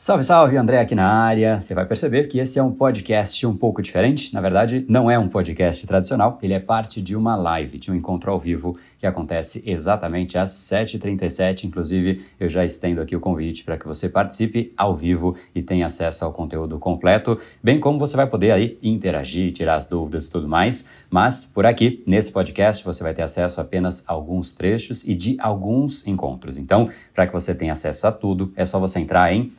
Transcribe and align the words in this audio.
Salve, 0.00 0.22
salve, 0.22 0.56
André 0.56 0.78
aqui 0.78 0.94
na 0.94 1.08
área. 1.08 1.60
Você 1.60 1.74
vai 1.74 1.84
perceber 1.84 2.28
que 2.28 2.38
esse 2.38 2.56
é 2.56 2.62
um 2.62 2.70
podcast 2.70 3.44
um 3.44 3.56
pouco 3.56 3.82
diferente. 3.82 4.32
Na 4.32 4.40
verdade, 4.40 4.86
não 4.88 5.10
é 5.10 5.18
um 5.18 5.26
podcast 5.26 5.84
tradicional, 5.88 6.38
ele 6.40 6.54
é 6.54 6.60
parte 6.60 7.02
de 7.02 7.16
uma 7.16 7.34
live, 7.34 7.80
de 7.80 7.90
um 7.90 7.96
encontro 7.96 8.30
ao 8.30 8.38
vivo 8.38 8.78
que 8.96 9.08
acontece 9.08 9.60
exatamente 9.66 10.38
às 10.38 10.50
7h37. 10.50 11.64
Inclusive, 11.64 12.24
eu 12.38 12.48
já 12.48 12.64
estendo 12.64 13.00
aqui 13.00 13.16
o 13.16 13.20
convite 13.20 13.64
para 13.64 13.76
que 13.76 13.88
você 13.88 14.08
participe 14.08 14.72
ao 14.76 14.94
vivo 14.94 15.34
e 15.52 15.62
tenha 15.62 15.86
acesso 15.86 16.24
ao 16.24 16.32
conteúdo 16.32 16.78
completo, 16.78 17.36
bem 17.60 17.80
como 17.80 17.98
você 17.98 18.16
vai 18.16 18.28
poder 18.28 18.52
aí 18.52 18.78
interagir, 18.80 19.52
tirar 19.52 19.74
as 19.74 19.88
dúvidas 19.88 20.26
e 20.26 20.30
tudo 20.30 20.46
mais. 20.46 20.88
Mas 21.10 21.44
por 21.44 21.66
aqui, 21.66 22.04
nesse 22.06 22.30
podcast, 22.30 22.84
você 22.84 23.02
vai 23.02 23.14
ter 23.14 23.22
acesso 23.22 23.60
a 23.60 23.64
apenas 23.64 24.08
a 24.08 24.12
alguns 24.12 24.52
trechos 24.52 25.02
e 25.02 25.12
de 25.12 25.36
alguns 25.40 26.06
encontros. 26.06 26.56
Então, 26.56 26.88
para 27.12 27.26
que 27.26 27.32
você 27.32 27.52
tenha 27.52 27.72
acesso 27.72 28.06
a 28.06 28.12
tudo, 28.12 28.52
é 28.54 28.64
só 28.64 28.78
você 28.78 29.00
entrar 29.00 29.32
em 29.32 29.52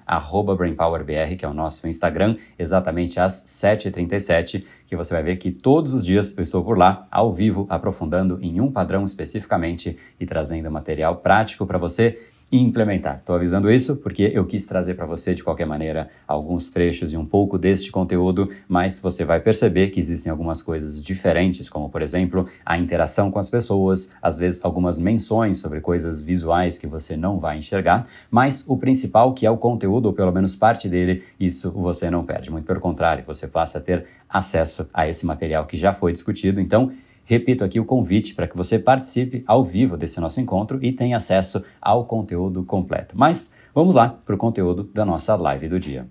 BrainPowerBR, 0.56 1.36
que 1.38 1.46
é 1.46 1.48
o 1.48 1.54
nosso 1.54 1.88
Instagram, 1.88 2.38
exatamente 2.58 3.20
às 3.20 3.34
7h37, 3.44 4.64
que 4.86 4.96
você 4.96 5.14
vai 5.14 5.24
ver 5.24 5.38
que 5.38 5.52
todos 5.52 5.94
os 5.94 6.06
dias 6.06 6.38
eu 6.38 6.44
estou 6.44 6.64
por 6.64 6.78
lá, 6.78 7.08
ao 7.12 7.34
vivo, 7.34 7.66
aprofundando 7.70 8.40
em 8.42 8.62
um 8.62 8.72
padrão 8.72 9.06
especificamente 9.06 9.98
e 10.20 10.26
trazendo 10.26 10.72
material 10.72 11.18
prático 11.18 11.66
para 11.66 11.78
você 11.78 12.29
implementar. 12.52 13.18
Estou 13.20 13.36
avisando 13.36 13.72
isso 13.72 13.98
porque 13.98 14.32
eu 14.34 14.46
quis 14.46 14.66
trazer 14.66 14.96
para 14.96 15.06
você, 15.06 15.34
de 15.34 15.44
qualquer 15.44 15.66
maneira, 15.66 16.10
alguns 16.28 16.70
trechos 16.70 17.14
e 17.14 17.18
um 17.18 17.26
pouco 17.26 17.58
deste 17.58 17.92
conteúdo, 17.92 18.50
mas 18.68 19.00
você 19.00 19.24
vai 19.24 19.40
perceber 19.40 19.90
que 19.90 20.00
existem 20.00 20.32
algumas 20.32 20.62
coisas 20.62 21.04
diferentes, 21.04 21.70
como, 21.70 21.90
por 21.90 22.02
exemplo, 22.02 22.48
a 22.66 22.78
interação 22.78 23.30
com 23.30 23.40
as 23.40 23.50
pessoas, 23.50 24.14
às 24.22 24.38
vezes 24.38 24.64
algumas 24.64 24.98
menções 24.98 25.58
sobre 25.58 25.80
coisas 25.82 26.22
visuais 26.22 26.80
que 26.80 26.88
você 26.88 27.16
não 27.16 27.40
vai 27.40 27.58
enxergar, 27.60 28.08
mas 28.32 28.64
o 28.68 28.78
principal, 28.78 29.34
que 29.34 29.46
é 29.46 29.52
o 29.52 29.58
conteúdo, 29.58 30.08
ou 30.08 30.14
pelo 30.14 30.32
menos 30.32 30.56
parte 30.56 30.90
dele, 30.90 31.24
isso 31.40 31.72
você 31.72 32.10
não 32.10 32.24
perde. 32.24 32.50
Muito 32.50 32.66
pelo 32.66 32.80
contrário, 32.80 33.24
você 33.26 33.48
passa 33.48 33.78
a 33.78 33.82
ter 33.82 34.06
acesso 34.28 34.90
a 34.94 35.08
esse 35.08 35.26
material 35.26 35.66
que 35.66 35.78
já 35.78 35.92
foi 35.92 36.12
discutido. 36.12 36.62
Então, 36.62 36.92
Repito 37.30 37.64
aqui 37.64 37.80
o 37.80 37.86
convite 37.86 38.34
para 38.34 38.48
que 38.48 38.58
você 38.58 38.80
participe 38.80 39.44
ao 39.46 39.64
vivo 39.64 39.96
desse 39.96 40.20
nosso 40.20 40.42
encontro 40.42 40.80
e 40.82 40.92
tenha 40.92 41.18
acesso 41.18 41.64
ao 41.80 42.06
conteúdo 42.06 42.64
completo. 42.64 43.16
Mas 43.16 43.54
vamos 43.72 43.94
lá 43.94 44.10
para 44.10 44.34
o 44.34 44.38
conteúdo 44.38 44.90
da 44.92 45.06
nossa 45.06 45.36
live 45.36 45.70
do 45.70 45.80
dia. 45.80 46.10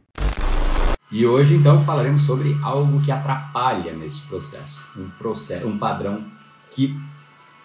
E 1.10 1.26
hoje 1.26 1.56
então 1.56 1.82
falaremos 1.82 2.22
sobre 2.22 2.56
algo 2.62 3.00
que 3.00 3.10
atrapalha 3.10 3.92
neste 3.94 4.28
processo, 4.28 4.88
um 4.96 5.10
processo, 5.18 5.66
um 5.66 5.76
padrão 5.76 6.24
que 6.70 6.96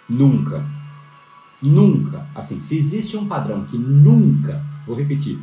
nunca, 0.10 0.66
nunca, 1.62 2.26
assim, 2.34 2.60
se 2.60 2.76
existe 2.76 3.16
um 3.16 3.28
padrão 3.28 3.66
que 3.66 3.78
nunca, 3.78 4.64
vou 4.88 4.96
repetir, 4.96 5.38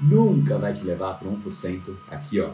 nunca 0.00 0.58
vai 0.58 0.72
te 0.72 0.82
levar 0.82 1.14
para 1.14 1.28
1% 1.28 1.80
aqui, 2.10 2.40
ó, 2.40 2.50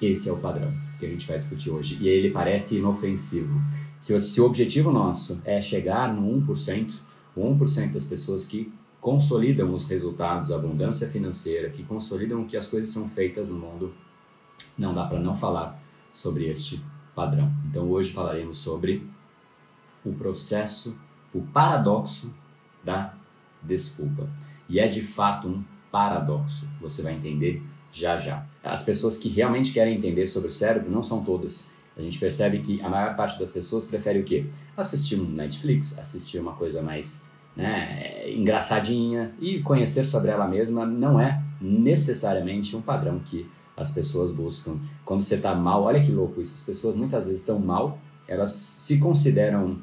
esse 0.00 0.28
é 0.28 0.32
o 0.32 0.38
padrão 0.38 0.72
que 0.98 1.06
a 1.06 1.08
gente 1.08 1.26
vai 1.26 1.38
discutir 1.38 1.70
hoje. 1.70 1.98
E 2.02 2.08
ele 2.08 2.30
parece 2.30 2.78
inofensivo. 2.78 3.60
Se, 4.00 4.18
se 4.20 4.40
o 4.40 4.46
objetivo 4.46 4.90
nosso 4.90 5.40
é 5.44 5.60
chegar 5.60 6.12
no 6.12 6.22
1%, 6.46 6.94
o 7.36 7.42
1% 7.42 7.92
das 7.92 8.06
pessoas 8.06 8.46
que 8.46 8.72
consolidam 9.00 9.72
os 9.74 9.86
resultados, 9.86 10.50
a 10.50 10.56
abundância 10.56 11.08
financeira, 11.08 11.70
que 11.70 11.82
consolidam 11.82 12.44
que 12.46 12.56
as 12.56 12.68
coisas 12.68 12.88
são 12.88 13.08
feitas 13.08 13.48
no 13.48 13.58
mundo, 13.58 13.92
não 14.78 14.94
dá 14.94 15.06
para 15.06 15.18
não 15.18 15.34
falar 15.34 15.78
sobre 16.14 16.48
este 16.48 16.82
padrão. 17.14 17.52
Então 17.66 17.88
hoje 17.90 18.12
falaremos 18.12 18.58
sobre 18.58 19.06
o 20.04 20.12
processo, 20.12 20.98
o 21.32 21.42
paradoxo 21.42 22.34
da 22.82 23.14
desculpa. 23.62 24.28
E 24.68 24.78
é 24.78 24.88
de 24.88 25.02
fato 25.02 25.48
um 25.48 25.64
paradoxo. 25.90 26.68
Você 26.80 27.02
vai 27.02 27.14
entender 27.14 27.62
já 27.94 28.18
já. 28.18 28.44
As 28.62 28.84
pessoas 28.84 29.16
que 29.16 29.28
realmente 29.28 29.72
querem 29.72 29.96
entender 29.96 30.26
sobre 30.26 30.48
o 30.48 30.52
cérebro 30.52 30.90
não 30.90 31.02
são 31.02 31.24
todas. 31.24 31.74
A 31.96 32.02
gente 32.02 32.18
percebe 32.18 32.58
que 32.58 32.82
a 32.82 32.88
maior 32.88 33.14
parte 33.14 33.38
das 33.38 33.52
pessoas 33.52 33.84
prefere 33.84 34.18
o 34.18 34.24
quê? 34.24 34.46
Assistir 34.76 35.14
um 35.14 35.24
Netflix, 35.24 35.96
assistir 35.96 36.40
uma 36.40 36.54
coisa 36.54 36.82
mais 36.82 37.30
né, 37.56 38.28
engraçadinha 38.32 39.32
e 39.40 39.60
conhecer 39.60 40.04
sobre 40.04 40.32
ela 40.32 40.48
mesma 40.48 40.84
não 40.84 41.20
é 41.20 41.40
necessariamente 41.60 42.74
um 42.74 42.82
padrão 42.82 43.20
que 43.20 43.48
as 43.76 43.92
pessoas 43.92 44.32
buscam. 44.32 44.78
Quando 45.04 45.22
você 45.22 45.36
está 45.36 45.54
mal, 45.54 45.84
olha 45.84 46.02
que 46.02 46.10
louco 46.10 46.40
isso, 46.40 46.56
as 46.56 46.66
pessoas 46.66 46.96
muitas 46.96 47.26
vezes 47.26 47.40
estão 47.40 47.60
mal, 47.60 47.98
elas 48.26 48.50
se 48.50 48.98
consideram 48.98 49.78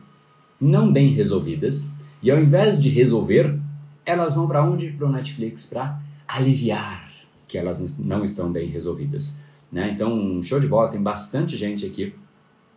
não 0.60 0.92
bem 0.92 1.14
resolvidas 1.14 1.94
e 2.22 2.30
ao 2.30 2.40
invés 2.40 2.82
de 2.82 2.90
resolver, 2.90 3.58
elas 4.06 4.36
vão 4.36 4.48
para 4.48 4.64
onde? 4.64 4.92
Para 4.92 5.08
o 5.08 5.12
Netflix 5.12 5.66
para 5.66 6.00
aliviar 6.28 7.11
que 7.52 7.58
elas 7.58 8.00
não 8.00 8.24
estão 8.24 8.50
bem 8.50 8.70
resolvidas. 8.70 9.42
Né? 9.70 9.92
Então, 9.94 10.42
show 10.42 10.58
de 10.58 10.68
bola, 10.68 10.90
tem 10.90 11.02
bastante 11.02 11.58
gente 11.58 11.86
aqui 11.86 12.16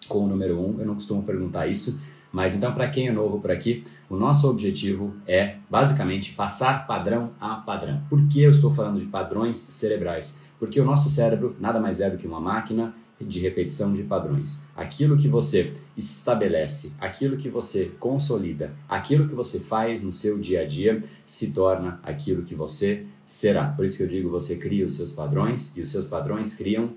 com 0.09 0.25
o 0.25 0.27
número 0.27 0.59
1, 0.59 0.67
um, 0.67 0.81
eu 0.81 0.87
não 0.87 0.97
costumo 0.97 1.23
perguntar 1.23 1.69
isso, 1.69 2.03
mas 2.33 2.55
então 2.57 2.75
para 2.75 2.91
quem 2.91 3.07
é 3.07 3.13
novo 3.13 3.41
por 3.41 3.53
aqui, 3.53 3.85
o 4.11 4.17
nosso 4.17 4.51
objetivo 4.51 5.15
é 5.27 5.57
basicamente 5.71 6.35
passar 6.35 6.89
padrão 6.89 7.31
a 7.41 7.55
padrão. 7.55 8.03
Por 8.11 8.27
que 8.27 8.43
eu 8.43 8.51
estou 8.51 8.75
falando 8.75 8.99
de 8.99 9.07
padrões 9.07 9.57
cerebrais? 9.57 10.45
Porque 10.59 10.81
o 10.81 10.85
nosso 10.85 11.09
cérebro 11.09 11.55
nada 11.61 11.79
mais 11.79 12.01
é 12.01 12.11
do 12.11 12.19
que 12.19 12.27
uma 12.27 12.41
máquina 12.41 12.93
de 13.27 13.41
repetição 13.41 13.93
de 13.93 14.03
padrões. 14.03 14.69
Aquilo 14.77 15.17
que 15.17 15.29
você 15.29 15.75
estabelece, 15.97 16.93
aquilo 17.01 17.37
que 17.37 17.49
você 17.49 17.93
consolida, 17.99 18.73
aquilo 18.89 19.29
que 19.29 19.35
você 19.35 19.61
faz 19.61 20.03
no 20.03 20.13
seu 20.13 20.39
dia 20.39 20.63
a 20.63 20.67
dia 20.67 21.03
se 21.25 21.53
torna 21.53 22.01
aquilo 22.03 22.43
que 22.43 22.55
você 22.55 23.05
será. 23.27 23.69
Por 23.69 23.85
isso 23.85 23.99
que 23.99 24.03
eu 24.05 24.09
digo, 24.09 24.31
você 24.31 24.57
cria 24.57 24.87
os 24.87 24.97
seus 24.97 25.13
padrões 25.13 25.77
e 25.77 25.81
os 25.81 25.91
seus 25.91 26.09
padrões 26.09 26.57
criam 26.57 26.91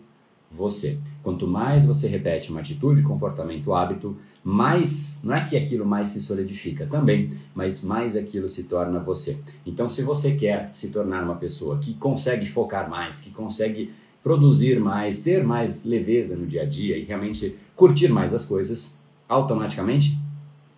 você. 0.49 0.97
Quanto 1.21 1.47
mais 1.47 1.85
você 1.85 2.07
repete 2.07 2.51
uma 2.51 2.61
atitude, 2.61 3.03
comportamento, 3.03 3.73
hábito, 3.73 4.17
mais, 4.43 5.21
não 5.23 5.35
é 5.35 5.43
que 5.43 5.57
aquilo 5.57 5.85
mais 5.85 6.09
se 6.09 6.21
solidifica 6.21 6.87
também, 6.87 7.33
mas 7.53 7.83
mais 7.83 8.15
aquilo 8.15 8.47
se 8.47 8.63
torna 8.63 8.99
você. 8.99 9.37
Então, 9.65 9.89
se 9.89 10.01
você 10.03 10.35
quer 10.35 10.69
se 10.71 10.91
tornar 10.91 11.23
uma 11.23 11.35
pessoa 11.35 11.79
que 11.79 11.95
consegue 11.95 12.45
focar 12.45 12.89
mais, 12.89 13.19
que 13.19 13.31
consegue 13.31 13.91
produzir 14.27 14.77
mais, 14.77 15.21
ter 15.21 15.41
mais 15.41 15.85
leveza 15.85 16.35
no 16.35 16.45
dia 16.45 16.63
a 16.63 16.65
dia 16.65 16.97
e 16.97 17.05
realmente 17.05 17.55
curtir 17.77 18.09
mais 18.09 18.33
as 18.33 18.45
coisas, 18.45 19.01
automaticamente 19.29 20.17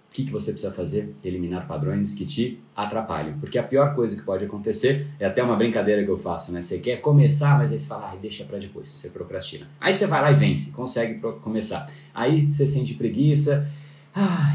o 0.10 0.12
que, 0.12 0.26
que 0.26 0.32
você 0.32 0.52
precisa 0.52 0.72
fazer? 0.72 1.16
Eliminar 1.24 1.68
padrões 1.68 2.16
que 2.16 2.26
te 2.26 2.60
atrapalham. 2.76 3.40
Porque 3.40 3.60
a 3.60 3.64
pior 3.64 3.94
coisa 3.94 4.16
que 4.16 4.24
pode 4.24 4.44
acontecer 4.44 5.08
é 5.20 5.26
até 5.26 5.42
uma 5.42 5.56
brincadeira 5.56 6.04
que 6.04 6.10
eu 6.10 6.18
faço, 6.18 6.52
né? 6.52 6.64
Você 6.64 6.80
quer 6.80 6.98
começar, 6.98 7.60
mas 7.60 7.72
aí 7.72 7.78
você 7.78 7.88
fala, 7.88 8.12
ah, 8.12 8.16
deixa 8.20 8.44
para 8.44 8.58
depois, 8.58 8.90
você 8.90 9.10
procrastina. 9.10 9.68
Aí 9.80 9.94
você 9.94 10.08
vai 10.08 10.22
lá 10.22 10.32
e 10.32 10.36
vence, 10.36 10.72
consegue 10.72 11.20
começar. 11.44 11.90
Aí 12.14 12.52
você 12.52 12.68
sente 12.68 12.96
preguiça, 12.96 13.68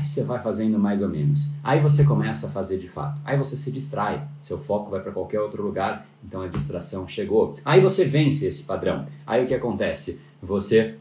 você 0.05 0.23
vai 0.25 0.41
fazendo 0.43 0.79
mais 0.79 1.03
ou 1.03 1.09
menos. 1.09 1.57
Aí 1.63 1.81
você 1.81 2.05
começa 2.05 2.47
a 2.47 2.51
fazer 2.51 2.79
de 2.79 2.89
fato. 2.89 3.21
Aí 3.25 3.37
você 3.37 3.57
se 3.57 3.73
distrai, 3.73 4.27
seu 4.43 4.59
foco 4.59 4.91
vai 4.91 5.01
para 5.01 5.13
qualquer 5.13 5.41
outro 5.41 5.63
lugar, 5.63 6.07
então 6.23 6.43
a 6.43 6.49
distração 6.49 7.09
chegou. 7.09 7.57
Aí 7.65 7.81
você 7.81 8.05
vence 8.05 8.47
esse 8.47 8.65
padrão. 8.65 9.07
Aí 9.27 9.45
o 9.45 9.47
que 9.47 9.55
acontece? 9.55 10.23
Você 10.43 10.97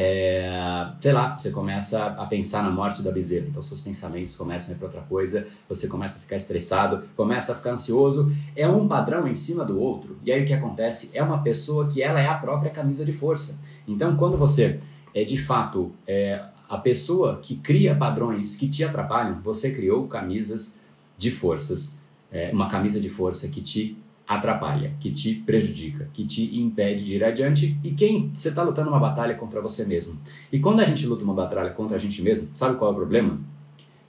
é, 0.00 0.92
sei 1.00 1.12
lá, 1.12 1.36
você 1.36 1.50
começa 1.50 2.06
a 2.06 2.24
pensar 2.26 2.62
na 2.62 2.70
morte 2.70 3.02
da 3.02 3.10
bezerra, 3.10 3.46
então 3.48 3.60
seus 3.60 3.80
pensamentos 3.80 4.36
começam 4.36 4.72
a 4.72 4.76
ir 4.76 4.78
para 4.78 4.86
outra 4.86 5.00
coisa, 5.02 5.48
você 5.68 5.88
começa 5.88 6.18
a 6.18 6.20
ficar 6.20 6.36
estressado, 6.36 7.02
começa 7.16 7.50
a 7.50 7.56
ficar 7.56 7.72
ansioso, 7.72 8.32
é 8.54 8.68
um 8.68 8.86
padrão 8.86 9.26
em 9.26 9.34
cima 9.34 9.64
do 9.64 9.80
outro, 9.80 10.16
e 10.22 10.30
aí 10.30 10.44
o 10.44 10.46
que 10.46 10.52
acontece 10.52 11.10
é 11.14 11.22
uma 11.22 11.42
pessoa 11.42 11.88
que 11.88 12.00
ela 12.00 12.20
é 12.20 12.28
a 12.28 12.34
própria 12.34 12.70
camisa 12.70 13.04
de 13.04 13.12
força. 13.12 13.60
Então 13.88 14.16
quando 14.16 14.38
você 14.38 14.78
é 15.12 15.24
de 15.24 15.36
fato 15.36 15.90
é, 16.06 16.44
a 16.68 16.76
pessoa 16.76 17.40
que 17.42 17.56
cria 17.56 17.94
padrões 17.94 18.56
que 18.56 18.68
te 18.68 18.84
atrapalham, 18.84 19.40
você 19.42 19.72
criou 19.72 20.06
camisas 20.06 20.80
de 21.16 21.30
forças, 21.30 22.04
é, 22.30 22.50
uma 22.52 22.68
camisa 22.68 23.00
de 23.00 23.08
força 23.08 23.48
que 23.48 23.62
te 23.62 23.96
atrapalha, 24.26 24.92
que 25.00 25.10
te 25.10 25.36
prejudica, 25.36 26.10
que 26.12 26.26
te 26.26 26.60
impede 26.60 27.04
de 27.04 27.14
ir 27.14 27.24
adiante 27.24 27.78
e 27.82 27.92
quem 27.92 28.30
você 28.34 28.50
está 28.50 28.62
lutando 28.62 28.90
uma 28.90 29.00
batalha 29.00 29.34
contra 29.34 29.62
você 29.62 29.86
mesmo. 29.86 30.20
E 30.52 30.58
quando 30.58 30.80
a 30.80 30.84
gente 30.84 31.06
luta 31.06 31.24
uma 31.24 31.32
batalha 31.32 31.70
contra 31.70 31.96
a 31.96 31.98
gente 31.98 32.20
mesmo, 32.20 32.50
sabe 32.54 32.76
qual 32.76 32.90
é 32.90 32.92
o 32.92 32.96
problema? 32.96 33.40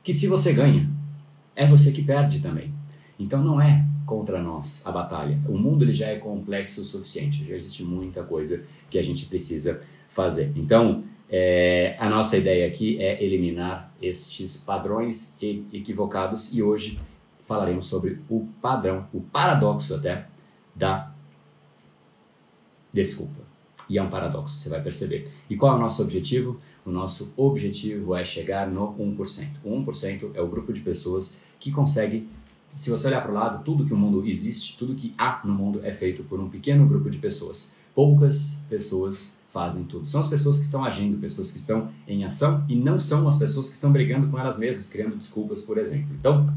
Que 0.03 0.13
se 0.13 0.27
você 0.27 0.51
ganha, 0.51 0.89
é 1.55 1.65
você 1.65 1.93
que 1.93 2.03
perde 2.03 2.41
também. 2.41 2.73
Então 3.17 3.41
não 3.41 3.61
é 3.61 3.85
contra 4.05 4.41
nós 4.41 4.85
a 4.85 4.91
batalha. 4.91 5.39
O 5.47 5.57
mundo 5.57 5.85
ele 5.85 5.93
já 5.93 6.07
é 6.07 6.17
complexo 6.17 6.81
o 6.81 6.83
suficiente, 6.83 7.47
já 7.47 7.55
existe 7.55 7.83
muita 7.83 8.21
coisa 8.23 8.63
que 8.89 8.99
a 8.99 9.03
gente 9.03 9.25
precisa 9.25 9.81
fazer. 10.09 10.51
Então 10.55 11.05
é, 11.29 11.95
a 11.99 12.09
nossa 12.09 12.37
ideia 12.37 12.67
aqui 12.67 13.01
é 13.01 13.23
eliminar 13.23 13.93
estes 14.01 14.57
padrões 14.63 15.37
equivocados 15.41 16.53
e 16.53 16.63
hoje 16.63 16.97
falaremos 17.45 17.85
sobre 17.85 18.19
o 18.29 18.47
padrão, 18.61 19.07
o 19.13 19.21
paradoxo 19.21 19.95
até, 19.95 20.27
da 20.75 21.11
desculpa. 22.93 23.47
E 23.89 23.97
é 23.97 24.03
um 24.03 24.09
paradoxo, 24.09 24.57
você 24.57 24.69
vai 24.69 24.81
perceber. 24.81 25.27
E 25.49 25.55
qual 25.55 25.73
é 25.73 25.75
o 25.75 25.79
nosso 25.79 26.01
objetivo? 26.01 26.59
O 26.85 26.91
nosso 26.91 27.33
objetivo 27.37 28.15
é 28.15 28.23
chegar 28.23 28.67
no 28.67 28.93
1%. 28.93 29.47
O 29.63 29.71
1% 29.71 30.31
é 30.35 30.41
o 30.41 30.47
grupo 30.47 30.71
de 30.71 30.81
pessoas 30.81 31.39
que 31.59 31.71
consegue 31.71 32.27
se 32.69 32.89
você 32.89 33.07
olhar 33.07 33.21
para 33.21 33.31
o 33.31 33.33
lado, 33.33 33.63
tudo 33.63 33.85
que 33.85 33.93
o 33.93 33.97
mundo 33.97 34.25
existe, 34.27 34.77
tudo 34.77 34.95
que 34.95 35.13
há 35.17 35.41
no 35.43 35.53
mundo 35.53 35.81
é 35.83 35.91
feito 35.91 36.23
por 36.23 36.39
um 36.39 36.49
pequeno 36.49 36.85
grupo 36.87 37.09
de 37.09 37.17
pessoas. 37.17 37.75
Poucas 37.95 38.61
pessoas 38.69 39.38
fazem 39.51 39.83
tudo. 39.83 40.07
São 40.07 40.21
as 40.21 40.27
pessoas 40.27 40.57
que 40.57 40.65
estão 40.65 40.83
agindo, 40.83 41.17
pessoas 41.17 41.51
que 41.51 41.57
estão 41.57 41.89
em 42.07 42.23
ação 42.23 42.63
e 42.69 42.75
não 42.75 42.99
são 42.99 43.27
as 43.27 43.37
pessoas 43.37 43.67
que 43.67 43.75
estão 43.75 43.91
brigando 43.91 44.27
com 44.27 44.37
elas 44.37 44.57
mesmas, 44.57 44.89
criando 44.89 45.15
desculpas, 45.15 45.61
por 45.61 45.77
exemplo. 45.77 46.09
Então, 46.17 46.47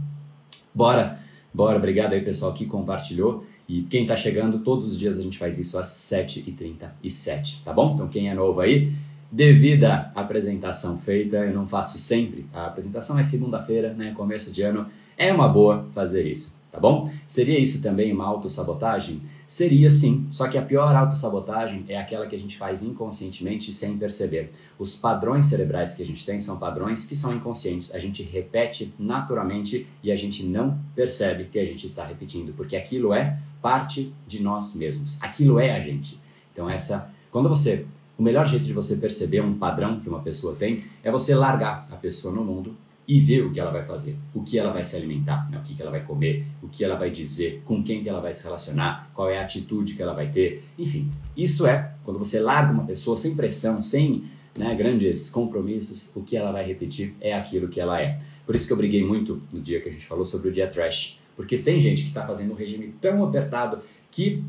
bora, 0.74 1.18
bora. 1.52 1.76
Obrigado 1.78 2.12
aí, 2.12 2.20
pessoal, 2.20 2.52
que 2.52 2.66
compartilhou. 2.66 3.46
E 3.68 3.82
quem 3.82 4.02
está 4.02 4.16
chegando, 4.16 4.58
todos 4.58 4.88
os 4.88 4.98
dias 4.98 5.18
a 5.18 5.22
gente 5.22 5.38
faz 5.38 5.58
isso 5.58 5.78
às 5.78 5.86
7h37, 5.86 7.62
tá 7.64 7.72
bom? 7.72 7.94
Então, 7.94 8.08
quem 8.08 8.28
é 8.28 8.34
novo 8.34 8.60
aí, 8.60 8.92
devida 9.30 10.12
apresentação 10.14 10.98
feita, 10.98 11.38
eu 11.38 11.54
não 11.54 11.66
faço 11.66 11.98
sempre. 11.98 12.44
A 12.52 12.66
apresentação 12.66 13.18
é 13.18 13.22
segunda-feira, 13.22 13.94
né? 13.94 14.12
Começo 14.14 14.52
de 14.52 14.62
ano 14.62 14.86
é 15.16 15.32
uma 15.32 15.48
boa 15.48 15.86
fazer 15.94 16.26
isso, 16.26 16.60
tá 16.70 16.78
bom? 16.78 17.10
Seria 17.26 17.58
isso 17.58 17.82
também 17.82 18.12
uma 18.12 18.26
autossabotagem? 18.26 19.22
Seria 19.52 19.90
sim, 19.90 20.28
só 20.30 20.48
que 20.48 20.56
a 20.56 20.62
pior 20.62 20.96
autossabotagem 20.96 21.84
é 21.86 22.00
aquela 22.00 22.26
que 22.26 22.34
a 22.34 22.38
gente 22.38 22.56
faz 22.56 22.82
inconscientemente 22.82 23.70
e 23.70 23.74
sem 23.74 23.98
perceber. 23.98 24.50
Os 24.78 24.96
padrões 24.96 25.44
cerebrais 25.44 25.94
que 25.94 26.02
a 26.02 26.06
gente 26.06 26.24
tem 26.24 26.40
são 26.40 26.58
padrões 26.58 27.04
que 27.04 27.14
são 27.14 27.34
inconscientes. 27.34 27.94
A 27.94 27.98
gente 27.98 28.22
repete 28.22 28.94
naturalmente 28.98 29.86
e 30.02 30.10
a 30.10 30.16
gente 30.16 30.42
não 30.42 30.78
percebe 30.96 31.50
que 31.52 31.58
a 31.58 31.66
gente 31.66 31.86
está 31.86 32.02
repetindo, 32.02 32.54
porque 32.54 32.74
aquilo 32.74 33.12
é 33.12 33.38
parte 33.60 34.10
de 34.26 34.42
nós 34.42 34.74
mesmos. 34.74 35.22
Aquilo 35.22 35.60
é 35.60 35.76
a 35.76 35.80
gente. 35.80 36.18
Então 36.50 36.66
essa, 36.66 37.10
quando 37.30 37.50
você, 37.50 37.84
o 38.16 38.22
melhor 38.22 38.48
jeito 38.48 38.64
de 38.64 38.72
você 38.72 38.96
perceber 38.96 39.42
um 39.42 39.58
padrão 39.58 40.00
que 40.00 40.08
uma 40.08 40.20
pessoa 40.20 40.56
tem 40.56 40.82
é 41.04 41.10
você 41.10 41.34
largar 41.34 41.86
a 41.92 41.96
pessoa 41.96 42.34
no 42.34 42.42
mundo 42.42 42.74
e 43.06 43.20
ver 43.20 43.44
o 43.44 43.52
que 43.52 43.58
ela 43.58 43.70
vai 43.70 43.84
fazer, 43.84 44.16
o 44.32 44.42
que 44.42 44.58
ela 44.58 44.72
vai 44.72 44.84
se 44.84 44.94
alimentar, 44.96 45.50
né? 45.50 45.58
o 45.58 45.62
que, 45.62 45.74
que 45.74 45.82
ela 45.82 45.90
vai 45.90 46.04
comer, 46.04 46.46
o 46.62 46.68
que 46.68 46.84
ela 46.84 46.96
vai 46.96 47.10
dizer, 47.10 47.62
com 47.64 47.82
quem 47.82 48.02
que 48.02 48.08
ela 48.08 48.20
vai 48.20 48.32
se 48.32 48.44
relacionar, 48.44 49.10
qual 49.14 49.28
é 49.28 49.38
a 49.38 49.42
atitude 49.42 49.94
que 49.94 50.02
ela 50.02 50.14
vai 50.14 50.30
ter, 50.30 50.64
enfim. 50.78 51.08
Isso 51.36 51.66
é 51.66 51.92
quando 52.04 52.18
você 52.18 52.40
larga 52.40 52.72
uma 52.72 52.84
pessoa 52.84 53.16
sem 53.16 53.34
pressão, 53.34 53.82
sem 53.82 54.24
né, 54.56 54.74
grandes 54.74 55.30
compromissos, 55.30 56.14
o 56.14 56.22
que 56.22 56.36
ela 56.36 56.52
vai 56.52 56.64
repetir 56.64 57.14
é 57.20 57.34
aquilo 57.34 57.68
que 57.68 57.80
ela 57.80 58.00
é. 58.00 58.20
Por 58.46 58.54
isso 58.54 58.66
que 58.66 58.72
eu 58.72 58.76
briguei 58.76 59.04
muito 59.04 59.42
no 59.52 59.60
dia 59.60 59.80
que 59.80 59.88
a 59.88 59.92
gente 59.92 60.06
falou 60.06 60.24
sobre 60.24 60.48
o 60.48 60.52
dia 60.52 60.66
trash, 60.66 61.20
porque 61.36 61.58
tem 61.58 61.80
gente 61.80 62.02
que 62.02 62.08
está 62.08 62.24
fazendo 62.26 62.52
um 62.52 62.56
regime 62.56 62.94
tão 63.00 63.24
apertado 63.24 63.80
que 64.10 64.44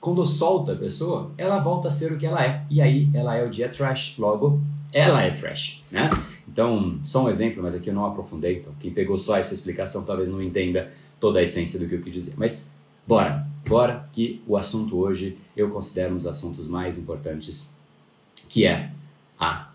quando 0.00 0.24
solta 0.24 0.72
a 0.72 0.76
pessoa, 0.76 1.32
ela 1.36 1.58
volta 1.58 1.88
a 1.88 1.90
ser 1.90 2.12
o 2.12 2.18
que 2.18 2.24
ela 2.24 2.44
é, 2.44 2.64
e 2.70 2.80
aí 2.80 3.08
ela 3.12 3.36
é 3.36 3.44
o 3.44 3.50
dia 3.50 3.68
trash, 3.68 4.16
logo 4.18 4.60
ela 4.92 5.22
é 5.22 5.30
trash, 5.30 5.82
né? 5.90 6.08
Então, 6.58 6.98
só 7.04 7.24
um 7.24 7.28
exemplo, 7.28 7.62
mas 7.62 7.72
aqui 7.72 7.88
eu 7.88 7.94
não 7.94 8.04
aprofundei. 8.04 8.56
Então, 8.56 8.72
quem 8.80 8.90
pegou 8.90 9.16
só 9.16 9.36
essa 9.36 9.54
explicação 9.54 10.04
talvez 10.04 10.28
não 10.28 10.42
entenda 10.42 10.92
toda 11.20 11.38
a 11.38 11.42
essência 11.44 11.78
do 11.78 11.86
que 11.86 11.94
eu 11.94 12.02
quis 12.02 12.12
dizer. 12.12 12.34
Mas 12.36 12.74
bora, 13.06 13.46
bora 13.64 14.08
que 14.12 14.42
o 14.44 14.56
assunto 14.56 14.96
hoje 14.98 15.38
eu 15.56 15.70
considero 15.70 16.14
um 16.14 16.16
dos 16.16 16.26
assuntos 16.26 16.66
mais 16.66 16.98
importantes, 16.98 17.72
que 18.48 18.66
é 18.66 18.90
a 19.38 19.70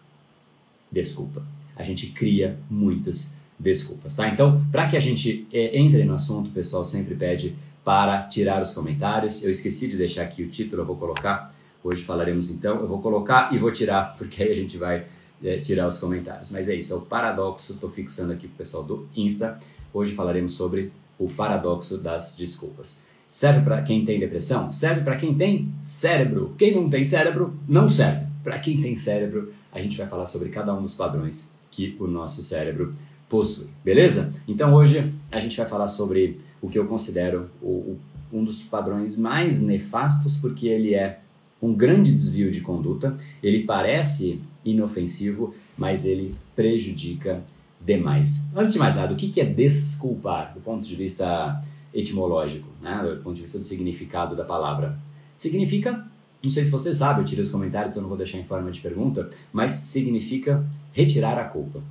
desculpa. 0.91 1.41
A 1.73 1.83
gente 1.83 2.07
cria 2.07 2.59
muitas 2.69 3.37
desculpas, 3.57 4.17
tá? 4.17 4.27
Então, 4.27 4.61
para 4.69 4.89
que 4.89 4.97
a 4.97 4.99
gente 4.99 5.47
é, 5.53 5.79
entre 5.79 6.03
no 6.03 6.15
assunto, 6.15 6.49
o 6.49 6.51
pessoal 6.51 6.83
sempre 6.83 7.15
pede 7.15 7.55
para 7.81 8.23
tirar 8.23 8.61
os 8.61 8.73
comentários. 8.73 9.41
Eu 9.41 9.49
esqueci 9.49 9.87
de 9.87 9.95
deixar 9.95 10.23
aqui 10.23 10.43
o 10.43 10.49
título, 10.49 10.81
eu 10.81 10.85
vou 10.85 10.97
colocar. 10.97 11.55
Hoje 11.81 12.03
falaremos 12.03 12.49
então, 12.51 12.81
eu 12.81 12.89
vou 12.89 13.01
colocar 13.01 13.53
e 13.55 13.57
vou 13.57 13.71
tirar, 13.71 14.15
porque 14.19 14.43
aí 14.43 14.51
a 14.51 14.55
gente 14.55 14.77
vai 14.77 15.05
é, 15.43 15.57
tirar 15.57 15.87
os 15.87 15.97
comentários. 15.97 16.49
Mas 16.51 16.69
é 16.69 16.75
isso, 16.75 16.93
é 16.93 16.97
o 16.97 17.01
paradoxo, 17.01 17.73
estou 17.73 17.89
fixando 17.89 18.31
aqui 18.31 18.47
para 18.47 18.55
o 18.55 18.57
pessoal 18.57 18.83
do 18.83 19.07
Insta. 19.15 19.59
Hoje 19.93 20.15
falaremos 20.15 20.53
sobre 20.53 20.91
o 21.19 21.27
paradoxo 21.27 21.97
das 21.97 22.35
desculpas. 22.37 23.07
Serve 23.29 23.61
para 23.61 23.81
quem 23.81 24.05
tem 24.05 24.19
depressão? 24.19 24.71
Serve 24.71 25.01
para 25.01 25.15
quem 25.15 25.33
tem 25.33 25.73
cérebro. 25.83 26.53
Quem 26.57 26.75
não 26.75 26.89
tem 26.89 27.03
cérebro, 27.03 27.57
não 27.67 27.89
serve. 27.89 28.27
Para 28.43 28.59
quem 28.59 28.81
tem 28.81 28.95
cérebro, 28.95 29.53
a 29.71 29.81
gente 29.81 29.97
vai 29.97 30.07
falar 30.07 30.25
sobre 30.25 30.49
cada 30.49 30.73
um 30.73 30.81
dos 30.81 30.93
padrões 30.93 31.55
que 31.71 31.95
o 31.99 32.05
nosso 32.05 32.43
cérebro 32.43 32.93
possui. 33.27 33.67
Beleza? 33.83 34.33
Então 34.47 34.73
hoje 34.73 35.11
a 35.31 35.39
gente 35.39 35.57
vai 35.57 35.65
falar 35.67 35.87
sobre 35.87 36.39
o 36.61 36.69
que 36.69 36.77
eu 36.77 36.85
considero 36.85 37.49
o, 37.61 37.67
o, 37.67 37.99
um 38.31 38.43
dos 38.43 38.63
padrões 38.63 39.17
mais 39.17 39.61
nefastos, 39.61 40.37
porque 40.37 40.67
ele 40.67 40.93
é 40.93 41.19
um 41.59 41.73
grande 41.73 42.13
desvio 42.13 42.51
de 42.51 42.61
conduta, 42.61 43.17
ele 43.41 43.63
parece 43.63 44.41
inofensivo, 44.65 45.53
mas 45.77 46.05
ele 46.05 46.31
prejudica 46.55 47.43
demais. 47.79 48.47
Antes 48.55 48.73
de 48.73 48.79
mais 48.79 48.95
nada, 48.95 49.13
o 49.13 49.17
que 49.17 49.39
é 49.39 49.45
desculpar 49.45 50.53
do 50.53 50.61
ponto 50.61 50.87
de 50.87 50.95
vista 50.95 51.63
etimológico, 51.93 52.67
né? 52.81 53.03
do 53.03 53.21
ponto 53.21 53.35
de 53.35 53.41
vista 53.41 53.59
do 53.59 53.65
significado 53.65 54.35
da 54.35 54.45
palavra? 54.45 54.97
Significa, 55.35 56.05
não 56.41 56.49
sei 56.49 56.65
se 56.65 56.71
você 56.71 56.93
sabe, 56.93 57.21
eu 57.21 57.25
tirei 57.25 57.43
os 57.43 57.51
comentários, 57.51 57.91
então 57.91 58.01
não 58.01 58.09
vou 58.09 58.17
deixar 58.17 58.37
em 58.37 58.45
forma 58.45 58.71
de 58.71 58.79
pergunta, 58.79 59.29
mas 59.51 59.71
significa 59.71 60.65
retirar 60.93 61.37
a 61.37 61.45
culpa. 61.45 61.81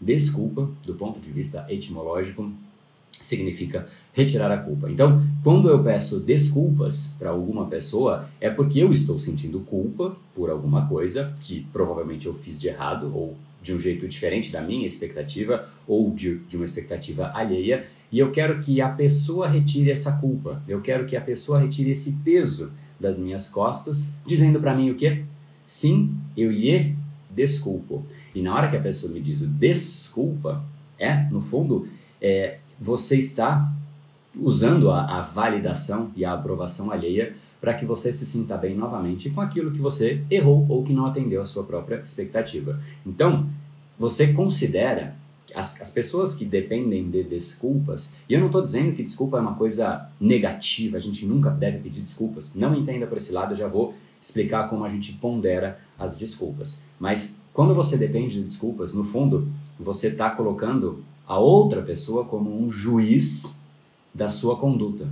Desculpa, 0.00 0.68
do 0.84 0.94
ponto 0.94 1.20
de 1.20 1.30
vista 1.30 1.66
etimológico, 1.68 2.52
significa 3.12 3.88
retirar 4.12 4.50
a 4.52 4.58
culpa. 4.58 4.90
Então, 4.90 5.26
quando 5.42 5.68
eu 5.68 5.82
peço 5.82 6.20
desculpas 6.20 7.16
para 7.18 7.30
alguma 7.30 7.66
pessoa, 7.66 8.28
é 8.40 8.50
porque 8.50 8.78
eu 8.78 8.92
estou 8.92 9.18
sentindo 9.18 9.60
culpa 9.60 10.14
por 10.34 10.50
alguma 10.50 10.86
coisa 10.86 11.34
que 11.40 11.66
provavelmente 11.72 12.26
eu 12.26 12.34
fiz 12.34 12.60
de 12.60 12.68
errado 12.68 13.10
ou 13.14 13.36
de 13.62 13.74
um 13.74 13.80
jeito 13.80 14.06
diferente 14.08 14.50
da 14.52 14.60
minha 14.60 14.86
expectativa 14.86 15.68
ou 15.86 16.10
de, 16.10 16.38
de 16.40 16.56
uma 16.56 16.64
expectativa 16.64 17.30
alheia, 17.34 17.86
e 18.10 18.18
eu 18.18 18.30
quero 18.30 18.60
que 18.60 18.80
a 18.80 18.88
pessoa 18.88 19.48
retire 19.48 19.90
essa 19.90 20.18
culpa. 20.18 20.62
Eu 20.68 20.82
quero 20.82 21.06
que 21.06 21.16
a 21.16 21.20
pessoa 21.20 21.60
retire 21.60 21.90
esse 21.90 22.18
peso 22.24 22.72
das 23.00 23.18
minhas 23.18 23.48
costas, 23.48 24.20
dizendo 24.26 24.60
para 24.60 24.74
mim 24.74 24.90
o 24.90 24.94
quê? 24.94 25.22
Sim, 25.64 26.14
eu 26.36 26.50
lhe 26.50 26.94
desculpo. 27.30 28.04
E 28.34 28.42
na 28.42 28.54
hora 28.54 28.68
que 28.68 28.76
a 28.76 28.82
pessoa 28.82 29.12
me 29.12 29.20
diz 29.20 29.40
desculpa, 29.40 30.62
é, 30.98 31.24
no 31.30 31.40
fundo, 31.40 31.88
é, 32.20 32.58
você 32.78 33.16
está 33.16 33.72
usando 34.36 34.90
a, 34.90 35.18
a 35.18 35.20
validação 35.20 36.10
e 36.16 36.24
a 36.24 36.32
aprovação 36.32 36.90
alheia 36.90 37.34
para 37.60 37.74
que 37.74 37.84
você 37.84 38.12
se 38.12 38.26
sinta 38.26 38.56
bem 38.56 38.74
novamente 38.74 39.30
com 39.30 39.40
aquilo 39.40 39.70
que 39.70 39.78
você 39.78 40.22
errou 40.30 40.66
ou 40.68 40.82
que 40.82 40.92
não 40.92 41.06
atendeu 41.06 41.40
a 41.40 41.44
sua 41.44 41.62
própria 41.62 41.96
expectativa. 41.96 42.80
Então, 43.06 43.46
você 43.98 44.32
considera 44.32 45.14
as, 45.54 45.80
as 45.80 45.90
pessoas 45.90 46.34
que 46.34 46.44
dependem 46.44 47.08
de 47.08 47.22
desculpas, 47.22 48.16
e 48.28 48.34
eu 48.34 48.40
não 48.40 48.46
estou 48.46 48.62
dizendo 48.62 48.96
que 48.96 49.02
desculpa 49.02 49.36
é 49.36 49.40
uma 49.40 49.54
coisa 49.54 50.08
negativa, 50.20 50.96
a 50.96 51.00
gente 51.00 51.24
nunca 51.24 51.50
deve 51.50 51.78
pedir 51.78 52.00
desculpas, 52.00 52.54
não 52.54 52.74
entenda 52.74 53.06
por 53.06 53.18
esse 53.18 53.32
lado, 53.32 53.52
eu 53.52 53.56
já 53.56 53.68
vou 53.68 53.94
explicar 54.20 54.68
como 54.68 54.84
a 54.84 54.88
gente 54.88 55.12
pondera 55.14 55.78
as 55.98 56.18
desculpas. 56.18 56.84
Mas 56.98 57.42
quando 57.52 57.74
você 57.74 57.96
depende 57.96 58.36
de 58.36 58.44
desculpas, 58.44 58.94
no 58.94 59.04
fundo, 59.04 59.48
você 59.78 60.08
está 60.08 60.30
colocando 60.30 61.04
a 61.26 61.38
outra 61.38 61.82
pessoa 61.82 62.24
como 62.24 62.60
um 62.60 62.70
juiz 62.70 63.61
da 64.14 64.28
sua 64.28 64.56
conduta. 64.56 65.08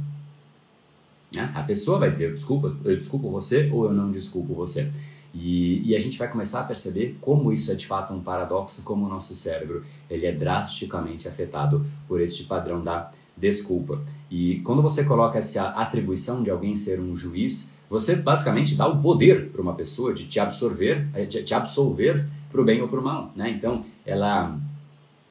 Né? 1.33 1.51
A 1.55 1.63
pessoa 1.63 1.99
vai 1.99 2.11
dizer, 2.11 2.31
eu 2.31 2.35
desculpo, 2.35 2.75
eu 2.85 2.97
desculpo 2.97 3.31
você 3.31 3.71
ou 3.73 3.85
eu 3.85 3.93
não 3.93 4.11
desculpo 4.11 4.55
você. 4.55 4.91
E, 5.33 5.89
e, 5.89 5.95
a 5.95 6.01
gente 6.01 6.19
vai 6.19 6.29
começar 6.29 6.61
a 6.61 6.65
perceber 6.65 7.17
como 7.21 7.53
isso 7.53 7.71
é 7.71 7.75
de 7.77 7.87
fato 7.87 8.13
um 8.13 8.21
paradoxo, 8.21 8.83
como 8.83 9.07
o 9.07 9.09
nosso 9.09 9.35
cérebro 9.37 9.85
ele 10.11 10.27
é 10.27 10.33
drasticamente 10.33 11.29
afetado 11.29 11.87
por 12.09 12.21
este 12.21 12.45
padrão 12.45 12.83
da 12.83 13.13
desculpa. 13.37 14.03
E 14.29 14.61
quando 14.65 14.83
você 14.83 15.05
coloca 15.05 15.39
essa 15.39 15.69
atribuição 15.69 16.43
de 16.43 16.51
alguém 16.51 16.75
ser 16.75 17.01
um 17.01 17.17
juiz, 17.17 17.75
você 17.89 18.17
basicamente 18.17 18.75
dá 18.75 18.89
o 18.89 19.01
poder 19.01 19.51
para 19.51 19.63
uma 19.63 19.75
pessoa 19.75 20.13
de 20.13 20.27
te 20.27 20.41
absorver, 20.41 21.09
eh, 21.15 21.25
de 21.25 21.45
te 21.45 21.55
absolver 21.55 22.27
para 22.51 22.61
o 22.61 22.65
bem 22.65 22.83
ou 22.83 22.89
para 22.89 23.01
o 23.01 23.03
mal. 23.03 23.33
Né? 23.35 23.51
Então, 23.51 23.85
ela, 24.05 24.59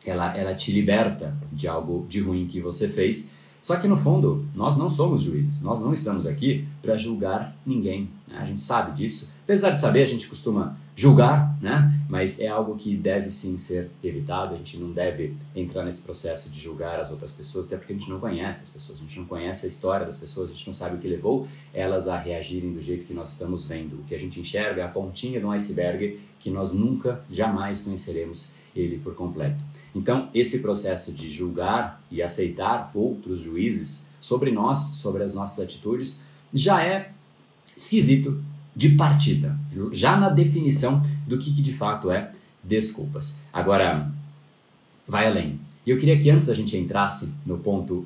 ela, 0.05 0.37
ela 0.37 0.55
te 0.55 0.71
liberta 0.71 1.35
de 1.51 1.67
algo 1.67 2.05
de 2.09 2.21
ruim 2.21 2.47
que 2.47 2.61
você 2.61 2.87
fez 2.87 3.33
só 3.61 3.75
que 3.75 3.87
no 3.87 3.97
fundo, 3.97 4.45
nós 4.55 4.77
não 4.77 4.89
somos 4.89 5.23
juízes, 5.23 5.61
nós 5.61 5.81
não 5.81 5.93
estamos 5.93 6.25
aqui 6.25 6.67
para 6.81 6.97
julgar 6.97 7.55
ninguém. 7.65 8.09
Né? 8.27 8.37
A 8.37 8.45
gente 8.45 8.61
sabe 8.61 8.95
disso. 8.95 9.33
Apesar 9.43 9.71
de 9.71 9.81
saber, 9.81 10.03
a 10.03 10.05
gente 10.05 10.27
costuma 10.27 10.77
julgar, 10.95 11.57
né? 11.61 11.97
mas 12.09 12.39
é 12.39 12.47
algo 12.47 12.75
que 12.75 12.95
deve 12.95 13.29
sim 13.29 13.57
ser 13.57 13.89
evitado. 14.03 14.53
A 14.53 14.57
gente 14.57 14.77
não 14.77 14.91
deve 14.91 15.35
entrar 15.55 15.83
nesse 15.83 16.03
processo 16.03 16.49
de 16.49 16.59
julgar 16.59 16.99
as 16.99 17.11
outras 17.11 17.31
pessoas, 17.31 17.67
até 17.67 17.77
porque 17.77 17.93
a 17.93 17.95
gente 17.95 18.09
não 18.09 18.19
conhece 18.19 18.63
as 18.63 18.69
pessoas, 18.69 18.99
a 18.99 19.01
gente 19.01 19.19
não 19.19 19.25
conhece 19.25 19.65
a 19.65 19.69
história 19.69 20.05
das 20.05 20.19
pessoas, 20.19 20.49
a 20.49 20.53
gente 20.53 20.67
não 20.67 20.73
sabe 20.73 20.95
o 20.95 20.99
que 20.99 21.07
levou 21.07 21.47
elas 21.73 22.07
a 22.07 22.17
reagirem 22.17 22.73
do 22.73 22.81
jeito 22.81 23.05
que 23.05 23.13
nós 23.13 23.31
estamos 23.31 23.67
vendo. 23.67 24.01
O 24.01 24.03
que 24.03 24.15
a 24.15 24.19
gente 24.19 24.39
enxerga 24.39 24.81
é 24.81 24.85
a 24.85 24.89
pontinha 24.89 25.39
de 25.39 25.45
um 25.45 25.51
iceberg 25.51 26.19
que 26.39 26.49
nós 26.49 26.73
nunca, 26.73 27.21
jamais 27.29 27.81
conheceremos 27.81 28.53
ele 28.75 28.99
por 28.99 29.15
completo. 29.15 29.68
Então, 29.95 30.29
esse 30.33 30.59
processo 30.59 31.11
de 31.11 31.31
julgar 31.31 32.01
e 32.11 32.21
aceitar 32.21 32.91
outros 32.93 33.41
juízes 33.41 34.09
sobre 34.21 34.51
nós, 34.51 34.79
sobre 34.79 35.23
as 35.23 35.33
nossas 35.33 35.63
atitudes, 35.63 36.25
já 36.53 36.83
é 36.83 37.11
esquisito 37.75 38.43
de 38.75 38.89
partida, 38.89 39.57
já 39.91 40.17
na 40.17 40.29
definição 40.29 41.03
do 41.27 41.37
que, 41.37 41.53
que 41.53 41.61
de 41.61 41.73
fato 41.73 42.11
é 42.11 42.31
desculpas. 42.63 43.41
Agora, 43.51 44.11
vai 45.07 45.27
além. 45.27 45.59
E 45.85 45.89
eu 45.89 45.99
queria 45.99 46.19
que 46.19 46.29
antes 46.29 46.49
a 46.49 46.53
gente 46.53 46.77
entrasse 46.77 47.33
no 47.45 47.57
ponto 47.57 48.05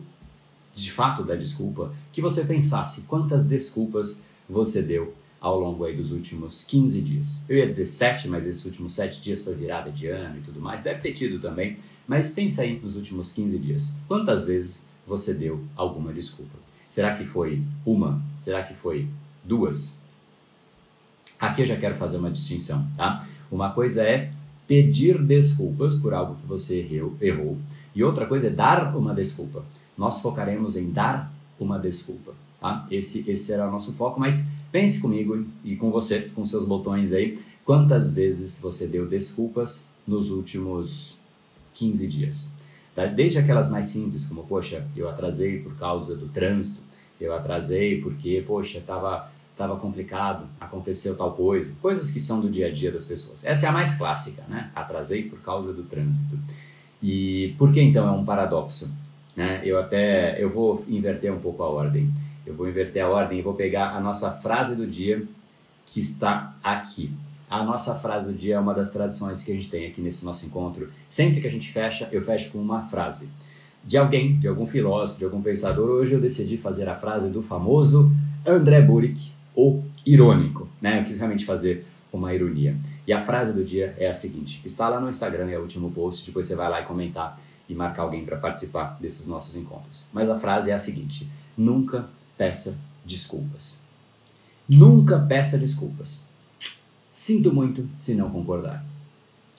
de 0.73 0.91
fato 0.91 1.23
da 1.23 1.35
desculpa, 1.35 1.93
que 2.11 2.21
você 2.21 2.45
pensasse 2.45 3.01
quantas 3.01 3.47
desculpas 3.47 4.25
você 4.49 4.81
deu 4.81 5.13
ao 5.43 5.59
longo 5.59 5.83
aí 5.83 5.93
dos 5.93 6.13
últimos 6.13 6.63
15 6.63 7.01
dias. 7.01 7.43
Eu 7.50 7.57
ia 7.57 7.67
dizer 7.67 7.85
7, 7.85 8.29
mas 8.29 8.47
esses 8.47 8.63
últimos 8.63 8.93
7 8.93 9.21
dias 9.21 9.43
foi 9.43 9.53
virada 9.53 9.91
de 9.91 10.07
ano 10.07 10.38
e 10.38 10.41
tudo 10.41 10.62
mais, 10.62 10.81
deve 10.81 11.01
ter 11.01 11.12
tido 11.12 11.38
também, 11.41 11.77
mas 12.07 12.31
pensa 12.31 12.62
aí 12.62 12.79
nos 12.81 12.95
últimos 12.95 13.33
15 13.33 13.59
dias. 13.59 14.00
Quantas 14.07 14.45
vezes 14.45 14.89
você 15.05 15.33
deu 15.33 15.62
alguma 15.75 16.13
desculpa? 16.13 16.57
Será 16.89 17.17
que 17.17 17.25
foi 17.25 17.62
uma? 17.85 18.23
Será 18.38 18.63
que 18.63 18.73
foi 18.73 19.09
duas? 19.43 20.01
Aqui 21.38 21.63
eu 21.63 21.65
já 21.65 21.75
quero 21.75 21.95
fazer 21.95 22.15
uma 22.15 22.31
distinção, 22.31 22.88
tá? 22.95 23.27
Uma 23.51 23.71
coisa 23.71 24.01
é 24.01 24.31
pedir 24.65 25.21
desculpas 25.21 25.95
por 25.97 26.13
algo 26.13 26.35
que 26.35 26.47
você 26.47 26.88
errou, 27.19 27.57
e 27.93 28.01
outra 28.01 28.25
coisa 28.25 28.47
é 28.47 28.50
dar 28.50 28.95
uma 28.95 29.13
desculpa. 29.13 29.65
Nós 29.97 30.21
focaremos 30.21 30.77
em 30.77 30.89
dar 30.89 31.33
uma 31.59 31.77
desculpa, 31.77 32.33
tá? 32.62 32.88
Esse, 32.89 33.29
esse 33.29 33.43
será 33.43 33.67
o 33.67 33.71
nosso 33.71 33.91
foco, 33.91 34.21
mas 34.21 34.52
pense 34.74 35.00
comigo 35.00 35.46
e 35.63 35.75
com 35.75 35.92
você, 35.92 36.32
com 36.36 36.44
seus 36.48 36.68
botões 36.68 37.13
aí, 37.13 37.39
quantas 37.63 38.15
vezes 38.15 38.60
você 38.60 38.88
deu 38.88 39.08
desculpas 39.08 39.94
nos 40.06 40.32
últimos 40.32 41.20
15 41.75 42.08
dias? 42.08 42.58
Tá? 42.96 43.06
Desde 43.06 43.38
aquelas 43.38 43.70
mais 43.70 43.86
simples, 43.86 44.27
como, 44.27 44.44
poxa, 44.44 44.86
eu 44.98 45.08
atrasei 45.08 45.60
por 45.60 45.77
causa 45.77 46.15
do 46.15 46.27
trânsito, 46.27 46.82
eu 47.22 47.36
atrasei 47.36 48.01
porque, 48.01 48.44
poxa, 48.46 48.80
estava 48.80 49.32
tava 49.56 49.77
complicado, 49.77 50.48
aconteceu 50.60 51.15
tal 51.15 51.34
coisa, 51.34 51.72
coisas 51.80 52.10
que 52.10 52.20
são 52.20 52.42
do 52.42 52.50
dia 52.50 52.68
a 52.68 52.72
dia 52.72 52.92
das 52.92 53.06
pessoas. 53.06 53.46
Essa 53.46 53.68
é 53.68 53.70
a 53.70 53.72
mais 53.72 53.96
clássica, 53.96 54.44
né? 54.50 54.72
Atrasei 54.74 55.30
por 55.30 55.39
causa 55.42 55.72
do 55.72 55.84
trânsito. 55.84 56.39
E 57.01 57.53
por 57.60 57.72
que 57.72 57.80
então 57.80 58.08
é 58.08 58.12
um 58.12 58.25
paradoxo? 58.25 58.92
Né? 59.36 59.62
Eu 59.63 59.80
até 59.80 60.42
eu 60.42 60.50
vou 60.50 60.84
inverter 60.88 61.32
um 61.32 61.39
pouco 61.39 61.62
a 61.62 61.70
ordem. 61.70 62.12
Eu 62.45 62.55
vou 62.55 62.67
inverter 62.67 63.03
a 63.03 63.09
ordem 63.09 63.39
e 63.39 63.41
vou 63.41 63.53
pegar 63.53 63.91
a 63.91 64.01
nossa 64.01 64.31
frase 64.31 64.75
do 64.75 64.85
dia 64.85 65.23
que 65.85 66.00
está 66.00 66.55
aqui. 66.63 67.12
A 67.50 67.63
nossa 67.63 67.95
frase 67.95 68.31
do 68.31 68.38
dia 68.38 68.55
é 68.55 68.59
uma 68.59 68.73
das 68.73 68.91
tradições 68.91 69.43
que 69.43 69.51
a 69.51 69.55
gente 69.55 69.69
tem 69.69 69.85
aqui 69.85 70.01
nesse 70.01 70.25
nosso 70.25 70.45
encontro. 70.45 70.89
Sempre 71.09 71.39
que 71.39 71.47
a 71.47 71.51
gente 71.51 71.71
fecha, 71.71 72.09
eu 72.12 72.21
fecho 72.21 72.51
com 72.51 72.57
uma 72.57 72.81
frase 72.81 73.29
de 73.83 73.97
alguém, 73.97 74.39
de 74.39 74.47
algum 74.47 74.65
filósofo, 74.65 75.19
de 75.19 75.25
algum 75.25 75.41
pensador. 75.41 75.89
Hoje 75.89 76.13
eu 76.13 76.21
decidi 76.21 76.57
fazer 76.57 76.88
a 76.89 76.95
frase 76.95 77.29
do 77.29 77.41
famoso 77.43 78.12
André 78.45 78.81
Burick, 78.81 79.31
o 79.55 79.83
irônico. 80.05 80.67
Né? 80.81 81.01
Eu 81.01 81.05
quis 81.05 81.17
realmente 81.17 81.45
fazer 81.45 81.85
uma 82.12 82.33
ironia. 82.33 82.75
E 83.05 83.13
a 83.13 83.21
frase 83.21 83.53
do 83.53 83.63
dia 83.63 83.93
é 83.97 84.07
a 84.07 84.13
seguinte: 84.13 84.62
está 84.65 84.88
lá 84.88 85.00
no 85.00 85.09
Instagram, 85.09 85.50
é 85.50 85.57
o 85.57 85.62
último 85.62 85.91
post, 85.91 86.25
depois 86.25 86.47
você 86.47 86.55
vai 86.55 86.69
lá 86.69 86.81
e 86.81 86.85
comentar 86.85 87.39
e 87.67 87.73
marcar 87.73 88.03
alguém 88.03 88.25
para 88.25 88.38
participar 88.38 88.97
desses 89.00 89.27
nossos 89.27 89.55
encontros. 89.55 90.05
Mas 90.13 90.29
a 90.29 90.39
frase 90.39 90.71
é 90.71 90.73
a 90.73 90.79
seguinte: 90.79 91.29
nunca 91.57 92.09
peça 92.37 92.79
desculpas. 93.05 93.81
Nunca 94.67 95.19
peça 95.19 95.57
desculpas. 95.57 96.27
Sinto 97.13 97.53
muito 97.53 97.87
se 97.99 98.15
não 98.15 98.29
concordar. 98.29 98.85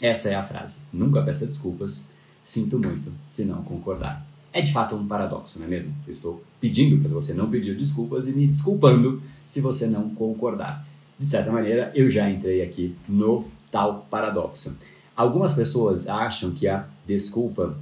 Essa 0.01 0.31
é 0.31 0.35
a 0.35 0.43
frase. 0.43 0.81
Nunca 0.93 1.23
peça 1.23 1.47
desculpas. 1.47 2.05
Sinto 2.45 2.79
muito 2.79 3.13
se 3.29 3.45
não 3.45 3.63
concordar. 3.63 4.27
É 4.53 4.61
de 4.63 4.73
fato 4.73 4.95
um 4.95 5.07
paradoxo, 5.07 5.59
não 5.59 5.67
é 5.67 5.71
mesmo? 5.71 5.95
Eu 6.07 6.15
estou 6.15 6.45
pedindo 6.61 7.01
para 7.03 7.11
você 7.11 7.35
não 7.35 7.51
pedir 7.51 7.77
desculpas 7.77 8.29
e 8.29 8.33
me 8.33 8.47
desculpando 8.47 9.23
se 9.47 9.61
você 9.61 9.87
não 9.87 10.11
concordar. 10.11 10.87
De 11.19 11.27
certa 11.27 11.51
maneira, 11.51 11.91
eu 11.95 12.11
já 12.11 12.31
entrei 12.31 12.63
aqui 12.63 12.95
no 13.09 13.49
tal 13.71 14.07
paradoxo. 14.11 14.77
Algumas 15.17 15.55
pessoas 15.55 16.09
acham 16.09 16.53
que 16.53 16.69
a 16.69 16.87
desculpa 17.07 17.77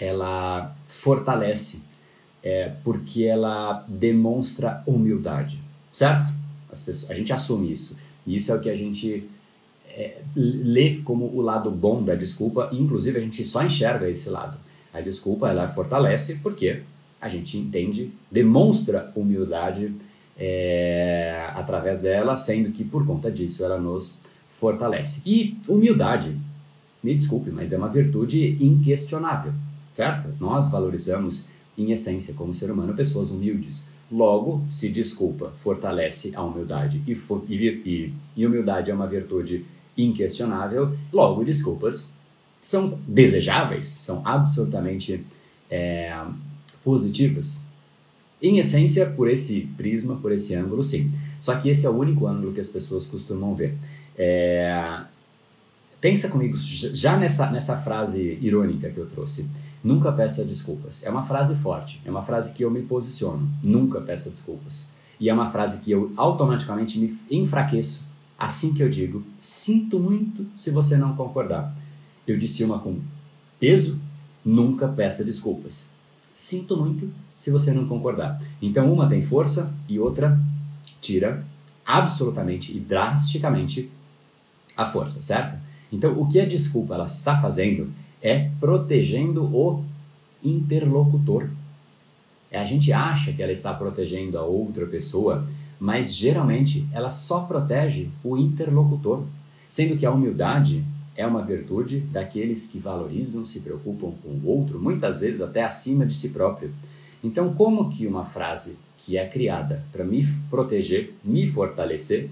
ela 0.00 0.74
fortalece 0.88 1.82
é, 2.44 2.72
porque 2.84 3.24
ela 3.24 3.84
demonstra 3.88 4.82
humildade, 4.86 5.58
certo? 5.90 6.30
Pessoas, 6.68 7.10
a 7.10 7.14
gente 7.14 7.32
assume 7.32 7.72
isso. 7.72 7.98
E 8.26 8.36
isso 8.36 8.52
é 8.52 8.56
o 8.56 8.60
que 8.60 8.68
a 8.68 8.76
gente 8.76 9.28
é, 9.88 10.18
lê 10.36 10.96
como 11.04 11.26
o 11.26 11.40
lado 11.40 11.70
bom 11.70 12.02
da 12.02 12.14
desculpa, 12.14 12.68
e 12.70 12.78
inclusive 12.78 13.18
a 13.18 13.20
gente 13.20 13.42
só 13.44 13.64
enxerga 13.64 14.08
esse 14.08 14.28
lado. 14.28 14.58
A 14.92 15.00
desculpa 15.00 15.48
ela 15.48 15.66
fortalece 15.68 16.40
porque 16.42 16.82
a 17.20 17.28
gente 17.28 17.56
entende, 17.56 18.12
demonstra 18.30 19.10
humildade 19.16 19.94
é, 20.36 21.48
através 21.54 22.00
dela, 22.00 22.36
sendo 22.36 22.70
que 22.70 22.84
por 22.84 23.06
conta 23.06 23.30
disso 23.30 23.64
ela 23.64 23.78
nos 23.78 24.20
fortalece. 24.48 25.22
E 25.24 25.56
humildade, 25.66 26.36
me 27.02 27.14
desculpe, 27.14 27.50
mas 27.50 27.72
é 27.72 27.78
uma 27.78 27.88
virtude 27.88 28.62
inquestionável, 28.62 29.52
certo? 29.94 30.28
Nós 30.38 30.70
valorizamos, 30.70 31.48
em 31.76 31.90
essência, 31.92 32.34
como 32.34 32.54
ser 32.54 32.70
humano, 32.70 32.94
pessoas 32.94 33.30
humildes. 33.30 33.92
Logo, 34.10 34.62
se 34.68 34.90
desculpa 34.90 35.52
fortalece 35.60 36.32
a 36.36 36.42
humildade 36.42 37.02
e, 37.06 37.12
e, 37.48 38.14
e, 38.36 38.46
humildade 38.46 38.90
é 38.90 38.94
uma 38.94 39.06
virtude 39.06 39.64
inquestionável, 39.96 40.96
logo 41.12 41.42
desculpas 41.44 42.14
são 42.60 42.98
desejáveis, 43.06 43.86
são 43.86 44.22
absolutamente 44.24 45.24
é, 45.70 46.14
positivas. 46.82 47.64
Em 48.40 48.58
essência, 48.58 49.10
por 49.10 49.30
esse 49.30 49.68
prisma, 49.76 50.16
por 50.16 50.32
esse 50.32 50.54
ângulo, 50.54 50.82
sim. 50.82 51.12
Só 51.40 51.54
que 51.56 51.68
esse 51.68 51.86
é 51.86 51.90
o 51.90 51.98
único 51.98 52.26
ângulo 52.26 52.52
que 52.52 52.60
as 52.60 52.68
pessoas 52.68 53.06
costumam 53.06 53.54
ver. 53.54 53.74
É, 54.16 55.02
pensa 56.00 56.28
comigo 56.28 56.56
já 56.56 57.16
nessa, 57.16 57.50
nessa 57.50 57.76
frase 57.78 58.38
irônica 58.40 58.90
que 58.90 58.98
eu 58.98 59.06
trouxe. 59.06 59.48
Nunca 59.84 60.10
peça 60.10 60.44
desculpas. 60.44 61.04
É 61.04 61.10
uma 61.10 61.24
frase 61.24 61.54
forte, 61.56 62.00
é 62.04 62.10
uma 62.10 62.22
frase 62.22 62.54
que 62.54 62.64
eu 62.64 62.70
me 62.70 62.82
posiciono. 62.82 63.46
Nunca 63.62 64.00
peça 64.00 64.30
desculpas. 64.30 64.94
E 65.20 65.28
é 65.28 65.34
uma 65.34 65.50
frase 65.50 65.84
que 65.84 65.90
eu 65.92 66.10
automaticamente 66.16 66.98
me 66.98 67.14
enfraqueço 67.30 68.14
assim 68.38 68.74
que 68.74 68.82
eu 68.82 68.88
digo, 68.88 69.24
sinto 69.40 69.98
muito 69.98 70.46
se 70.58 70.70
você 70.70 70.96
não 70.96 71.16
concordar. 71.16 71.74
Eu 72.26 72.38
disse 72.38 72.64
uma 72.64 72.78
com 72.78 73.00
peso, 73.60 74.00
nunca 74.44 74.88
peça 74.88 75.24
desculpas. 75.24 75.90
Sinto 76.34 76.76
muito 76.76 77.10
se 77.38 77.50
você 77.50 77.72
não 77.72 77.86
concordar. 77.86 78.42
Então, 78.60 78.92
uma 78.92 79.08
tem 79.08 79.22
força 79.22 79.72
e 79.88 79.98
outra 79.98 80.38
tira 81.00 81.44
absolutamente 81.84 82.76
e 82.76 82.80
drasticamente 82.80 83.90
a 84.76 84.84
força, 84.84 85.22
certo? 85.22 85.58
Então, 85.92 86.18
o 86.18 86.26
que 86.26 86.40
a 86.40 86.46
desculpa 86.46 86.94
ela 86.94 87.06
está 87.06 87.40
fazendo 87.40 87.92
é 88.24 88.50
protegendo 88.58 89.44
o 89.44 89.84
interlocutor. 90.42 91.48
É, 92.50 92.58
a 92.58 92.64
gente 92.64 92.92
acha 92.92 93.32
que 93.32 93.40
ela 93.40 93.52
está 93.52 93.72
protegendo 93.72 94.36
a 94.36 94.42
outra 94.42 94.84
pessoa 94.86 95.46
mas 95.78 96.14
geralmente 96.14 96.88
ela 96.92 97.10
só 97.10 97.40
protege 97.40 98.08
o 98.22 98.38
interlocutor, 98.38 99.24
sendo 99.68 99.98
que 99.98 100.06
a 100.06 100.10
humildade 100.10 100.84
é 101.16 101.26
uma 101.26 101.42
virtude 101.42 102.00
daqueles 102.00 102.68
que 102.68 102.78
valorizam, 102.78 103.44
se 103.44 103.60
preocupam 103.60 104.12
com 104.22 104.28
o 104.30 104.46
outro, 104.46 104.80
muitas 104.80 105.20
vezes 105.20 105.40
até 105.40 105.62
acima 105.62 106.06
de 106.06 106.14
si 106.14 106.30
próprio. 106.30 106.72
Então, 107.22 107.54
como 107.54 107.90
que 107.90 108.06
uma 108.06 108.24
frase 108.24 108.78
que 108.98 109.18
é 109.18 109.28
criada 109.28 109.84
para 109.92 110.04
me 110.04 110.26
proteger, 110.48 111.14
me 111.22 111.48
fortalecer, 111.48 112.30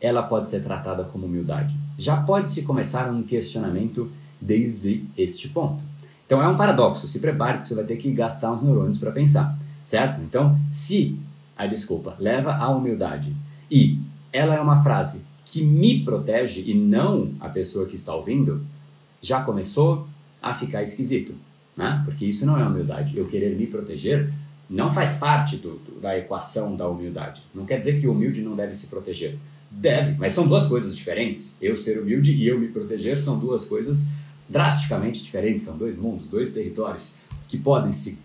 ela 0.00 0.22
pode 0.22 0.48
ser 0.48 0.62
tratada 0.62 1.04
como 1.04 1.26
humildade? 1.26 1.74
Já 1.98 2.16
pode 2.16 2.50
se 2.50 2.62
começar 2.62 3.10
um 3.10 3.22
questionamento 3.22 4.10
desde 4.42 5.04
este 5.16 5.48
ponto. 5.48 5.82
Então 6.26 6.42
é 6.42 6.48
um 6.48 6.56
paradoxo, 6.56 7.06
se 7.06 7.20
prepare 7.20 7.58
porque 7.58 7.68
você 7.68 7.74
vai 7.74 7.84
ter 7.84 7.96
que 7.96 8.10
gastar 8.12 8.52
uns 8.52 8.62
neurônios 8.62 8.98
para 8.98 9.12
pensar, 9.12 9.56
certo? 9.84 10.20
Então, 10.22 10.58
se 10.70 11.18
a 11.56 11.66
desculpa 11.66 12.16
leva 12.18 12.54
à 12.54 12.68
humildade 12.68 13.34
e 13.70 14.00
ela 14.32 14.54
é 14.54 14.60
uma 14.60 14.82
frase 14.82 15.26
que 15.44 15.62
me 15.62 16.02
protege 16.02 16.62
e 16.66 16.74
não 16.74 17.32
a 17.38 17.48
pessoa 17.48 17.86
que 17.86 17.96
está 17.96 18.14
ouvindo, 18.14 18.64
já 19.20 19.42
começou 19.42 20.08
a 20.40 20.54
ficar 20.54 20.82
esquisito, 20.82 21.34
né? 21.76 22.02
Porque 22.04 22.24
isso 22.24 22.46
não 22.46 22.58
é 22.58 22.64
humildade. 22.64 23.16
Eu 23.16 23.28
querer 23.28 23.54
me 23.56 23.66
proteger 23.66 24.32
não 24.68 24.92
faz 24.92 25.18
parte 25.18 25.56
do, 25.56 25.72
do, 25.72 26.00
da 26.00 26.16
equação 26.16 26.74
da 26.74 26.88
humildade. 26.88 27.42
Não 27.54 27.66
quer 27.66 27.78
dizer 27.78 28.00
que 28.00 28.06
o 28.06 28.12
humilde 28.12 28.40
não 28.40 28.56
deve 28.56 28.72
se 28.74 28.86
proteger. 28.86 29.36
Deve, 29.70 30.18
mas 30.18 30.32
são 30.32 30.48
duas 30.48 30.66
coisas 30.66 30.96
diferentes. 30.96 31.58
Eu 31.60 31.76
ser 31.76 32.00
humilde 32.00 32.32
e 32.32 32.46
eu 32.46 32.58
me 32.58 32.68
proteger 32.68 33.20
são 33.20 33.38
duas 33.38 33.66
coisas 33.66 34.12
drasticamente 34.52 35.22
diferentes. 35.22 35.64
São 35.64 35.76
dois 35.76 35.98
mundos, 35.98 36.28
dois 36.28 36.52
territórios 36.52 37.16
que 37.48 37.58
podem 37.58 37.90
se 37.90 38.20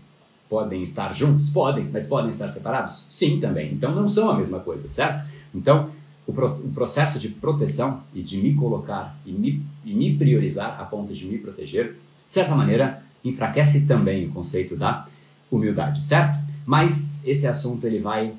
Podem 0.48 0.82
estar 0.82 1.14
juntos? 1.14 1.50
Podem, 1.50 1.90
mas 1.92 2.06
podem 2.06 2.30
estar 2.30 2.48
separados? 2.48 3.06
Sim, 3.10 3.38
também. 3.38 3.72
Então 3.72 3.94
não 3.94 4.08
são 4.08 4.30
a 4.30 4.36
mesma 4.36 4.60
coisa, 4.60 4.88
certo? 4.88 5.28
Então, 5.54 5.90
o, 6.26 6.32
pro, 6.32 6.46
o 6.54 6.70
processo 6.70 7.18
de 7.18 7.28
proteção 7.28 8.02
e 8.14 8.22
de 8.22 8.38
me 8.38 8.54
colocar 8.54 9.14
e 9.26 9.32
me, 9.32 9.62
e 9.84 9.92
me 9.92 10.16
priorizar 10.16 10.80
a 10.80 10.84
ponto 10.84 11.12
de 11.12 11.26
me 11.26 11.36
proteger, 11.36 11.92
de 12.26 12.32
certa 12.32 12.54
maneira, 12.54 13.02
enfraquece 13.22 13.86
também 13.86 14.26
o 14.26 14.32
conceito 14.32 14.74
da 14.74 15.06
humildade, 15.50 16.02
certo? 16.02 16.38
Mas 16.64 17.26
esse 17.26 17.46
assunto 17.46 17.86
ele 17.86 17.98
vai 17.98 18.32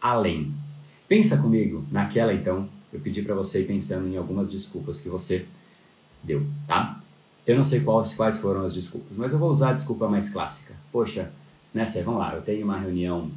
além. 0.00 0.52
Pensa 1.08 1.38
comigo 1.38 1.84
naquela 1.90 2.34
então, 2.34 2.68
eu 2.92 3.00
pedi 3.00 3.22
para 3.22 3.34
você 3.34 3.62
ir 3.62 3.66
pensando 3.66 4.06
em 4.06 4.18
algumas 4.18 4.50
desculpas 4.50 5.00
que 5.00 5.08
você 5.08 5.46
deu, 6.22 6.46
tá? 6.66 7.00
Eu 7.46 7.56
não 7.56 7.64
sei 7.64 7.80
quais, 7.80 8.14
quais 8.14 8.38
foram 8.38 8.64
as 8.64 8.72
desculpas, 8.72 9.16
mas 9.16 9.32
eu 9.32 9.38
vou 9.38 9.50
usar 9.50 9.70
a 9.70 9.74
desculpa 9.74 10.08
mais 10.08 10.30
clássica. 10.30 10.74
Poxa, 10.90 11.30
né, 11.72 11.84
Sé? 11.84 12.02
Vamos 12.02 12.20
lá, 12.20 12.34
eu 12.34 12.42
tenho 12.42 12.64
uma 12.64 12.78
reunião 12.78 13.30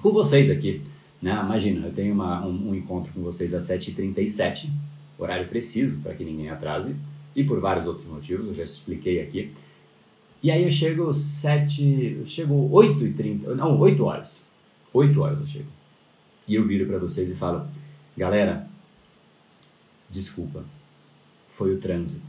com 0.00 0.12
vocês 0.12 0.50
aqui, 0.50 0.82
né? 1.20 1.32
Imagina, 1.42 1.86
eu 1.86 1.92
tenho 1.92 2.14
uma, 2.14 2.46
um, 2.46 2.70
um 2.70 2.74
encontro 2.74 3.12
com 3.12 3.22
vocês 3.22 3.52
às 3.54 3.64
7h37, 3.64 4.68
horário 5.18 5.48
preciso 5.48 5.98
para 5.98 6.14
que 6.14 6.24
ninguém 6.24 6.50
atrase, 6.50 6.94
e 7.34 7.42
por 7.42 7.60
vários 7.60 7.86
outros 7.86 8.06
motivos, 8.06 8.46
eu 8.46 8.54
já 8.54 8.64
expliquei 8.64 9.20
aqui. 9.20 9.52
E 10.42 10.50
aí 10.50 10.62
eu 10.62 10.70
chego 10.70 11.12
7, 11.12 12.18
eu 12.20 12.26
chego 12.28 12.70
8h30, 12.70 13.54
não, 13.54 13.78
8 13.78 14.04
horas. 14.04 14.50
8 14.92 15.20
horas 15.20 15.40
eu 15.40 15.46
chego. 15.46 15.68
E 16.46 16.54
eu 16.54 16.66
viro 16.66 16.86
para 16.86 16.98
vocês 16.98 17.30
e 17.30 17.34
falo, 17.34 17.66
galera, 18.16 18.68
desculpa, 20.08 20.64
foi 21.48 21.74
o 21.74 21.78
trânsito. 21.78 22.25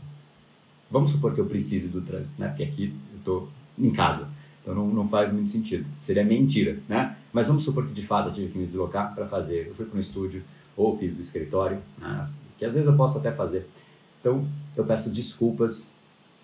Vamos 0.89 1.11
supor 1.11 1.33
que 1.33 1.41
eu 1.41 1.45
precise 1.45 1.89
do 1.89 2.01
trânsito, 2.01 2.39
né? 2.41 2.47
Porque 2.47 2.63
aqui 2.63 2.93
eu 3.11 3.17
estou 3.17 3.49
em 3.77 3.91
casa, 3.91 4.29
então 4.61 4.73
não, 4.73 4.87
não 4.87 5.07
faz 5.07 5.31
muito 5.31 5.49
sentido. 5.49 5.85
Seria 6.01 6.23
mentira, 6.23 6.79
né? 6.87 7.15
Mas 7.31 7.47
vamos 7.47 7.63
supor 7.63 7.85
que 7.87 7.93
de 7.93 8.01
fato 8.01 8.29
eu 8.29 8.33
tive 8.33 8.51
que 8.51 8.57
me 8.57 8.65
deslocar 8.65 9.13
para 9.13 9.27
fazer. 9.27 9.67
Eu 9.67 9.75
fui 9.75 9.85
para 9.85 9.97
um 9.97 10.01
estúdio 10.01 10.43
ou 10.75 10.97
fiz 10.97 11.15
do 11.15 11.21
escritório, 11.21 11.79
né? 11.97 12.29
que 12.57 12.65
às 12.65 12.73
vezes 12.73 12.87
eu 12.87 12.95
posso 12.95 13.19
até 13.19 13.31
fazer. 13.31 13.67
Então 14.19 14.47
eu 14.75 14.83
peço 14.85 15.11
desculpas 15.11 15.93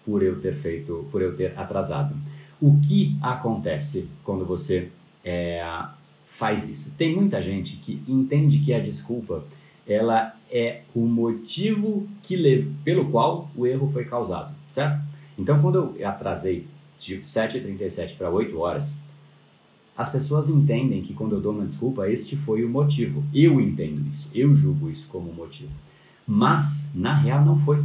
por 0.05 0.21
eu 0.21 0.39
ter 0.41 0.55
feito, 0.55 1.07
por 1.11 1.21
eu 1.21 1.35
ter 1.35 1.57
atrasado. 1.57 2.15
O 2.61 2.79
que 2.79 3.17
acontece 3.21 4.09
quando 4.23 4.45
você 4.45 4.89
é, 5.23 5.65
faz 6.27 6.69
isso? 6.69 6.95
Tem 6.97 7.15
muita 7.15 7.41
gente 7.41 7.77
que 7.77 8.03
entende 8.07 8.59
que 8.59 8.73
a 8.73 8.79
desculpa 8.79 9.43
ela 9.87 10.35
é 10.49 10.81
o 10.95 11.01
motivo 11.05 12.07
que 12.21 12.35
leva, 12.35 12.71
pelo 12.83 13.09
qual 13.09 13.49
o 13.55 13.65
erro 13.65 13.89
foi 13.91 14.05
causado, 14.05 14.53
certo? 14.69 15.01
Então, 15.37 15.61
quando 15.61 15.95
eu 15.97 16.07
atrasei 16.07 16.67
de 16.99 17.19
7h37 17.19 18.15
para 18.15 18.29
8 18.29 18.57
horas, 18.57 19.03
as 19.95 20.11
pessoas 20.11 20.49
entendem 20.49 21.01
que 21.01 21.13
quando 21.13 21.35
eu 21.35 21.41
dou 21.41 21.53
uma 21.53 21.65
desculpa, 21.65 22.09
este 22.09 22.35
foi 22.35 22.63
o 22.63 22.69
motivo. 22.69 23.23
Eu 23.33 23.59
entendo 23.59 24.01
isso, 24.11 24.29
eu 24.33 24.55
julgo 24.55 24.89
isso 24.89 25.07
como 25.09 25.33
motivo. 25.33 25.73
Mas, 26.25 26.93
na 26.95 27.15
real, 27.15 27.43
não 27.43 27.59
foi. 27.59 27.83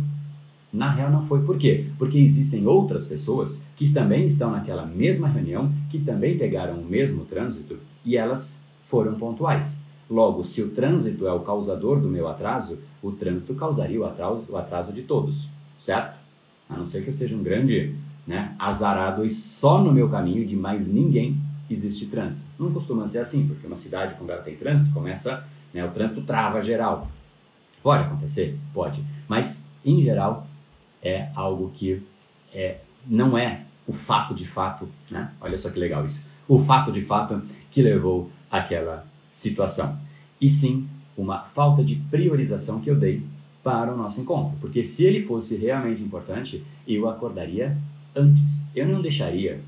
Na 0.73 0.91
real, 0.91 1.11
não 1.11 1.27
foi. 1.27 1.43
Por 1.43 1.59
quê? 1.59 1.87
Porque 1.99 2.19
existem 2.19 2.67
outras 2.67 3.07
pessoas 3.07 3.67
que 3.77 3.93
também 3.93 4.27
estão 4.27 4.51
naquela 4.53 4.87
mesma 4.87 5.29
reunião, 5.29 5.73
que 5.91 5.99
também 5.99 6.39
pegaram 6.39 6.79
o 6.79 6.85
mesmo 6.85 7.25
trânsito 7.25 7.79
e 8.05 8.17
elas 8.17 8.67
foram 8.87 9.19
pontuais. 9.19 9.88
Logo, 10.11 10.45
se 10.45 10.63
o 10.63 10.71
trânsito 10.71 11.27
é 11.27 11.33
o 11.33 11.41
causador 11.41 12.01
do 12.01 12.09
meu 12.09 12.29
atraso, 12.29 12.81
o 13.03 13.13
trânsito 13.13 13.55
causaria 13.55 14.01
o 14.01 14.05
atraso, 14.05 14.51
o 14.51 14.57
atraso 14.57 14.93
de 14.93 15.03
todos, 15.03 15.49
certo? 15.79 16.17
A 16.69 16.77
não 16.77 16.87
ser 16.87 17.03
que 17.03 17.11
eu 17.11 17.15
seja 17.15 17.37
um 17.37 17.43
grande 17.43 17.95
né, 18.27 18.55
azarado 18.59 19.25
e 19.25 19.31
só 19.31 19.83
no 19.83 19.93
meu 19.93 20.09
caminho 20.09 20.47
de 20.47 20.57
mais 20.57 20.93
ninguém 20.93 21.37
existe 21.71 22.07
trânsito. 22.07 22.45
Não 22.59 22.73
costuma 22.73 23.09
ser 23.09 23.19
assim, 23.19 23.47
porque 23.47 23.67
uma 23.67 23.77
cidade, 23.77 24.15
quando 24.17 24.31
ela 24.31 24.43
tem 24.43 24.57
trânsito, 24.57 24.93
começa, 24.93 25.47
né, 25.73 25.85
o 25.85 25.91
trânsito 25.91 26.23
trava 26.23 26.63
geral. 26.63 27.03
Pode 27.83 28.05
acontecer? 28.05 28.59
Pode. 28.73 29.05
Mas, 29.27 29.71
em 29.85 30.03
geral, 30.03 30.47
é 31.03 31.29
algo 31.35 31.71
que 31.75 32.03
é, 32.53 32.79
não 33.07 33.37
é 33.37 33.63
o 33.87 33.93
fato 33.93 34.35
de 34.35 34.47
fato, 34.47 34.89
né? 35.11 35.31
Olha 35.41 35.57
só 35.59 35.71
que 35.71 35.79
legal 35.79 36.05
isso. 36.05 36.29
O 36.47 36.59
fato 36.59 36.93
de 36.93 37.01
fato 37.01 37.41
que 37.71 37.81
levou 37.81 38.31
àquela 38.51 39.07
situação. 39.29 39.99
E 40.41 40.49
sim, 40.49 40.89
uma 41.17 41.41
falta 41.41 41.85
de 41.85 41.97
priorização 41.97 42.81
que 42.81 42.91
eu 42.91 42.97
dei 42.97 43.23
para 43.63 43.93
o 43.93 43.97
nosso 43.97 44.21
encontro. 44.21 44.57
Porque 44.61 44.83
se 44.83 45.05
ele 45.05 45.23
fosse 45.23 45.57
realmente 45.57 46.03
importante, 46.03 46.65
eu 46.87 47.09
acordaria 47.09 47.77
antes. 48.15 48.67
Eu 48.75 48.87
não 48.87 49.03
deixaria. 49.03 49.61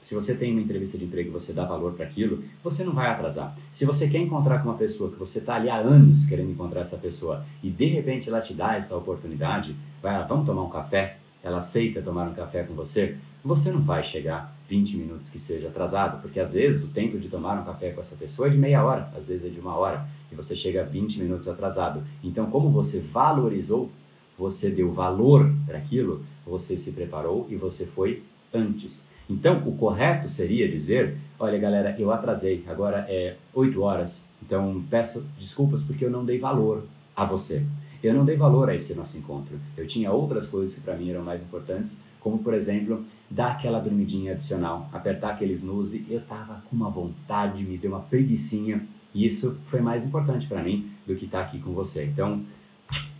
Se 0.00 0.14
você 0.14 0.36
tem 0.36 0.52
uma 0.52 0.60
entrevista 0.60 0.96
de 0.96 1.04
emprego 1.04 1.30
e 1.30 1.32
você 1.32 1.52
dá 1.52 1.64
valor 1.64 1.92
para 1.94 2.06
aquilo, 2.06 2.42
você 2.62 2.84
não 2.84 2.92
vai 2.92 3.08
atrasar. 3.08 3.56
Se 3.72 3.84
você 3.84 4.08
quer 4.08 4.18
encontrar 4.18 4.60
com 4.60 4.68
uma 4.68 4.78
pessoa 4.78 5.10
que 5.10 5.18
você 5.18 5.40
está 5.40 5.56
ali 5.56 5.68
há 5.68 5.76
anos 5.76 6.26
querendo 6.26 6.50
encontrar 6.50 6.82
essa 6.82 6.96
pessoa 6.98 7.44
e 7.62 7.70
de 7.70 7.86
repente 7.86 8.28
ela 8.28 8.40
te 8.40 8.54
dá 8.54 8.76
essa 8.76 8.96
oportunidade, 8.96 9.74
vai 10.00 10.16
lá, 10.16 10.24
vamos 10.24 10.46
tomar 10.46 10.62
um 10.62 10.70
café, 10.70 11.18
ela 11.42 11.58
aceita 11.58 12.02
tomar 12.02 12.28
um 12.28 12.34
café 12.34 12.62
com 12.62 12.74
você, 12.74 13.16
você 13.44 13.70
não 13.70 13.80
vai 13.80 14.02
chegar 14.02 14.54
20 14.68 14.96
minutos 14.96 15.30
que 15.30 15.38
seja 15.38 15.68
atrasado, 15.68 16.20
porque 16.20 16.40
às 16.40 16.54
vezes 16.54 16.90
o 16.90 16.92
tempo 16.92 17.18
de 17.18 17.28
tomar 17.28 17.60
um 17.60 17.64
café 17.64 17.90
com 17.90 18.00
essa 18.00 18.16
pessoa 18.16 18.48
é 18.48 18.50
de 18.50 18.58
meia 18.58 18.84
hora, 18.84 19.10
às 19.16 19.28
vezes 19.28 19.44
é 19.44 19.48
de 19.48 19.60
uma 19.60 19.76
hora, 19.76 20.06
e 20.30 20.34
você 20.34 20.56
chega 20.56 20.84
20 20.84 21.20
minutos 21.20 21.48
atrasado. 21.48 22.02
Então, 22.22 22.50
como 22.50 22.70
você 22.70 23.00
valorizou, 23.00 23.90
você 24.36 24.70
deu 24.70 24.92
valor 24.92 25.50
para 25.64 25.78
aquilo, 25.78 26.24
você 26.44 26.76
se 26.76 26.92
preparou 26.92 27.46
e 27.48 27.56
você 27.56 27.86
foi 27.86 28.22
antes. 28.52 29.12
Então, 29.28 29.62
o 29.66 29.76
correto 29.76 30.28
seria 30.28 30.68
dizer: 30.68 31.16
olha, 31.38 31.58
galera, 31.58 31.96
eu 31.98 32.12
atrasei, 32.12 32.64
agora 32.66 33.06
é 33.08 33.36
8 33.54 33.80
horas, 33.80 34.28
então 34.42 34.84
peço 34.90 35.28
desculpas 35.38 35.82
porque 35.82 36.04
eu 36.04 36.10
não 36.10 36.24
dei 36.24 36.38
valor 36.38 36.84
a 37.14 37.24
você. 37.24 37.64
Eu 38.02 38.14
não 38.14 38.24
dei 38.24 38.36
valor 38.36 38.68
a 38.68 38.74
esse 38.74 38.94
nosso 38.94 39.18
encontro. 39.18 39.58
Eu 39.76 39.86
tinha 39.86 40.12
outras 40.12 40.48
coisas 40.48 40.76
que 40.76 40.82
para 40.82 40.96
mim 40.96 41.10
eram 41.10 41.24
mais 41.24 41.42
importantes, 41.42 42.04
como 42.20 42.38
por 42.38 42.54
exemplo, 42.54 43.04
dar 43.30 43.52
aquela 43.52 43.80
dormidinha 43.80 44.32
adicional, 44.32 44.88
apertar 44.92 45.30
aquele 45.30 45.52
snooze. 45.52 46.06
Eu 46.08 46.20
tava 46.20 46.62
com 46.68 46.76
uma 46.76 46.90
vontade, 46.90 47.64
me 47.64 47.76
deu 47.76 47.92
uma 47.92 48.00
preguiçinha, 48.00 48.86
e 49.14 49.24
isso 49.24 49.58
foi 49.66 49.80
mais 49.80 50.06
importante 50.06 50.46
para 50.46 50.62
mim 50.62 50.90
do 51.06 51.14
que 51.14 51.24
estar 51.24 51.40
tá 51.40 51.44
aqui 51.44 51.58
com 51.58 51.72
você. 51.72 52.04
Então, 52.04 52.42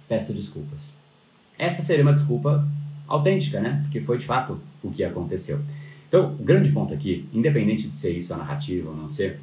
peço 0.09 0.33
desculpas. 0.33 0.95
Essa 1.59 1.83
seria 1.83 2.05
uma 2.05 2.13
desculpa 2.13 2.67
autêntica, 3.07 3.61
né? 3.61 3.81
Porque 3.83 4.01
foi 4.01 4.19
de 4.19 4.27
fato 4.27 4.61
o 4.83 4.91
que 4.91 5.03
aconteceu. 5.03 5.61
Então, 6.09 6.35
o 6.35 6.45
grande 6.45 6.71
ponto 6.71 6.93
aqui, 6.93 7.29
independente 7.33 7.89
de 7.89 7.97
ser 7.97 8.17
isso 8.17 8.33
a 8.33 8.37
narrativa 8.37 8.91
ou 8.91 8.97
não 8.97 9.09
ser, 9.09 9.41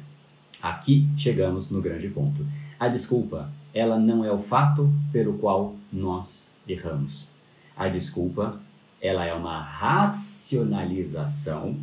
aqui 0.62 1.08
chegamos 1.18 1.70
no 1.70 1.82
grande 1.82 2.08
ponto. 2.08 2.46
A 2.78 2.88
desculpa 2.88 3.50
ela 3.74 3.98
não 3.98 4.24
é 4.24 4.30
o 4.30 4.38
fato 4.38 4.88
pelo 5.12 5.34
qual 5.34 5.74
nós 5.92 6.56
erramos. 6.66 7.32
A 7.76 7.88
desculpa, 7.88 8.60
ela 9.04 9.24
é 9.26 9.34
uma 9.34 9.60
racionalização 9.60 11.76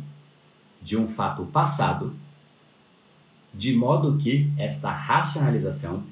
de 0.82 0.96
um 0.96 1.06
fato 1.06 1.46
passado, 1.46 2.12
de 3.54 3.76
modo 3.76 4.18
que 4.18 4.50
esta 4.58 4.90
racionalização 4.90 6.02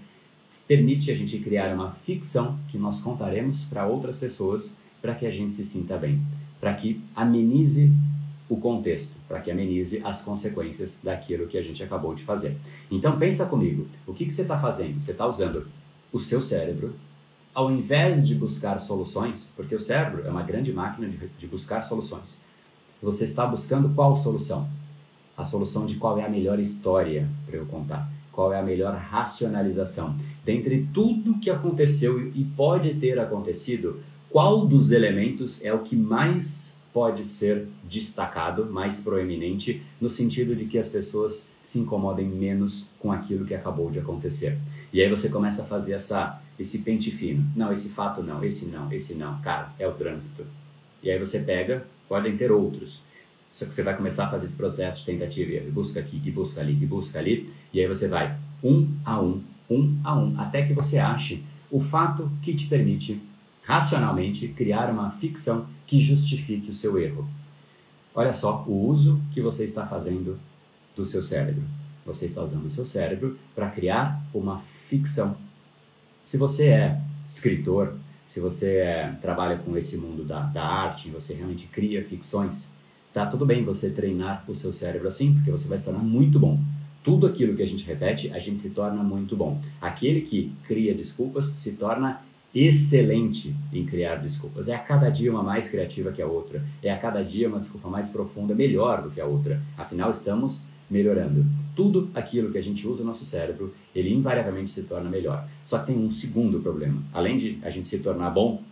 permite 0.68 1.10
a 1.10 1.16
gente 1.16 1.40
criar 1.40 1.74
uma 1.74 1.90
ficção 1.90 2.56
que 2.68 2.78
nós 2.78 3.02
contaremos 3.02 3.64
para 3.64 3.88
outras 3.88 4.20
pessoas 4.20 4.78
para 5.02 5.16
que 5.16 5.26
a 5.26 5.30
gente 5.32 5.52
se 5.52 5.66
sinta 5.66 5.96
bem, 5.96 6.22
para 6.60 6.74
que 6.74 7.02
amenize 7.16 7.92
o 8.48 8.56
contexto, 8.56 9.16
para 9.26 9.40
que 9.40 9.50
amenize 9.50 10.00
as 10.04 10.22
consequências 10.22 11.00
daquilo 11.02 11.48
que 11.48 11.58
a 11.58 11.62
gente 11.62 11.82
acabou 11.82 12.14
de 12.14 12.22
fazer. 12.22 12.56
Então 12.88 13.18
pensa 13.18 13.46
comigo, 13.46 13.88
o 14.06 14.14
que, 14.14 14.26
que 14.26 14.32
você 14.32 14.42
está 14.42 14.56
fazendo? 14.56 15.00
Você 15.00 15.10
está 15.10 15.26
usando 15.26 15.66
o 16.12 16.20
seu 16.20 16.40
cérebro, 16.40 16.94
ao 17.60 17.70
invés 17.70 18.26
de 18.26 18.34
buscar 18.34 18.78
soluções, 18.80 19.52
porque 19.54 19.74
o 19.74 19.78
cérebro 19.78 20.26
é 20.26 20.30
uma 20.30 20.42
grande 20.42 20.72
máquina 20.72 21.06
de, 21.06 21.18
de 21.38 21.46
buscar 21.46 21.82
soluções. 21.82 22.46
Você 23.02 23.24
está 23.24 23.46
buscando 23.46 23.90
qual 23.90 24.16
solução? 24.16 24.66
A 25.36 25.44
solução 25.44 25.84
de 25.84 25.96
qual 25.96 26.18
é 26.18 26.24
a 26.24 26.28
melhor 26.28 26.58
história 26.58 27.28
para 27.44 27.58
eu 27.58 27.66
contar, 27.66 28.10
qual 28.32 28.50
é 28.50 28.58
a 28.58 28.62
melhor 28.62 28.94
racionalização. 28.94 30.16
Dentre 30.42 30.88
tudo 30.92 31.38
que 31.38 31.50
aconteceu 31.50 32.32
e 32.34 32.44
pode 32.44 32.94
ter 32.94 33.18
acontecido, 33.18 34.00
qual 34.30 34.66
dos 34.66 34.90
elementos 34.90 35.62
é 35.62 35.70
o 35.70 35.80
que 35.80 35.96
mais 35.96 36.82
pode 36.94 37.24
ser 37.24 37.68
destacado, 37.84 38.66
mais 38.66 39.02
proeminente, 39.02 39.82
no 40.00 40.08
sentido 40.08 40.56
de 40.56 40.64
que 40.64 40.78
as 40.78 40.88
pessoas 40.88 41.54
se 41.60 41.78
incomodem 41.78 42.26
menos 42.26 42.92
com 42.98 43.12
aquilo 43.12 43.44
que 43.44 43.54
acabou 43.54 43.90
de 43.90 43.98
acontecer. 43.98 44.58
E 44.92 45.02
aí 45.02 45.10
você 45.10 45.28
começa 45.28 45.62
a 45.62 45.66
fazer 45.66 45.92
essa, 45.92 46.40
esse 46.60 46.80
pente 46.80 47.10
fino. 47.10 47.44
Não, 47.56 47.72
esse 47.72 47.88
fato 47.88 48.22
não, 48.22 48.44
esse 48.44 48.66
não, 48.66 48.92
esse 48.92 49.14
não. 49.14 49.40
Cara, 49.40 49.72
é 49.78 49.88
o 49.88 49.94
trânsito. 49.94 50.44
E 51.02 51.10
aí 51.10 51.18
você 51.18 51.40
pega, 51.40 51.86
podem 52.06 52.36
ter 52.36 52.52
outros. 52.52 53.06
Só 53.50 53.64
que 53.64 53.74
você 53.74 53.82
vai 53.82 53.96
começar 53.96 54.26
a 54.26 54.30
fazer 54.30 54.44
esse 54.44 54.56
processo 54.56 55.00
de 55.00 55.06
tentativa 55.06 55.52
e 55.54 55.70
busca 55.70 55.98
aqui, 55.98 56.20
e 56.22 56.30
busca 56.30 56.60
ali, 56.60 56.72
e 56.72 56.86
busca 56.86 57.18
ali. 57.18 57.50
E 57.72 57.80
aí 57.80 57.88
você 57.88 58.08
vai 58.08 58.38
um 58.62 58.86
a 59.04 59.20
um, 59.20 59.42
um 59.70 59.98
a 60.04 60.14
um, 60.16 60.38
até 60.38 60.62
que 60.66 60.74
você 60.74 60.98
ache 60.98 61.42
o 61.70 61.80
fato 61.80 62.30
que 62.42 62.54
te 62.54 62.66
permite 62.66 63.20
racionalmente 63.62 64.48
criar 64.48 64.90
uma 64.90 65.10
ficção 65.10 65.66
que 65.86 66.02
justifique 66.02 66.70
o 66.70 66.74
seu 66.74 66.98
erro. 66.98 67.26
Olha 68.14 68.32
só 68.32 68.64
o 68.66 68.86
uso 68.86 69.20
que 69.32 69.40
você 69.40 69.64
está 69.64 69.86
fazendo 69.86 70.38
do 70.94 71.06
seu 71.06 71.22
cérebro. 71.22 71.62
Você 72.04 72.26
está 72.26 72.42
usando 72.42 72.66
o 72.66 72.70
seu 72.70 72.84
cérebro 72.84 73.38
para 73.54 73.70
criar 73.70 74.22
uma 74.34 74.58
ficção. 74.58 75.36
Se 76.30 76.36
você 76.36 76.68
é 76.68 77.00
escritor, 77.26 77.94
se 78.28 78.38
você 78.38 78.76
é, 78.76 79.12
trabalha 79.20 79.58
com 79.58 79.76
esse 79.76 79.96
mundo 79.96 80.22
da, 80.22 80.42
da 80.42 80.62
arte, 80.62 81.08
você 81.08 81.34
realmente 81.34 81.66
cria 81.66 82.04
ficções, 82.04 82.74
tá 83.12 83.26
tudo 83.26 83.44
bem 83.44 83.64
você 83.64 83.90
treinar 83.90 84.44
o 84.46 84.54
seu 84.54 84.72
cérebro 84.72 85.08
assim, 85.08 85.34
porque 85.34 85.50
você 85.50 85.66
vai 85.66 85.76
se 85.76 85.86
tornar 85.86 86.04
muito 86.04 86.38
bom. 86.38 86.56
Tudo 87.02 87.26
aquilo 87.26 87.56
que 87.56 87.64
a 87.64 87.66
gente 87.66 87.84
repete, 87.84 88.32
a 88.32 88.38
gente 88.38 88.60
se 88.60 88.70
torna 88.70 89.02
muito 89.02 89.36
bom. 89.36 89.60
Aquele 89.80 90.20
que 90.20 90.52
cria 90.68 90.94
desculpas 90.94 91.46
se 91.46 91.76
torna 91.78 92.22
excelente 92.54 93.52
em 93.72 93.84
criar 93.84 94.14
desculpas. 94.14 94.68
É 94.68 94.76
a 94.76 94.78
cada 94.78 95.10
dia 95.10 95.32
uma 95.32 95.42
mais 95.42 95.68
criativa 95.68 96.12
que 96.12 96.22
a 96.22 96.28
outra. 96.28 96.64
É 96.80 96.92
a 96.92 96.96
cada 96.96 97.24
dia 97.24 97.48
uma 97.48 97.58
desculpa 97.58 97.88
mais 97.88 98.08
profunda, 98.08 98.54
melhor 98.54 99.02
do 99.02 99.10
que 99.10 99.20
a 99.20 99.26
outra. 99.26 99.60
Afinal, 99.76 100.12
estamos 100.12 100.68
melhorando. 100.90 101.46
Tudo 101.76 102.10
aquilo 102.14 102.50
que 102.50 102.58
a 102.58 102.62
gente 102.62 102.86
usa 102.86 103.02
no 103.02 103.08
nosso 103.08 103.24
cérebro, 103.24 103.72
ele 103.94 104.12
invariavelmente 104.12 104.70
se 104.70 104.82
torna 104.82 105.08
melhor. 105.08 105.46
Só 105.64 105.78
que 105.78 105.86
tem 105.86 105.96
um 105.96 106.10
segundo 106.10 106.60
problema. 106.60 107.02
Além 107.12 107.38
de 107.38 107.58
a 107.62 107.70
gente 107.70 107.88
se 107.88 108.00
tornar 108.00 108.30
bom 108.30 108.62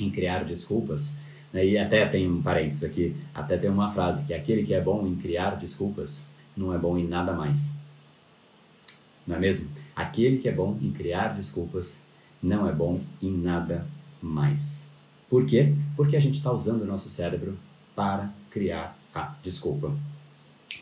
em 0.00 0.10
criar 0.10 0.44
desculpas, 0.44 1.20
né, 1.52 1.66
e 1.66 1.78
até 1.78 2.06
tem 2.06 2.30
um 2.30 2.42
parênteses 2.42 2.84
aqui, 2.84 3.16
até 3.34 3.56
tem 3.56 3.70
uma 3.70 3.90
frase 3.90 4.26
que 4.26 4.34
aquele 4.34 4.64
que 4.64 4.74
é 4.74 4.80
bom 4.80 5.06
em 5.06 5.16
criar 5.16 5.56
desculpas 5.56 6.28
não 6.56 6.74
é 6.74 6.78
bom 6.78 6.98
em 6.98 7.06
nada 7.06 7.32
mais. 7.32 7.80
Não 9.26 9.36
é 9.36 9.38
mesmo? 9.38 9.70
Aquele 9.96 10.38
que 10.38 10.48
é 10.48 10.52
bom 10.52 10.76
em 10.80 10.90
criar 10.90 11.28
desculpas 11.34 12.02
não 12.42 12.68
é 12.68 12.72
bom 12.72 13.00
em 13.22 13.30
nada 13.30 13.86
mais. 14.22 14.90
Por 15.28 15.46
quê? 15.46 15.74
Porque 15.96 16.16
a 16.16 16.20
gente 16.20 16.36
está 16.36 16.52
usando 16.52 16.82
o 16.82 16.86
nosso 16.86 17.08
cérebro 17.08 17.58
para 17.94 18.30
criar 18.50 18.96
a 19.14 19.34
desculpa. 19.42 19.92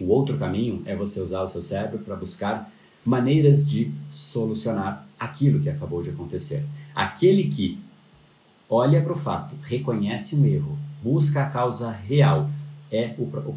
O 0.01 0.09
outro 0.09 0.37
caminho 0.37 0.83
é 0.85 0.95
você 0.95 1.21
usar 1.21 1.43
o 1.43 1.49
seu 1.49 1.63
cérebro 1.63 1.99
para 2.01 2.17
buscar 2.17 2.71
maneiras 3.05 3.69
de 3.69 3.93
solucionar 4.11 5.07
aquilo 5.19 5.61
que 5.61 5.71
acabou 5.71 6.03
de 6.03 6.11
acontecer. 6.11 6.65
Aquele 6.95 7.49
que 7.49 7.79
olha 8.69 9.01
para 9.01 9.13
o 9.13 9.17
fato, 9.17 9.55
reconhece 9.63 10.37
um 10.37 10.45
erro, 10.45 10.77
busca 11.03 11.43
a 11.43 11.51
causa 11.51 11.91
real, 11.91 12.51
é 12.91 13.15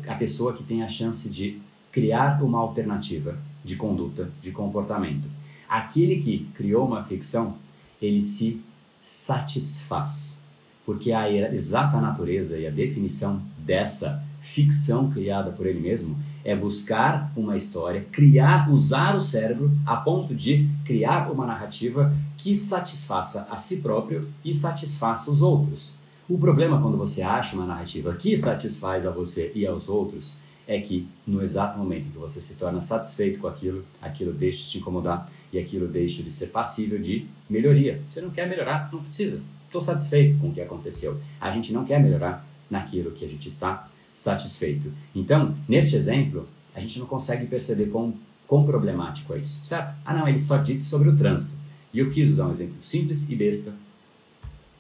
a 0.07 0.15
pessoa 0.15 0.53
que 0.53 0.63
tem 0.63 0.83
a 0.83 0.87
chance 0.87 1.29
de 1.29 1.59
criar 1.91 2.41
uma 2.43 2.59
alternativa 2.59 3.37
de 3.63 3.75
conduta, 3.75 4.29
de 4.41 4.51
comportamento. 4.51 5.27
Aquele 5.67 6.21
que 6.21 6.49
criou 6.55 6.85
uma 6.87 7.03
ficção, 7.03 7.55
ele 8.01 8.21
se 8.21 8.61
satisfaz, 9.03 10.43
porque 10.85 11.11
a 11.11 11.29
exata 11.53 11.99
natureza 11.99 12.57
e 12.57 12.67
a 12.67 12.71
definição 12.71 13.41
dessa 13.57 14.23
ficção 14.53 15.11
criada 15.11 15.51
por 15.51 15.65
ele 15.65 15.79
mesmo 15.79 16.17
é 16.43 16.55
buscar 16.55 17.31
uma 17.35 17.55
história, 17.55 18.05
criar, 18.11 18.71
usar 18.71 19.15
o 19.15 19.19
cérebro 19.19 19.71
a 19.85 19.97
ponto 19.97 20.33
de 20.33 20.67
criar 20.85 21.31
uma 21.31 21.45
narrativa 21.45 22.13
que 22.37 22.55
satisfaça 22.55 23.47
a 23.51 23.57
si 23.57 23.77
próprio 23.77 24.27
e 24.43 24.53
satisfaça 24.53 25.29
os 25.29 25.41
outros. 25.41 25.99
O 26.27 26.37
problema 26.37 26.81
quando 26.81 26.97
você 26.97 27.21
acha 27.21 27.55
uma 27.55 27.65
narrativa 27.65 28.15
que 28.15 28.35
satisfaz 28.35 29.05
a 29.05 29.11
você 29.11 29.51
e 29.53 29.65
aos 29.67 29.87
outros 29.87 30.37
é 30.67 30.79
que 30.79 31.07
no 31.25 31.41
exato 31.43 31.77
momento 31.77 32.11
que 32.11 32.17
você 32.17 32.39
se 32.39 32.55
torna 32.55 32.81
satisfeito 32.81 33.39
com 33.39 33.47
aquilo, 33.47 33.83
aquilo 34.01 34.31
deixa 34.31 34.63
de 34.63 34.69
te 34.71 34.77
incomodar 34.79 35.29
e 35.51 35.59
aquilo 35.59 35.87
deixa 35.87 36.23
de 36.23 36.31
ser 36.31 36.47
passível 36.47 36.99
de 36.99 37.27
melhoria. 37.49 38.01
Você 38.09 38.21
não 38.21 38.29
quer 38.29 38.47
melhorar, 38.47 38.89
não 38.91 39.03
precisa. 39.03 39.41
Estou 39.65 39.81
satisfeito 39.81 40.39
com 40.39 40.49
o 40.49 40.53
que 40.53 40.61
aconteceu. 40.61 41.19
A 41.39 41.51
gente 41.51 41.73
não 41.73 41.85
quer 41.85 42.01
melhorar 42.01 42.45
naquilo 42.69 43.11
que 43.11 43.25
a 43.25 43.27
gente 43.27 43.47
está 43.47 43.88
satisfeito. 44.19 44.91
Então, 45.15 45.55
neste 45.67 45.95
exemplo, 45.95 46.47
a 46.75 46.81
gente 46.81 46.99
não 46.99 47.05
consegue 47.05 47.45
perceber 47.45 47.85
quão, 47.85 48.13
quão 48.45 48.65
problemático 48.65 49.33
é 49.33 49.37
isso, 49.37 49.65
certo? 49.65 49.95
Ah, 50.05 50.13
não, 50.13 50.27
ele 50.27 50.39
só 50.39 50.57
disse 50.57 50.85
sobre 50.85 51.07
o 51.07 51.17
trânsito. 51.17 51.55
E 51.93 51.99
eu 51.99 52.11
quis 52.11 52.31
usar 52.31 52.47
um 52.47 52.51
exemplo 52.51 52.75
simples 52.83 53.29
e 53.29 53.35
besta. 53.35 53.73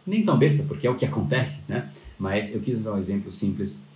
Nem 0.05 0.25
tão 0.25 0.37
besta, 0.37 0.63
porque 0.63 0.85
é 0.85 0.89
o 0.89 0.95
que 0.95 1.05
acontece, 1.07 1.71
né? 1.71 1.89
Mas 2.17 2.53
eu 2.53 2.61
quis 2.61 2.79
usar 2.79 2.93
um 2.93 2.97
exemplo 2.97 3.31
simples 3.31 3.87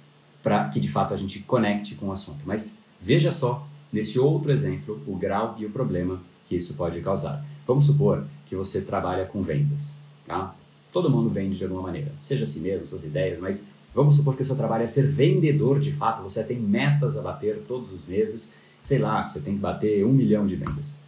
para 0.41 0.69
que 0.69 0.79
de 0.79 0.87
fato 0.87 1.13
a 1.13 1.17
gente 1.17 1.39
conecte 1.39 1.95
com 1.95 2.07
o 2.07 2.11
assunto. 2.13 2.39
Mas 2.45 2.81
veja 3.01 3.33
só, 3.33 3.67
nesse 3.91 4.17
outro 4.17 4.49
exemplo, 4.49 5.01
o 5.05 5.15
grau 5.15 5.55
e 5.59 5.65
o 5.65 5.69
problema 5.69 6.21
que 6.47 6.55
isso 6.55 6.73
pode 6.75 7.01
causar. 7.01 7.45
Vamos 7.67 7.85
supor 7.85 8.25
que 8.45 8.55
você 8.55 8.81
trabalha 8.81 9.25
com 9.25 9.43
vendas, 9.43 9.97
tá? 10.25 10.55
Todo 10.91 11.09
mundo 11.09 11.29
vende 11.29 11.57
de 11.57 11.63
alguma 11.63 11.81
maneira, 11.81 12.13
seja 12.23 12.45
si 12.45 12.59
mesmo, 12.59 12.87
suas 12.87 13.03
ideias, 13.03 13.39
mas 13.39 13.71
vamos 13.93 14.15
supor 14.15 14.35
que 14.35 14.43
o 14.43 14.45
seu 14.45 14.55
trabalho 14.55 14.83
é 14.83 14.87
ser 14.87 15.07
vendedor 15.07 15.79
de 15.79 15.91
fato, 15.91 16.23
você 16.23 16.43
tem 16.43 16.59
metas 16.59 17.17
a 17.17 17.21
bater 17.21 17.63
todos 17.67 17.93
os 17.93 18.07
meses, 18.07 18.55
sei 18.83 18.99
lá, 18.99 19.23
você 19.23 19.39
tem 19.39 19.53
que 19.53 19.59
bater 19.59 20.05
um 20.05 20.11
milhão 20.11 20.45
de 20.45 20.55
vendas, 20.55 21.03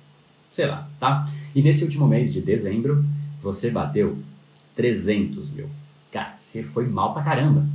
sei 0.54 0.67
lá, 0.67 0.88
tá? 1.00 1.30
E 1.54 1.62
nesse 1.62 1.84
último 1.84 2.08
mês 2.08 2.32
de 2.32 2.41
dezembro, 2.41 3.04
você 3.41 3.69
bateu 3.69 4.17
300 4.76 5.52
mil. 5.52 5.69
Cara, 6.12 6.36
você 6.38 6.63
foi 6.63 6.88
mal 6.88 7.13
pra 7.13 7.24
caramba. 7.24 7.65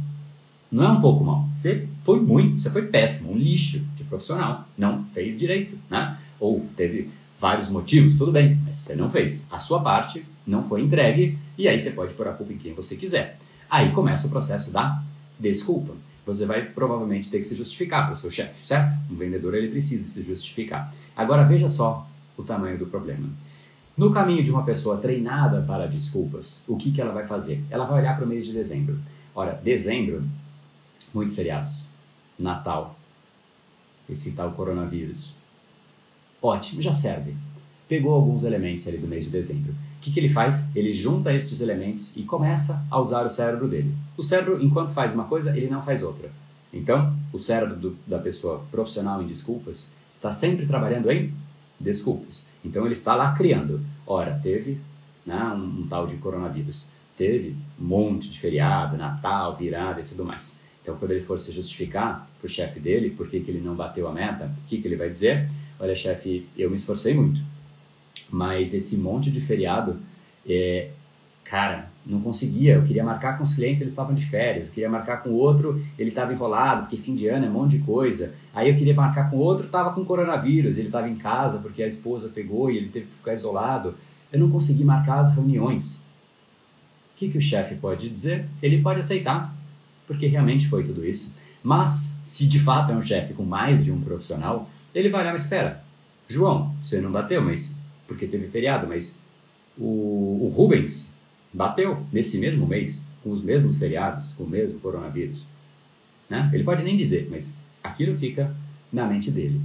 Não 0.70 0.84
é 0.84 0.88
um 0.88 1.00
pouco 1.00 1.24
mal, 1.24 1.48
você 1.52 1.88
foi 2.04 2.20
muito, 2.20 2.62
você 2.62 2.70
foi 2.70 2.86
péssimo, 2.86 3.32
um 3.32 3.36
lixo 3.36 3.84
de 3.96 4.04
profissional, 4.04 4.68
não 4.78 5.04
fez 5.12 5.38
direito, 5.38 5.76
né? 5.90 6.16
Ou 6.38 6.64
teve 6.76 7.10
vários 7.40 7.68
motivos, 7.70 8.18
tudo 8.18 8.30
bem, 8.30 8.56
mas 8.64 8.76
você 8.76 8.94
não 8.94 9.10
fez. 9.10 9.48
A 9.50 9.58
sua 9.58 9.82
parte 9.82 10.24
não 10.46 10.62
foi 10.68 10.82
entregue 10.82 11.38
e 11.58 11.66
aí 11.66 11.78
você 11.78 11.90
pode 11.90 12.14
pôr 12.14 12.28
a 12.28 12.32
culpa 12.32 12.52
em 12.52 12.58
quem 12.58 12.72
você 12.72 12.96
quiser. 12.96 13.38
Aí 13.70 13.92
começa 13.92 14.26
o 14.26 14.30
processo 14.30 14.72
da 14.72 15.02
desculpa. 15.38 15.94
Você 16.26 16.44
vai 16.44 16.64
provavelmente 16.64 17.30
ter 17.30 17.38
que 17.38 17.44
se 17.44 17.54
justificar 17.54 18.06
para 18.06 18.14
o 18.14 18.16
seu 18.16 18.30
chefe, 18.30 18.66
certo? 18.66 18.96
Um 19.10 19.16
vendedor 19.16 19.54
ele 19.54 19.68
precisa 19.68 20.06
se 20.06 20.22
justificar. 20.22 20.92
Agora 21.16 21.44
veja 21.44 21.68
só 21.68 22.06
o 22.36 22.42
tamanho 22.42 22.78
do 22.78 22.86
problema. 22.86 23.28
No 23.96 24.12
caminho 24.12 24.44
de 24.44 24.50
uma 24.50 24.64
pessoa 24.64 24.98
treinada 24.98 25.62
para 25.62 25.86
desculpas, 25.86 26.64
o 26.68 26.76
que, 26.76 26.92
que 26.92 27.00
ela 27.00 27.12
vai 27.12 27.26
fazer? 27.26 27.64
Ela 27.70 27.84
vai 27.84 28.00
olhar 28.00 28.16
para 28.16 28.24
o 28.24 28.28
mês 28.28 28.46
de 28.46 28.52
dezembro. 28.52 28.98
Ora, 29.34 29.60
dezembro, 29.62 30.22
muitos 31.12 31.36
feriados. 31.36 31.90
Natal, 32.38 32.98
esse 34.08 34.34
tal 34.34 34.52
coronavírus, 34.52 35.34
Ótimo, 36.42 36.80
já 36.80 36.92
serve. 36.92 37.34
Pegou 37.88 38.14
alguns 38.14 38.44
elementos 38.44 38.86
ali 38.88 38.98
do 38.98 39.06
mês 39.06 39.24
de 39.24 39.30
dezembro. 39.30 39.74
O 40.00 40.02
que, 40.02 40.10
que 40.10 40.18
ele 40.18 40.30
faz? 40.30 40.74
Ele 40.74 40.94
junta 40.94 41.30
estes 41.30 41.60
elementos 41.60 42.16
e 42.16 42.22
começa 42.22 42.82
a 42.90 42.98
usar 42.98 43.26
o 43.26 43.28
cérebro 43.28 43.68
dele. 43.68 43.94
O 44.16 44.22
cérebro, 44.22 44.58
enquanto 44.62 44.92
faz 44.92 45.14
uma 45.14 45.24
coisa, 45.24 45.54
ele 45.54 45.68
não 45.68 45.82
faz 45.82 46.02
outra. 46.02 46.30
Então, 46.72 47.14
o 47.30 47.38
cérebro 47.38 47.76
do, 47.76 47.96
da 48.06 48.18
pessoa 48.18 48.64
profissional 48.70 49.22
em 49.22 49.26
desculpas 49.26 49.94
está 50.10 50.32
sempre 50.32 50.64
trabalhando 50.64 51.10
em 51.10 51.34
desculpas. 51.78 52.50
Então, 52.64 52.86
ele 52.86 52.94
está 52.94 53.14
lá 53.14 53.34
criando. 53.34 53.82
Ora, 54.06 54.40
teve 54.42 54.80
né, 55.26 55.36
um, 55.54 55.82
um 55.82 55.86
tal 55.86 56.06
de 56.06 56.16
coronavírus. 56.16 56.88
Teve 57.18 57.54
um 57.78 57.84
monte 57.84 58.30
de 58.30 58.40
feriado, 58.40 58.96
Natal, 58.96 59.54
virada 59.54 60.00
e 60.00 60.04
tudo 60.04 60.24
mais. 60.24 60.64
Então, 60.82 60.96
quando 60.96 61.10
ele 61.10 61.22
for 61.22 61.38
se 61.38 61.52
justificar 61.52 62.26
para 62.40 62.46
o 62.46 62.50
chefe 62.50 62.80
dele 62.80 63.10
por 63.10 63.28
que, 63.28 63.36
ele 63.36 63.60
não 63.60 63.74
bateu 63.74 64.08
a 64.08 64.12
meta, 64.12 64.50
o 64.64 64.66
que, 64.66 64.80
que 64.80 64.88
ele 64.88 64.96
vai 64.96 65.10
dizer? 65.10 65.46
olha 65.80 65.94
chefe, 65.94 66.46
eu 66.56 66.68
me 66.68 66.76
esforcei 66.76 67.14
muito, 67.14 67.40
mas 68.30 68.74
esse 68.74 68.96
monte 68.96 69.30
de 69.30 69.40
feriado, 69.40 69.98
é, 70.46 70.90
cara, 71.44 71.90
não 72.04 72.20
conseguia. 72.20 72.74
Eu 72.74 72.82
queria 72.82 73.04
marcar 73.04 73.36
com 73.36 73.44
os 73.44 73.54
clientes, 73.54 73.80
eles 73.80 73.92
estavam 73.92 74.14
de 74.14 74.24
férias. 74.24 74.66
Eu 74.66 74.72
queria 74.72 74.88
marcar 74.88 75.22
com 75.22 75.30
outro, 75.30 75.84
ele 75.98 76.08
estava 76.08 76.32
enrolado, 76.32 76.82
porque 76.82 76.96
fim 76.96 77.14
de 77.14 77.28
ano 77.28 77.46
é 77.46 77.48
um 77.48 77.52
monte 77.52 77.78
de 77.78 77.84
coisa. 77.84 78.34
Aí 78.54 78.68
eu 78.68 78.76
queria 78.76 78.94
marcar 78.94 79.30
com 79.30 79.36
outro, 79.36 79.66
estava 79.66 79.92
com 79.92 80.04
coronavírus, 80.04 80.78
ele 80.78 80.88
estava 80.88 81.08
em 81.08 81.16
casa 81.16 81.58
porque 81.58 81.82
a 81.82 81.86
esposa 81.86 82.28
pegou 82.28 82.70
e 82.70 82.76
ele 82.76 82.88
teve 82.88 83.06
que 83.06 83.14
ficar 83.14 83.34
isolado. 83.34 83.94
Eu 84.32 84.40
não 84.40 84.50
consegui 84.50 84.84
marcar 84.84 85.20
as 85.20 85.34
reuniões. 85.34 85.96
O 87.14 87.18
que, 87.18 87.28
que 87.28 87.38
o 87.38 87.42
chefe 87.42 87.74
pode 87.74 88.08
dizer? 88.08 88.46
Ele 88.62 88.80
pode 88.80 89.00
aceitar, 89.00 89.54
porque 90.06 90.26
realmente 90.26 90.68
foi 90.68 90.84
tudo 90.84 91.04
isso. 91.04 91.36
Mas, 91.62 92.18
se 92.24 92.48
de 92.48 92.58
fato 92.58 92.92
é 92.92 92.94
um 92.96 93.02
chefe 93.02 93.34
com 93.34 93.42
mais 93.42 93.84
de 93.84 93.92
um 93.92 94.00
profissional, 94.00 94.70
ele 94.94 95.10
vai 95.10 95.24
lá, 95.24 95.32
mas 95.32 95.44
espera, 95.44 95.84
João, 96.26 96.74
você 96.82 97.00
não 97.00 97.12
bateu, 97.12 97.42
mas 97.42 97.79
porque 98.10 98.26
teve 98.26 98.48
feriado, 98.48 98.88
mas 98.88 99.20
o, 99.78 100.40
o 100.42 100.52
Rubens 100.52 101.14
bateu 101.52 102.04
nesse 102.12 102.38
mesmo 102.38 102.66
mês, 102.66 103.04
com 103.22 103.30
os 103.30 103.44
mesmos 103.44 103.78
feriados, 103.78 104.32
com 104.32 104.42
o 104.42 104.48
mesmo 104.48 104.80
coronavírus. 104.80 105.44
Né? 106.28 106.50
Ele 106.52 106.64
pode 106.64 106.82
nem 106.82 106.96
dizer, 106.96 107.28
mas 107.30 107.60
aquilo 107.80 108.16
fica 108.16 108.52
na 108.92 109.06
mente 109.06 109.30
dele. 109.30 109.60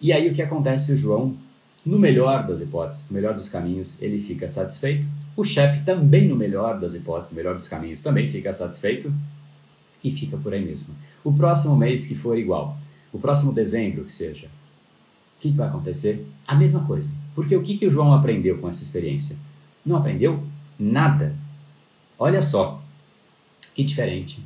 E 0.00 0.12
aí 0.12 0.28
o 0.28 0.34
que 0.34 0.42
acontece? 0.42 0.94
O 0.94 0.96
João, 0.96 1.36
no 1.84 1.96
melhor 1.96 2.44
das 2.44 2.60
hipóteses, 2.60 3.08
no 3.08 3.14
melhor 3.14 3.34
dos 3.34 3.48
caminhos, 3.48 4.02
ele 4.02 4.20
fica 4.20 4.48
satisfeito. 4.48 5.06
O 5.36 5.44
chefe 5.44 5.84
também, 5.84 6.26
no 6.26 6.34
melhor 6.34 6.80
das 6.80 6.92
hipóteses, 6.92 7.30
no 7.30 7.36
melhor 7.36 7.56
dos 7.56 7.68
caminhos, 7.68 8.02
também 8.02 8.28
fica 8.28 8.52
satisfeito 8.52 9.14
e 10.02 10.10
fica 10.10 10.36
por 10.36 10.52
aí 10.52 10.64
mesmo. 10.64 10.92
O 11.22 11.32
próximo 11.32 11.76
mês 11.76 12.08
que 12.08 12.16
for 12.16 12.36
igual, 12.36 12.76
o 13.12 13.18
próximo 13.20 13.52
dezembro 13.52 14.04
que 14.04 14.12
seja, 14.12 14.48
o 14.48 15.40
que, 15.40 15.52
que 15.52 15.56
vai 15.56 15.68
acontecer? 15.68 16.26
A 16.48 16.56
mesma 16.56 16.84
coisa. 16.84 17.25
Porque 17.36 17.54
o 17.54 17.62
que, 17.62 17.76
que 17.76 17.86
o 17.86 17.90
João 17.90 18.14
aprendeu 18.14 18.56
com 18.56 18.66
essa 18.66 18.82
experiência? 18.82 19.36
Não 19.84 19.96
aprendeu 19.96 20.42
nada. 20.78 21.36
Olha 22.18 22.40
só, 22.40 22.82
que 23.74 23.84
diferente 23.84 24.42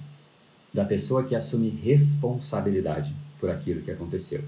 da 0.74 0.85
pessoa 0.85 1.22
que 1.22 1.37
assume 1.37 1.70
responsabilidade 1.70 3.14
por 3.38 3.48
aquilo 3.48 3.83
que 3.83 3.92
aconteceu. 3.92 4.42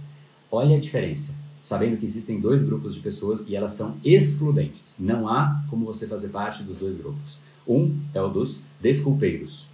Olha 0.51 0.77
a 0.77 0.81
diferença, 0.81 1.41
sabendo 1.63 1.97
que 1.97 2.05
existem 2.05 2.41
dois 2.41 2.65
grupos 2.65 2.97
de 2.97 3.01
pessoas 3.01 3.49
e 3.49 3.55
elas 3.55 3.75
são 3.75 3.97
excludentes. 4.05 4.97
Não 4.99 5.29
há 5.29 5.63
como 5.71 5.87
você 5.87 6.09
fazer 6.09 6.29
parte 6.31 6.65
dos 6.65 6.81
dois 6.81 6.97
grupos. 6.97 7.39
Um 7.67 7.97
é 8.13 8.21
o 8.21 8.29
dos 8.29 8.65
desculpeiros, 8.81 9.69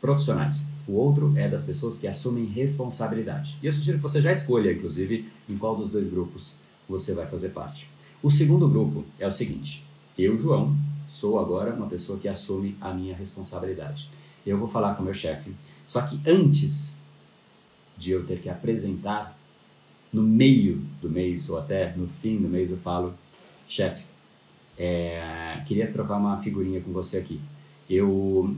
profissionais. 0.00 0.70
O 0.86 0.92
outro 0.92 1.36
é 1.36 1.48
das 1.48 1.64
pessoas 1.64 1.98
que 1.98 2.06
assumem 2.06 2.44
responsabilidade. 2.44 3.58
E 3.60 3.66
eu 3.66 3.72
sugiro 3.72 3.98
que 3.98 4.02
você 4.04 4.22
já 4.22 4.30
escolha, 4.30 4.72
inclusive, 4.72 5.28
em 5.48 5.58
qual 5.58 5.74
dos 5.74 5.90
dois 5.90 6.08
grupos 6.08 6.56
você 6.88 7.14
vai 7.14 7.26
fazer 7.26 7.50
parte. 7.50 7.88
O 8.22 8.30
segundo 8.30 8.68
grupo 8.68 9.04
é 9.18 9.26
o 9.26 9.32
seguinte: 9.32 9.84
eu, 10.16 10.38
João, 10.38 10.76
sou 11.08 11.38
agora 11.38 11.74
uma 11.74 11.86
pessoa 11.86 12.18
que 12.18 12.28
assume 12.28 12.76
a 12.80 12.92
minha 12.92 13.14
responsabilidade. 13.14 14.08
Eu 14.46 14.58
vou 14.58 14.68
falar 14.68 14.94
com 14.94 15.02
meu 15.02 15.14
chefe. 15.14 15.52
Só 15.86 16.02
que 16.02 16.20
antes 16.28 17.02
de 17.96 18.12
eu 18.12 18.24
ter 18.26 18.40
que 18.40 18.48
apresentar 18.48 19.38
no 20.12 20.22
meio 20.22 20.82
do 21.00 21.10
mês 21.10 21.50
ou 21.50 21.58
até 21.58 21.94
no 21.96 22.08
fim 22.08 22.36
do 22.38 22.48
mês, 22.48 22.70
eu 22.70 22.78
falo, 22.78 23.14
chefe, 23.68 24.04
é, 24.76 25.62
queria 25.66 25.90
trocar 25.90 26.16
uma 26.16 26.38
figurinha 26.38 26.80
com 26.80 26.92
você 26.92 27.18
aqui. 27.18 27.40
Eu 27.88 28.54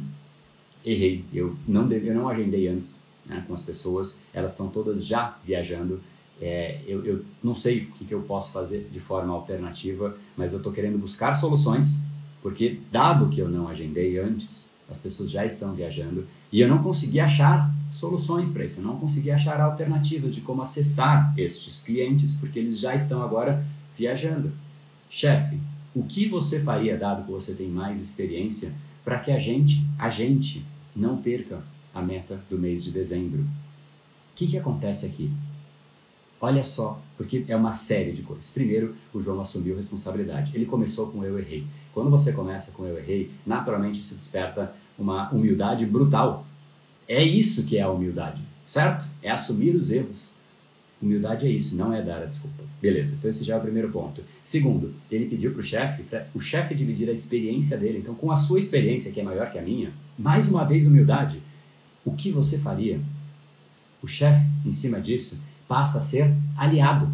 errei, 0.84 1.24
eu 1.32 1.56
não, 1.66 1.88
deve, 1.88 2.08
eu 2.08 2.14
não 2.14 2.28
agendei 2.28 2.68
antes 2.68 3.06
né, 3.26 3.44
com 3.46 3.54
as 3.54 3.64
pessoas, 3.64 4.24
elas 4.32 4.52
estão 4.52 4.68
todas 4.68 5.04
já 5.04 5.38
viajando. 5.44 6.00
É, 6.40 6.80
eu, 6.86 7.04
eu, 7.04 7.24
não 7.42 7.54
sei 7.54 7.82
o 7.82 7.86
que, 7.92 8.04
que 8.06 8.14
eu 8.14 8.22
posso 8.22 8.52
fazer 8.52 8.88
de 8.90 8.98
forma 8.98 9.32
alternativa, 9.34 10.16
mas 10.36 10.52
eu 10.52 10.58
estou 10.58 10.72
querendo 10.72 10.98
buscar 10.98 11.34
soluções, 11.34 12.04
porque 12.42 12.80
dado 12.90 13.28
que 13.28 13.40
eu 13.40 13.48
não 13.48 13.68
agendei 13.68 14.18
antes, 14.18 14.74
as 14.90 14.98
pessoas 14.98 15.30
já 15.30 15.44
estão 15.44 15.74
viajando 15.74 16.26
e 16.50 16.60
eu 16.60 16.68
não 16.68 16.82
consegui 16.82 17.20
achar 17.20 17.70
soluções 17.92 18.52
para 18.52 18.64
isso, 18.64 18.80
eu 18.80 18.84
não 18.84 18.96
consegui 18.96 19.30
achar 19.30 19.60
alternativas 19.60 20.34
de 20.34 20.40
como 20.40 20.62
acessar 20.62 21.34
estes 21.36 21.82
clientes, 21.82 22.36
porque 22.36 22.58
eles 22.58 22.78
já 22.78 22.94
estão 22.94 23.22
agora 23.22 23.64
viajando. 23.96 24.52
Chefe, 25.10 25.58
o 25.94 26.04
que 26.04 26.28
você 26.28 26.60
faria, 26.60 26.96
dado 26.96 27.24
que 27.24 27.32
você 27.32 27.54
tem 27.54 27.68
mais 27.68 28.00
experiência, 28.00 28.72
para 29.04 29.18
que 29.18 29.30
a 29.30 29.38
gente, 29.38 29.84
a 29.98 30.08
gente, 30.08 30.64
não 30.94 31.16
perca 31.16 31.62
a 31.94 32.00
meta 32.00 32.40
do 32.48 32.58
mês 32.58 32.84
de 32.84 32.90
dezembro? 32.92 33.42
O 33.42 33.46
que, 34.36 34.46
que 34.46 34.58
acontece 34.58 35.06
aqui? 35.06 35.30
Olha 36.40 36.64
só, 36.64 37.00
porque 37.18 37.44
é 37.48 37.54
uma 37.54 37.72
série 37.72 38.12
de 38.12 38.22
coisas. 38.22 38.50
Primeiro, 38.52 38.96
o 39.12 39.20
João 39.20 39.40
assumiu 39.40 39.76
responsabilidade. 39.76 40.52
Ele 40.54 40.64
começou 40.64 41.08
com 41.08 41.22
eu 41.22 41.38
errei. 41.38 41.66
Quando 41.92 42.08
você 42.08 42.32
começa 42.32 42.72
com 42.72 42.86
eu 42.86 42.96
errei, 42.96 43.30
naturalmente 43.46 44.00
isso 44.00 44.14
desperta 44.14 44.72
uma 44.98 45.30
humildade 45.30 45.84
brutal. 45.84 46.46
É 47.06 47.22
isso 47.22 47.66
que 47.66 47.76
é 47.76 47.82
a 47.82 47.90
humildade, 47.90 48.40
certo? 48.66 49.06
É 49.22 49.30
assumir 49.30 49.74
os 49.74 49.90
erros. 49.90 50.32
Humildade 51.02 51.46
é 51.46 51.50
isso, 51.50 51.76
não 51.76 51.92
é 51.92 52.02
dar 52.02 52.22
a 52.22 52.26
desculpa. 52.26 52.62
Beleza, 52.80 53.16
então 53.16 53.30
esse 53.30 53.42
já 53.42 53.54
é 53.54 53.58
o 53.58 53.60
primeiro 53.60 53.90
ponto. 53.90 54.22
Segundo, 54.44 54.94
ele 55.10 55.26
pediu 55.26 55.50
para 55.50 55.60
o 55.60 55.62
chefe, 55.62 56.02
para 56.04 56.26
o 56.34 56.40
chefe 56.40 56.74
dividir 56.74 57.08
a 57.08 57.12
experiência 57.12 57.76
dele. 57.76 57.98
Então, 57.98 58.14
com 58.14 58.30
a 58.30 58.36
sua 58.36 58.60
experiência, 58.60 59.12
que 59.12 59.20
é 59.20 59.22
maior 59.22 59.50
que 59.50 59.58
a 59.58 59.62
minha, 59.62 59.92
mais 60.18 60.50
uma 60.50 60.64
vez 60.64 60.86
humildade. 60.86 61.42
O 62.04 62.12
que 62.12 62.30
você 62.30 62.58
faria? 62.58 63.00
O 64.02 64.06
chefe, 64.06 64.46
em 64.64 64.72
cima 64.72 65.00
disso, 65.00 65.42
passa 65.70 65.98
a 65.98 66.02
ser 66.02 66.34
aliado. 66.56 67.08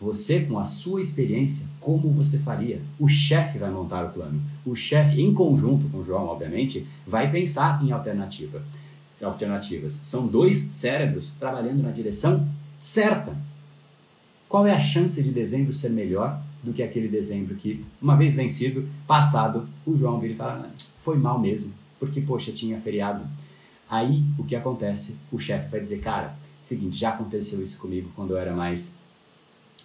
Você, 0.00 0.40
com 0.40 0.58
a 0.58 0.64
sua 0.64 1.02
experiência, 1.02 1.68
como 1.78 2.10
você 2.10 2.38
faria? 2.38 2.80
O 2.98 3.06
chefe 3.06 3.58
vai 3.58 3.70
montar 3.70 4.06
o 4.06 4.12
plano. 4.14 4.40
O 4.64 4.74
chefe, 4.74 5.20
em 5.20 5.34
conjunto 5.34 5.86
com 5.90 5.98
o 5.98 6.04
João, 6.04 6.24
obviamente, 6.24 6.86
vai 7.06 7.30
pensar 7.30 7.84
em 7.84 7.92
alternativa. 7.92 8.62
alternativas. 9.22 9.92
São 9.92 10.26
dois 10.26 10.56
cérebros 10.56 11.28
trabalhando 11.38 11.82
na 11.82 11.90
direção 11.90 12.48
certa. 12.80 13.36
Qual 14.48 14.66
é 14.66 14.72
a 14.72 14.80
chance 14.80 15.22
de 15.22 15.30
dezembro 15.30 15.74
ser 15.74 15.90
melhor 15.90 16.42
do 16.62 16.72
que 16.72 16.82
aquele 16.82 17.08
dezembro 17.08 17.56
que, 17.56 17.84
uma 18.00 18.16
vez 18.16 18.36
vencido, 18.36 18.88
passado, 19.06 19.68
o 19.84 19.94
João 19.98 20.18
vira 20.18 20.32
e 20.32 20.36
fala: 20.36 20.70
foi 21.00 21.18
mal 21.18 21.38
mesmo, 21.38 21.74
porque, 22.00 22.22
poxa, 22.22 22.52
tinha 22.52 22.80
feriado. 22.80 23.22
Aí 23.88 24.24
o 24.38 24.44
que 24.44 24.56
acontece? 24.56 25.18
O 25.30 25.38
chefe 25.38 25.70
vai 25.70 25.80
dizer: 25.80 26.00
cara, 26.00 26.36
seguinte, 26.66 26.96
já 26.96 27.10
aconteceu 27.10 27.62
isso 27.62 27.78
comigo 27.78 28.10
quando 28.14 28.32
eu 28.32 28.38
era 28.38 28.54
mais 28.54 28.98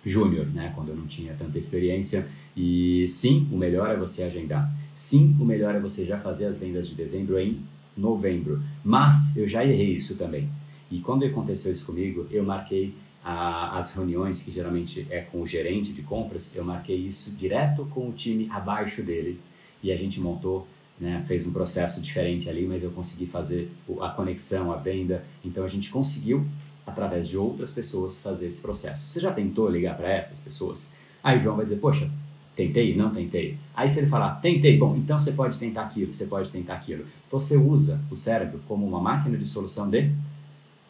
júnior, 0.06 0.48
né? 0.48 0.72
quando 0.76 0.89
eu 0.89 0.96
não 0.96 1.08
tinha 1.08 1.34
tanta 1.34 1.58
experiência. 1.58 2.28
E 2.56 3.06
sim, 3.08 3.48
o 3.52 3.58
melhor 3.58 3.89
é 3.89 3.98
você 3.98 4.24
agendar. 4.24 4.72
Sim, 4.96 5.36
o 5.39 5.46
melhor 5.46 5.76
é 5.76 5.80
você 5.80 6.06
já 6.06 6.20
fazer 6.20 6.46
as 6.46 6.58
vendas 6.58 6.88
de 6.88 6.96
dezembro 6.96 7.39
em 7.39 7.62
novembro. 7.96 8.62
Mas 8.84 9.38
eu 9.38 9.48
já 9.48 9.63
errei 9.65 9.96
isso 9.96 10.17
também. 10.17 10.50
E 10.89 11.00
quando 11.00 11.26
aconteceu 11.26 11.72
isso 11.72 11.86
comigo, 11.86 12.28
eu 12.32 12.44
marquei 12.44 12.94
a, 13.24 13.78
as 13.78 13.96
reuniões, 13.96 14.41
que 14.41 14.52
geralmente 14.52 15.08
é 15.10 15.22
com 15.22 15.41
o 15.41 15.48
gerente 15.48 15.94
de 15.94 16.02
compras, 16.02 16.56
eu 16.56 16.63
marquei 16.63 16.98
isso 16.98 17.36
direto 17.36 17.86
com 17.91 18.10
o 18.10 18.12
time 18.12 18.50
abaixo 18.52 19.04
dele 19.04 19.39
e 19.84 19.91
a 19.91 19.98
gente 19.98 20.20
montou, 20.20 20.67
né, 21.00 21.24
fez 21.28 21.48
um 21.48 21.52
processo 21.52 22.02
diferente 22.02 22.50
ali, 22.50 22.65
mas 22.65 22.84
eu 22.84 22.91
consegui 22.91 23.26
fazer 23.26 23.72
a 24.00 24.10
conexão, 24.10 24.72
a 24.72 24.78
venda. 24.78 25.24
Então 25.44 25.63
a 25.63 25.67
gente 25.67 25.89
conseguiu, 25.89 26.46
através 26.91 27.27
de 27.27 27.38
outras 27.38 27.71
pessoas, 27.71 28.19
fazer 28.19 28.47
esse 28.47 28.62
processo. 28.62 29.08
Você 29.08 29.19
já 29.19 29.32
tentou 29.32 29.69
ligar 29.69 29.97
para 29.97 30.10
essas 30.10 30.39
pessoas? 30.39 30.95
Aí 31.23 31.39
o 31.39 31.41
João 31.41 31.56
vai 31.56 31.65
dizer: 31.65 31.77
Poxa, 31.77 32.10
tentei? 32.56 32.95
Não 32.95 33.13
tentei. 33.13 33.58
Aí 33.75 33.89
se 33.89 33.99
ele 33.99 34.08
falar, 34.08 34.36
tentei, 34.36 34.77
bom, 34.77 34.95
então 34.95 35.19
você 35.19 35.32
pode 35.32 35.58
tentar 35.58 35.84
aquilo, 35.84 36.13
você 36.13 36.25
pode 36.25 36.51
tentar 36.51 36.75
aquilo. 36.75 37.06
Você 37.32 37.58
usa 37.58 37.99
o 38.10 38.15
cérebro 38.15 38.62
como 38.67 38.86
uma 38.86 38.99
máquina 38.99 39.38
de 39.38 39.45
solução 39.45 39.89
de 39.89 40.12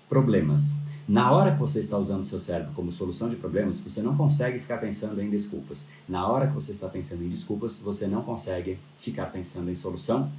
problemas. 0.09 0.81
Na 1.07 1.31
hora 1.31 1.53
que 1.53 1.59
você 1.59 1.79
está 1.79 1.97
usando 1.97 2.21
o 2.21 2.25
seu 2.25 2.39
cérebro 2.39 2.73
como 2.73 2.91
solução 2.91 3.29
de 3.29 3.35
problemas, 3.35 3.79
você 3.79 4.01
não 4.01 4.15
consegue 4.15 4.59
ficar 4.59 4.77
pensando 4.77 5.21
em 5.21 5.29
desculpas. 5.29 5.91
Na 6.07 6.27
hora 6.27 6.47
que 6.47 6.53
você 6.53 6.71
está 6.71 6.87
pensando 6.87 7.23
em 7.23 7.29
desculpas, 7.29 7.79
você 7.79 8.07
não 8.07 8.21
consegue 8.21 8.77
ficar 8.99 9.25
pensando 9.25 9.69
em 9.69 9.75
solução 9.75 10.31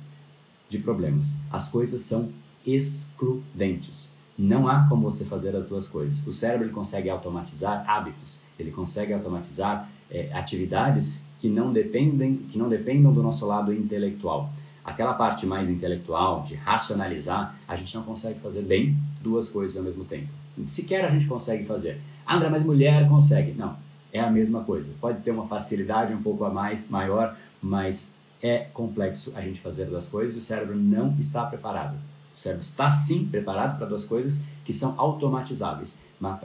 de 0.69 0.79
problemas. 0.79 1.43
As 1.51 1.71
coisas 1.71 2.01
são 2.03 2.31
excludentes. 2.67 4.22
Não 4.43 4.67
há 4.67 4.89
como 4.89 5.03
você 5.03 5.25
fazer 5.25 5.55
as 5.55 5.69
duas 5.69 5.87
coisas. 5.87 6.27
O 6.27 6.33
cérebro 6.33 6.67
ele 6.67 6.75
consegue 6.75 7.09
automatizar 7.09 7.89
hábitos, 7.89 8.43
ele 8.59 8.73
consegue 8.73 9.13
automatizar 9.13 9.89
é, 10.11 10.33
atividades 10.33 11.25
que 11.39 11.49
não 11.49 11.73
dependem, 11.73 12.39
que 12.51 12.59
não 12.59 12.69
dependam 12.69 13.13
do 13.13 13.23
nosso 13.23 13.47
lado 13.47 13.73
intelectual. 13.73 14.51
Aquela 14.85 15.15
parte 15.15 15.47
mais 15.47 15.71
intelectual, 15.71 16.43
de 16.43 16.57
racionalizar, 16.57 17.55
a 17.69 17.77
gente 17.77 17.95
não 17.95 18.03
consegue 18.03 18.41
fazer 18.41 18.63
bem 18.63 18.97
duas 19.23 19.49
coisas 19.49 19.77
ao 19.77 19.85
mesmo 19.85 20.05
tempo. 20.05 20.27
Sequer 20.67 21.05
a 21.05 21.11
gente 21.11 21.29
consegue 21.29 21.65
fazer. 21.65 22.01
Ah, 22.27 22.35
André, 22.35 22.49
mas 22.49 22.65
mulher 22.65 23.09
consegue. 23.09 23.53
Não, 23.53 23.77
é 24.13 24.19
a 24.19 24.29
mesma 24.29 24.65
coisa. 24.65 24.93
Pode 25.01 25.21
ter 25.21 25.31
uma 25.31 25.47
facilidade 25.47 26.13
um 26.13 26.21
pouco 26.21 26.45
a 26.45 26.51
mais, 26.51 26.91
maior, 26.91 27.37
mas 27.63 28.17
é 28.43 28.67
complexo 28.75 29.35
a 29.37 29.41
gente 29.41 29.61
fazer 29.61 29.85
duas 29.85 30.09
coisas 30.09 30.37
e 30.37 30.41
o 30.41 30.43
cérebro 30.43 30.75
não 30.75 31.15
está 31.21 31.47
preparado. 31.47 31.97
Cérebro 32.43 32.65
está 32.65 32.91
sim 32.91 33.27
preparado 33.27 33.79
para 33.79 33.87
duas 33.87 34.05
coisas 34.05 34.49
que 34.65 34.73
são 34.73 34.95
automatizáveis, 34.99 36.05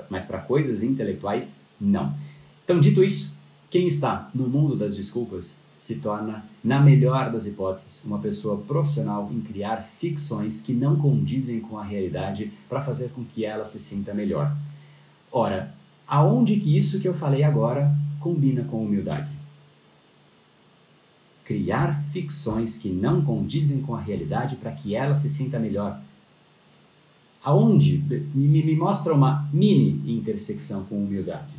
mas 0.09 0.25
para 0.25 0.39
coisas 0.39 0.83
intelectuais, 0.83 1.61
não. 1.79 2.13
Então, 2.63 2.79
dito 2.79 3.03
isso, 3.03 3.35
quem 3.69 3.87
está 3.87 4.29
no 4.33 4.47
mundo 4.47 4.75
das 4.75 4.95
desculpas 4.95 5.63
se 5.75 5.95
torna, 5.95 6.43
na 6.63 6.79
melhor 6.79 7.31
das 7.31 7.45
hipóteses, 7.45 8.03
uma 8.05 8.19
pessoa 8.19 8.57
profissional 8.57 9.29
em 9.31 9.41
criar 9.41 9.83
ficções 9.83 10.61
que 10.61 10.73
não 10.73 10.95
condizem 10.95 11.59
com 11.59 11.77
a 11.77 11.83
realidade 11.83 12.51
para 12.67 12.81
fazer 12.81 13.09
com 13.09 13.23
que 13.23 13.45
ela 13.45 13.65
se 13.65 13.79
sinta 13.79 14.13
melhor. 14.13 14.55
Ora, 15.31 15.73
aonde 16.07 16.59
que 16.59 16.77
isso 16.77 16.99
que 16.99 17.07
eu 17.07 17.13
falei 17.13 17.43
agora 17.43 17.93
combina 18.19 18.63
com 18.63 18.83
humildade? 18.83 19.36
Criar 21.47 22.03
ficções 22.11 22.77
que 22.77 22.89
não 22.89 23.21
condizem 23.21 23.81
com 23.81 23.95
a 23.95 24.01
realidade 24.01 24.57
para 24.57 24.73
que 24.73 24.93
ela 24.93 25.15
se 25.15 25.29
sinta 25.29 25.57
melhor. 25.57 26.01
Aonde? 27.41 27.99
Me, 28.35 28.61
me 28.61 28.75
mostra 28.75 29.13
uma 29.13 29.47
mini 29.53 30.17
intersecção 30.17 30.83
com 30.83 31.01
humildade. 31.01 31.53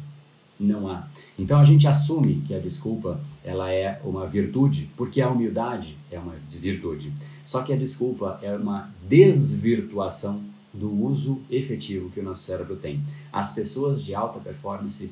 Não 0.61 0.91
há. 0.91 1.09
Então 1.39 1.59
a 1.59 1.65
gente 1.65 1.89
assume 1.89 2.43
que 2.47 2.53
a 2.53 2.59
desculpa 2.59 3.19
ela 3.43 3.73
é 3.73 3.99
uma 4.05 4.27
virtude, 4.27 4.91
porque 4.95 5.23
a 5.23 5.31
humildade 5.31 5.97
é 6.11 6.19
uma 6.19 6.35
virtude. 6.51 7.11
Só 7.47 7.63
que 7.63 7.73
a 7.73 7.77
desculpa 7.77 8.39
é 8.43 8.55
uma 8.55 8.91
desvirtuação 9.09 10.43
do 10.71 10.93
uso 11.03 11.41
efetivo 11.51 12.11
que 12.11 12.21
o 12.21 12.23
nosso 12.23 12.43
cérebro 12.43 12.77
tem. 12.77 13.03
As 13.33 13.55
pessoas 13.55 14.05
de 14.05 14.15
alta 14.15 14.39
performance, 14.39 15.11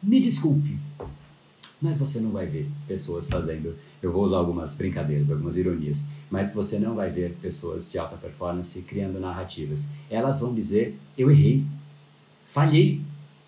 me 0.00 0.20
desculpe, 0.20 0.78
mas 1.80 1.98
você 1.98 2.20
não 2.20 2.30
vai 2.30 2.46
ver 2.46 2.70
pessoas 2.86 3.28
fazendo. 3.28 3.76
Eu 4.02 4.12
vou 4.12 4.24
usar 4.24 4.36
algumas 4.36 4.74
brincadeiras, 4.74 5.30
algumas 5.30 5.56
ironias, 5.56 6.10
mas 6.30 6.52
você 6.54 6.78
não 6.78 6.94
vai 6.94 7.10
ver 7.10 7.36
pessoas 7.40 7.90
de 7.90 7.98
alta 7.98 8.16
performance 8.16 8.82
criando 8.82 9.18
narrativas. 9.18 9.94
Elas 10.10 10.40
vão 10.40 10.54
dizer: 10.54 10.98
eu 11.16 11.30
errei, 11.30 11.64
falhei, 12.46 13.00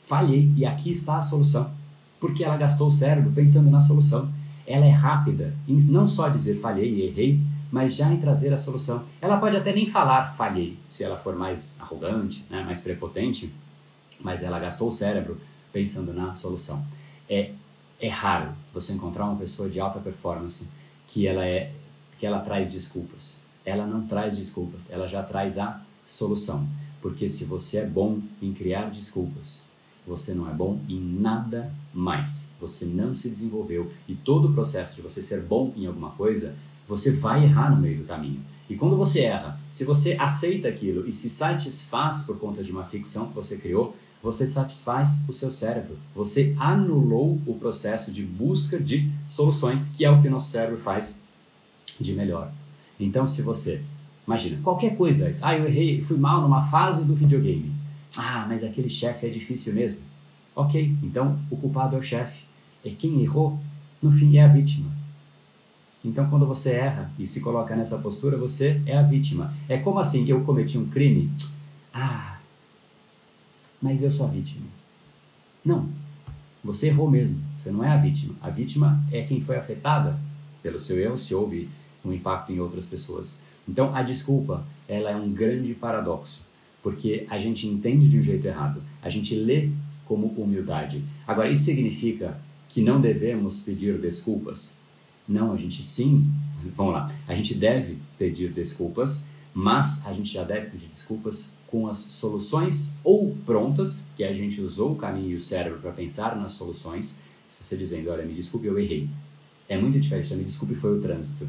falhei 0.04 0.50
e 0.56 0.64
aqui 0.64 0.90
está 0.90 1.18
a 1.18 1.22
solução. 1.22 1.70
Porque 2.18 2.44
ela 2.44 2.56
gastou 2.56 2.88
o 2.88 2.92
cérebro 2.92 3.32
pensando 3.34 3.70
na 3.70 3.80
solução. 3.80 4.32
Ela 4.66 4.86
é 4.86 4.90
rápida 4.90 5.54
em 5.66 5.76
não 5.90 6.06
só 6.06 6.28
dizer 6.28 6.60
falhei 6.60 6.88
e 6.94 7.02
errei, 7.02 7.40
mas 7.70 7.96
já 7.96 8.12
em 8.12 8.20
trazer 8.20 8.52
a 8.52 8.58
solução. 8.58 9.02
Ela 9.20 9.38
pode 9.38 9.56
até 9.56 9.74
nem 9.74 9.90
falar 9.90 10.36
falhei, 10.36 10.78
se 10.90 11.02
ela 11.02 11.16
for 11.16 11.34
mais 11.34 11.80
arrogante, 11.80 12.44
né, 12.48 12.62
mais 12.62 12.80
prepotente, 12.80 13.52
mas 14.20 14.42
ela 14.42 14.60
gastou 14.60 14.88
o 14.88 14.92
cérebro 14.92 15.40
pensando 15.72 16.12
na 16.12 16.34
solução. 16.34 16.84
É, 17.28 17.50
é 18.02 18.08
raro 18.08 18.52
você 18.74 18.92
encontrar 18.92 19.26
uma 19.26 19.36
pessoa 19.36 19.70
de 19.70 19.78
alta 19.78 20.00
performance 20.00 20.68
que 21.06 21.26
ela 21.26 21.46
é 21.46 21.72
que 22.18 22.26
ela 22.26 22.40
traz 22.40 22.72
desculpas. 22.72 23.44
Ela 23.64 23.86
não 23.86 24.06
traz 24.06 24.36
desculpas, 24.36 24.90
ela 24.90 25.06
já 25.06 25.22
traz 25.22 25.56
a 25.56 25.80
solução. 26.04 26.66
Porque 27.00 27.28
se 27.28 27.44
você 27.44 27.78
é 27.78 27.86
bom 27.86 28.20
em 28.40 28.52
criar 28.52 28.90
desculpas, 28.90 29.66
você 30.06 30.34
não 30.34 30.50
é 30.50 30.52
bom 30.52 30.80
em 30.88 31.00
nada 31.00 31.72
mais. 31.94 32.50
Você 32.60 32.86
não 32.86 33.14
se 33.14 33.30
desenvolveu 33.30 33.88
e 34.08 34.14
todo 34.14 34.48
o 34.48 34.52
processo 34.52 34.96
de 34.96 35.02
você 35.02 35.22
ser 35.22 35.42
bom 35.42 35.72
em 35.76 35.86
alguma 35.86 36.10
coisa, 36.10 36.56
você 36.88 37.12
vai 37.12 37.44
errar 37.44 37.70
no 37.70 37.80
meio 37.80 37.98
do 37.98 38.04
caminho. 38.04 38.44
E 38.68 38.74
quando 38.74 38.96
você 38.96 39.22
erra, 39.22 39.60
se 39.70 39.84
você 39.84 40.16
aceita 40.18 40.68
aquilo 40.68 41.08
e 41.08 41.12
se 41.12 41.30
satisfaz 41.30 42.22
por 42.22 42.38
conta 42.38 42.64
de 42.64 42.72
uma 42.72 42.84
ficção 42.84 43.28
que 43.28 43.34
você 43.34 43.58
criou, 43.58 43.94
você 44.22 44.46
satisfaz 44.46 45.24
o 45.28 45.32
seu 45.32 45.50
cérebro. 45.50 45.98
Você 46.14 46.54
anulou 46.58 47.40
o 47.44 47.54
processo 47.54 48.12
de 48.12 48.22
busca 48.22 48.78
de 48.78 49.11
soluções, 49.28 49.94
que 49.96 50.04
é 50.04 50.11
o 50.11 50.22
que 50.22 50.28
o 50.28 50.30
nosso 50.30 50.50
cérebro 50.50 50.78
faz 50.78 51.20
de 52.00 52.12
melhor. 52.12 52.52
Então, 53.00 53.26
se 53.26 53.42
você, 53.42 53.82
imagina, 54.26 54.61
qualquer 54.62 54.96
coisa, 54.96 55.30
ah, 55.42 55.56
eu 55.56 55.66
errei, 55.66 56.00
fui 56.02 56.16
mal 56.16 56.40
numa 56.40 56.62
fase 56.64 57.04
do 57.04 57.16
videogame. 57.16 57.72
Ah, 58.16 58.46
mas 58.48 58.62
aquele 58.62 58.88
chefe 58.88 59.26
é 59.26 59.30
difícil 59.30 59.74
mesmo. 59.74 60.00
Ok, 60.54 60.94
então 61.02 61.38
o 61.50 61.56
culpado 61.56 61.96
é 61.96 61.98
o 61.98 62.02
chefe. 62.02 62.44
E 62.85 62.90
quem 62.90 63.22
errou, 63.22 63.58
no 64.00 64.12
fim, 64.12 64.37
é 64.37 64.44
a 64.44 64.48
vítima. 64.48 64.90
Então, 66.04 66.28
quando 66.28 66.46
você 66.46 66.72
erra 66.72 67.11
e 67.18 67.26
se 67.26 67.40
coloca 67.40 67.74
nessa 67.74 67.98
postura, 67.98 68.37
você 68.37 68.80
é 68.87 68.96
a 68.96 69.02
vítima. 69.02 69.54
É 69.68 69.78
como 69.78 69.98
assim, 69.98 70.28
eu 70.28 70.42
cometi 70.42 70.76
um 70.76 70.88
crime? 70.88 71.32
Ah, 71.94 72.31
mas 73.82 74.04
eu 74.04 74.12
sou 74.12 74.26
a 74.26 74.30
vítima. 74.30 74.64
Não, 75.64 75.88
você 76.62 76.88
errou 76.88 77.10
mesmo. 77.10 77.38
Você 77.58 77.70
não 77.70 77.84
é 77.84 77.88
a 77.88 77.96
vítima. 77.96 78.34
A 78.40 78.48
vítima 78.48 79.02
é 79.10 79.22
quem 79.22 79.40
foi 79.40 79.56
afetada 79.56 80.16
pelo 80.62 80.80
seu 80.80 80.98
erro, 80.98 81.18
se 81.18 81.34
houve 81.34 81.68
um 82.04 82.12
impacto 82.12 82.52
em 82.52 82.60
outras 82.60 82.86
pessoas. 82.86 83.42
Então, 83.68 83.94
a 83.94 84.02
desculpa, 84.02 84.64
ela 84.88 85.10
é 85.10 85.16
um 85.16 85.30
grande 85.32 85.74
paradoxo, 85.74 86.42
porque 86.82 87.26
a 87.28 87.38
gente 87.38 87.66
entende 87.66 88.08
de 88.08 88.18
um 88.18 88.22
jeito 88.22 88.46
errado. 88.46 88.82
A 89.02 89.10
gente 89.10 89.34
lê 89.34 89.70
como 90.06 90.26
humildade. 90.28 91.02
Agora, 91.26 91.50
isso 91.50 91.64
significa 91.64 92.38
que 92.68 92.80
não 92.80 93.00
devemos 93.00 93.60
pedir 93.60 93.98
desculpas? 93.98 94.80
Não, 95.28 95.52
a 95.52 95.56
gente 95.56 95.82
sim, 95.82 96.28
vamos 96.76 96.92
lá, 96.92 97.12
a 97.28 97.34
gente 97.34 97.54
deve 97.54 97.98
pedir 98.18 98.50
desculpas, 98.50 99.30
mas 99.54 100.06
a 100.06 100.12
gente 100.12 100.32
já 100.32 100.42
deve 100.42 100.70
pedir 100.70 100.86
desculpas 100.86 101.56
com 101.72 101.88
as 101.88 101.96
soluções 101.96 103.00
ou 103.02 103.35
prontas, 103.46 104.06
que 104.14 104.22
a 104.22 104.32
gente 104.32 104.61
usou 104.61 104.92
o 104.92 104.96
caminho 104.96 105.30
e 105.30 105.37
o 105.37 105.40
cérebro 105.40 105.78
para 105.80 105.90
pensar 105.90 106.37
nas 106.37 106.52
soluções, 106.52 107.18
você 107.50 107.78
dizendo, 107.78 108.11
olha, 108.11 108.26
me 108.26 108.35
desculpe, 108.35 108.66
eu 108.66 108.78
errei. 108.78 109.08
É 109.66 109.78
muito 109.78 109.98
diferente, 109.98 110.35
me 110.35 110.44
desculpe, 110.44 110.74
foi 110.74 110.98
o 110.98 111.00
trânsito. 111.00 111.48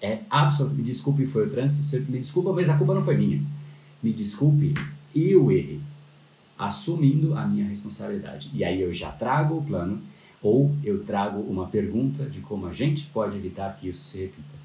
É 0.00 0.18
absolutamente, 0.28 0.82
me 0.82 0.88
desculpe, 0.88 1.26
foi 1.26 1.46
o 1.46 1.50
trânsito, 1.50 1.84
você 1.84 2.00
me 2.00 2.18
desculpa, 2.18 2.52
mas 2.52 2.68
a 2.68 2.76
culpa 2.76 2.92
não 2.92 3.04
foi 3.04 3.16
minha. 3.16 3.40
Me 4.02 4.12
desculpe, 4.12 4.74
eu 5.14 5.52
errei 5.52 5.80
assumindo 6.58 7.36
a 7.36 7.46
minha 7.46 7.66
responsabilidade. 7.66 8.50
E 8.52 8.64
aí 8.64 8.80
eu 8.80 8.92
já 8.92 9.10
trago 9.12 9.58
o 9.58 9.64
plano 9.64 10.02
ou 10.42 10.74
eu 10.82 11.04
trago 11.04 11.40
uma 11.40 11.68
pergunta 11.68 12.24
de 12.24 12.40
como 12.40 12.66
a 12.66 12.72
gente 12.72 13.06
pode 13.06 13.36
evitar 13.36 13.78
que 13.78 13.88
isso 13.88 14.04
se 14.04 14.22
repita. 14.22 14.61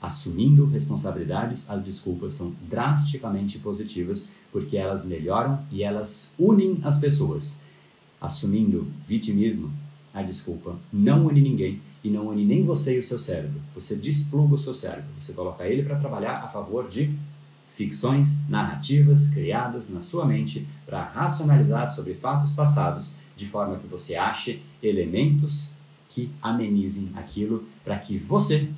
Assumindo 0.00 0.66
responsabilidades, 0.66 1.70
as 1.70 1.82
desculpas 1.82 2.34
são 2.34 2.54
drasticamente 2.68 3.58
positivas 3.58 4.34
porque 4.52 4.76
elas 4.76 5.06
melhoram 5.06 5.58
e 5.70 5.82
elas 5.82 6.34
unem 6.38 6.78
as 6.82 6.98
pessoas. 6.98 7.64
Assumindo 8.20 8.86
vitimismo, 9.06 9.70
a 10.12 10.22
desculpa 10.22 10.76
não 10.92 11.26
une 11.26 11.40
ninguém 11.40 11.80
e 12.02 12.10
não 12.10 12.28
une 12.28 12.44
nem 12.44 12.62
você 12.62 12.96
e 12.96 13.00
o 13.00 13.04
seu 13.04 13.18
cérebro. 13.18 13.60
Você 13.74 13.96
despluga 13.96 14.54
o 14.54 14.58
seu 14.58 14.74
cérebro, 14.74 15.10
você 15.18 15.32
coloca 15.32 15.66
ele 15.66 15.82
para 15.82 15.98
trabalhar 15.98 16.38
a 16.38 16.48
favor 16.48 16.88
de 16.88 17.14
ficções, 17.68 18.48
narrativas 18.48 19.28
criadas 19.28 19.90
na 19.90 20.00
sua 20.00 20.24
mente 20.24 20.66
para 20.86 21.02
racionalizar 21.04 21.94
sobre 21.94 22.14
fatos 22.14 22.54
passados, 22.54 23.16
de 23.36 23.46
forma 23.46 23.76
que 23.76 23.86
você 23.86 24.14
ache 24.14 24.62
elementos 24.82 25.74
que 26.08 26.30
amenizem 26.40 27.10
aquilo 27.14 27.64
para 27.84 27.98
que 27.98 28.16
você, 28.16 28.70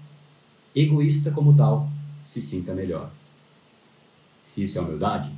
egoísta 0.81 1.31
como 1.31 1.57
tal, 1.57 1.89
se 2.25 2.41
sinta 2.41 2.75
melhor. 2.75 3.11
Se 4.45 4.65
isso 4.65 4.79
é 4.79 4.83
humildade, 4.83 5.31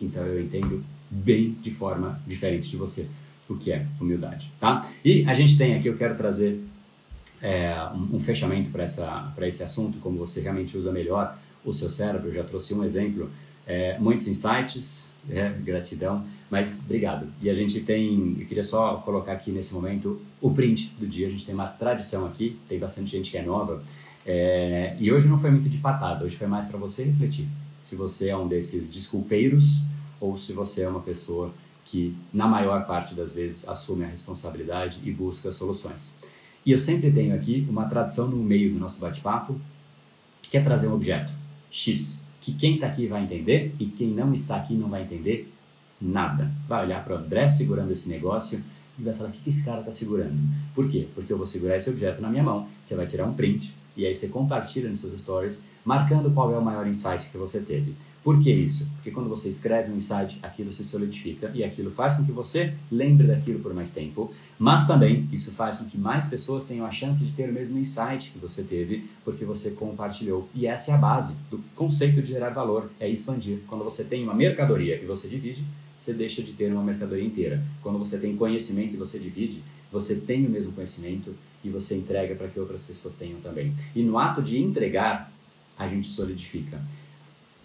então 0.00 0.24
eu 0.24 0.42
entendo 0.42 0.84
bem 1.10 1.52
de 1.62 1.70
forma 1.70 2.20
diferente 2.26 2.68
de 2.68 2.76
você 2.76 3.08
o 3.48 3.56
que 3.56 3.70
é 3.70 3.86
humildade, 4.00 4.50
tá? 4.58 4.88
E 5.04 5.24
a 5.24 5.34
gente 5.34 5.56
tem 5.56 5.74
aqui, 5.74 5.88
eu 5.88 5.96
quero 5.96 6.16
trazer 6.16 6.60
é, 7.40 7.74
um, 8.12 8.18
fechamento 8.18 8.70
para 8.70 9.46
esse 9.46 9.62
assunto, 9.62 9.98
como 9.98 10.18
você 10.18 10.40
realmente 10.40 10.76
usa 10.76 10.90
melhor 10.90 11.38
o 11.64 11.72
seu 11.72 11.90
cérebro. 11.90 12.28
Eu 12.28 12.34
já 12.34 12.44
trouxe 12.44 12.74
um 12.74 12.82
exemplo, 12.82 13.30
é, 13.66 13.98
muitos 13.98 14.26
insights, 14.26 15.12
é, 15.30 15.50
gratidão, 15.50 16.24
mas 16.50 16.80
obrigado. 16.84 17.28
E 17.42 17.50
a 17.50 17.54
gente 17.54 17.80
tem, 17.80 18.36
eu 18.40 18.46
queria 18.46 18.64
só 18.64 18.96
colocar 18.98 19.32
aqui 19.32 19.50
nesse 19.50 19.74
momento 19.74 20.20
o 20.40 20.50
print 20.50 20.94
do 20.98 21.06
dia. 21.06 21.26
A 21.26 21.30
gente 21.30 21.44
tem 21.44 21.54
uma 21.54 21.68
tradição 21.68 22.26
aqui, 22.26 22.58
tem 22.68 22.78
bastante 22.78 23.10
gente 23.10 23.30
que 23.30 23.38
é 23.38 23.42
nova. 23.42 23.82
É, 24.26 24.96
e 24.98 25.12
hoje 25.12 25.28
não 25.28 25.38
foi 25.38 25.52
muito 25.52 25.68
de 25.68 25.78
patada, 25.78 26.24
hoje 26.24 26.36
foi 26.36 26.48
mais 26.48 26.66
para 26.66 26.76
você 26.76 27.04
refletir. 27.04 27.46
Se 27.84 27.94
você 27.94 28.28
é 28.28 28.36
um 28.36 28.48
desses 28.48 28.92
desculpeiros 28.92 29.84
ou 30.20 30.36
se 30.36 30.52
você 30.52 30.82
é 30.82 30.88
uma 30.88 31.00
pessoa 31.00 31.54
que, 31.84 32.16
na 32.32 32.48
maior 32.48 32.84
parte 32.84 33.14
das 33.14 33.36
vezes, 33.36 33.68
assume 33.68 34.04
a 34.04 34.08
responsabilidade 34.08 34.98
e 35.04 35.12
busca 35.12 35.52
soluções. 35.52 36.18
E 36.64 36.72
eu 36.72 36.78
sempre 36.78 37.12
tenho 37.12 37.36
aqui 37.36 37.64
uma 37.70 37.84
tradição 37.88 38.28
no 38.28 38.38
meio 38.38 38.72
do 38.74 38.80
nosso 38.80 39.00
bate-papo, 39.00 39.60
que 40.42 40.58
é 40.58 40.60
trazer 40.60 40.88
um 40.88 40.94
objeto. 40.94 41.32
X, 41.70 42.28
que 42.40 42.52
quem 42.52 42.74
está 42.74 42.88
aqui 42.88 43.06
vai 43.06 43.22
entender 43.22 43.72
e 43.78 43.86
quem 43.86 44.08
não 44.08 44.34
está 44.34 44.56
aqui 44.56 44.74
não 44.74 44.88
vai 44.88 45.02
entender 45.02 45.52
nada. 46.00 46.50
Vai 46.66 46.84
olhar 46.84 47.04
para 47.04 47.14
o 47.14 47.18
André 47.18 47.48
segurando 47.48 47.92
esse 47.92 48.08
negócio 48.08 48.64
e 48.98 49.02
vai 49.02 49.14
falar: 49.14 49.28
o 49.28 49.32
que 49.32 49.48
esse 49.48 49.64
cara 49.64 49.80
está 49.80 49.92
segurando? 49.92 50.36
Por 50.74 50.90
quê? 50.90 51.06
Porque 51.14 51.32
eu 51.32 51.38
vou 51.38 51.46
segurar 51.46 51.76
esse 51.76 51.88
objeto 51.88 52.20
na 52.20 52.28
minha 52.28 52.42
mão, 52.42 52.66
você 52.84 52.96
vai 52.96 53.06
tirar 53.06 53.26
um 53.26 53.34
print 53.34 53.72
e 53.96 54.06
aí 54.06 54.14
você 54.14 54.28
compartilha 54.28 54.90
nos 54.90 55.00
seus 55.00 55.20
stories, 55.20 55.68
marcando 55.84 56.30
qual 56.30 56.52
é 56.52 56.58
o 56.58 56.64
maior 56.64 56.86
insight 56.86 57.30
que 57.30 57.38
você 57.38 57.60
teve. 57.60 57.94
Por 58.26 58.42
que 58.42 58.50
isso? 58.50 58.90
Porque 58.96 59.12
quando 59.12 59.28
você 59.28 59.48
escreve 59.48 59.92
um 59.92 59.96
insight, 59.96 60.40
aquilo 60.42 60.72
se 60.72 60.84
solidifica 60.84 61.48
e 61.54 61.62
aquilo 61.62 61.92
faz 61.92 62.16
com 62.16 62.24
que 62.24 62.32
você 62.32 62.74
lembre 62.90 63.24
daquilo 63.24 63.60
por 63.60 63.72
mais 63.72 63.94
tempo, 63.94 64.34
mas 64.58 64.84
também 64.84 65.28
isso 65.30 65.52
faz 65.52 65.78
com 65.78 65.84
que 65.84 65.96
mais 65.96 66.28
pessoas 66.28 66.66
tenham 66.66 66.84
a 66.84 66.90
chance 66.90 67.24
de 67.24 67.30
ter 67.30 67.48
o 67.48 67.52
mesmo 67.52 67.78
insight 67.78 68.32
que 68.32 68.38
você 68.40 68.64
teve 68.64 69.08
porque 69.24 69.44
você 69.44 69.70
compartilhou. 69.70 70.48
E 70.52 70.66
essa 70.66 70.90
é 70.90 70.94
a 70.94 70.98
base 70.98 71.36
do 71.48 71.62
conceito 71.76 72.20
de 72.20 72.32
gerar 72.32 72.50
valor, 72.50 72.90
é 72.98 73.08
expandir. 73.08 73.60
Quando 73.68 73.84
você 73.84 74.02
tem 74.02 74.24
uma 74.24 74.34
mercadoria 74.34 75.00
e 75.00 75.06
você 75.06 75.28
divide, 75.28 75.64
você 75.96 76.12
deixa 76.12 76.42
de 76.42 76.52
ter 76.52 76.72
uma 76.72 76.82
mercadoria 76.82 77.24
inteira. 77.24 77.62
Quando 77.80 77.96
você 77.96 78.18
tem 78.18 78.36
conhecimento 78.36 78.94
e 78.94 78.96
você 78.96 79.20
divide, 79.20 79.62
você 79.92 80.16
tem 80.16 80.44
o 80.44 80.50
mesmo 80.50 80.72
conhecimento 80.72 81.32
e 81.66 81.70
você 81.70 81.96
entrega 81.96 82.34
para 82.34 82.48
que 82.48 82.60
outras 82.60 82.84
pessoas 82.84 83.18
tenham 83.18 83.40
também. 83.40 83.74
E 83.94 84.02
no 84.02 84.18
ato 84.18 84.40
de 84.40 84.62
entregar, 84.62 85.32
a 85.76 85.88
gente 85.88 86.08
solidifica. 86.08 86.80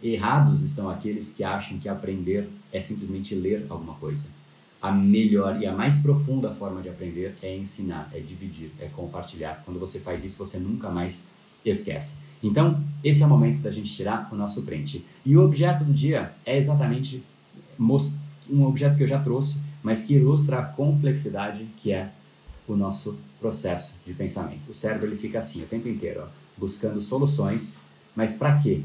Errados 0.01 0.63
estão 0.63 0.89
aqueles 0.89 1.33
que 1.35 1.43
acham 1.43 1.77
que 1.77 1.87
aprender 1.87 2.49
é 2.71 2.79
simplesmente 2.79 3.35
ler 3.35 3.65
alguma 3.69 3.93
coisa. 3.93 4.29
A 4.81 4.91
melhor 4.91 5.61
e 5.61 5.67
a 5.67 5.75
mais 5.75 6.01
profunda 6.01 6.49
forma 6.49 6.81
de 6.81 6.89
aprender 6.89 7.35
é 7.41 7.55
ensinar, 7.55 8.09
é 8.11 8.19
dividir, 8.19 8.71
é 8.79 8.87
compartilhar. 8.87 9.61
Quando 9.63 9.79
você 9.79 9.99
faz 9.99 10.25
isso, 10.25 10.43
você 10.43 10.57
nunca 10.57 10.89
mais 10.89 11.31
esquece. 11.63 12.23
Então, 12.41 12.83
esse 13.03 13.21
é 13.21 13.25
o 13.25 13.29
momento 13.29 13.61
da 13.61 13.69
gente 13.69 13.93
tirar 13.93 14.27
o 14.31 14.35
nosso 14.35 14.63
print. 14.63 15.05
E 15.23 15.37
o 15.37 15.45
objeto 15.45 15.83
do 15.83 15.93
dia 15.93 16.33
é 16.43 16.57
exatamente 16.57 17.23
um 18.49 18.63
objeto 18.63 18.97
que 18.97 19.03
eu 19.03 19.07
já 19.07 19.21
trouxe, 19.21 19.61
mas 19.83 20.05
que 20.05 20.15
ilustra 20.15 20.57
a 20.57 20.63
complexidade 20.63 21.67
que 21.77 21.91
é 21.91 22.09
o 22.67 22.75
nosso 22.75 23.19
processo 23.41 23.99
de 24.05 24.13
pensamento. 24.13 24.69
O 24.69 24.73
cérebro 24.73 25.07
ele 25.07 25.17
fica 25.17 25.39
assim 25.39 25.61
o 25.61 25.67
tempo 25.67 25.89
inteiro, 25.89 26.21
ó, 26.23 26.27
buscando 26.57 27.01
soluções, 27.01 27.81
mas 28.15 28.37
para 28.37 28.57
quê? 28.59 28.81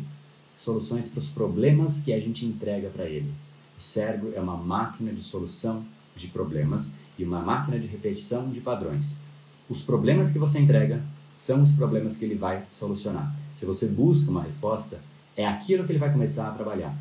soluções 0.66 1.08
para 1.08 1.20
os 1.20 1.30
problemas 1.30 2.02
que 2.02 2.12
a 2.12 2.18
gente 2.18 2.44
entrega 2.44 2.88
para 2.88 3.04
ele. 3.04 3.32
O 3.78 3.80
cérebro 3.80 4.32
é 4.34 4.40
uma 4.40 4.56
máquina 4.56 5.12
de 5.12 5.22
solução 5.22 5.84
de 6.16 6.26
problemas 6.28 6.98
e 7.16 7.24
uma 7.24 7.40
máquina 7.40 7.78
de 7.78 7.86
repetição 7.86 8.50
de 8.50 8.60
padrões. 8.60 9.22
Os 9.68 9.82
problemas 9.82 10.32
que 10.32 10.40
você 10.40 10.58
entrega 10.58 11.04
são 11.36 11.62
os 11.62 11.72
problemas 11.72 12.16
que 12.16 12.24
ele 12.24 12.34
vai 12.34 12.64
solucionar. 12.68 13.32
Se 13.54 13.64
você 13.64 13.86
busca 13.86 14.30
uma 14.30 14.42
resposta, 14.42 15.00
é 15.36 15.46
aquilo 15.46 15.84
que 15.84 15.92
ele 15.92 16.00
vai 16.00 16.10
começar 16.10 16.48
a 16.48 16.52
trabalhar. 16.52 16.96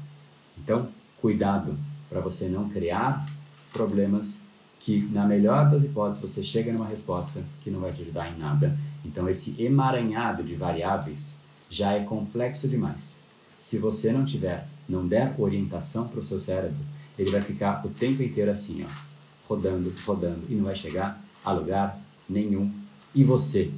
Então, 0.58 0.90
cuidado 1.20 1.76
para 2.08 2.20
você 2.20 2.50
não 2.50 2.70
criar 2.70 3.26
problemas 3.72 4.48
que, 4.86 5.02
na 5.12 5.26
melhor 5.26 5.72
das 5.72 5.84
hipóteses, 5.84 6.32
você 6.32 6.44
chega 6.44 6.72
numa 6.72 6.86
resposta 6.86 7.44
que 7.64 7.72
não 7.72 7.80
vai 7.80 7.92
te 7.92 8.04
ajudar 8.04 8.32
em 8.32 8.38
nada. 8.38 8.78
Então, 9.04 9.28
esse 9.28 9.60
emaranhado 9.60 10.44
de 10.44 10.54
variáveis 10.54 11.42
já 11.68 11.94
é 11.94 12.04
complexo 12.04 12.68
demais. 12.68 13.24
Se 13.60 13.80
você 13.80 14.12
não 14.12 14.24
tiver, 14.24 14.68
não 14.88 15.08
der 15.08 15.34
orientação 15.40 16.08
para 16.08 16.20
o 16.20 16.24
seu 16.24 16.40
cérebro, 16.40 16.78
ele 17.18 17.32
vai 17.32 17.42
ficar 17.42 17.84
o 17.84 17.90
tempo 17.90 18.22
inteiro 18.22 18.52
assim, 18.52 18.86
ó, 18.86 18.88
rodando, 19.50 19.92
rodando 20.06 20.44
e 20.48 20.54
não 20.54 20.66
vai 20.66 20.76
chegar 20.76 21.20
a 21.44 21.52
lugar 21.52 22.00
nenhum. 22.30 22.72
E 23.16 23.24
você 23.24 23.72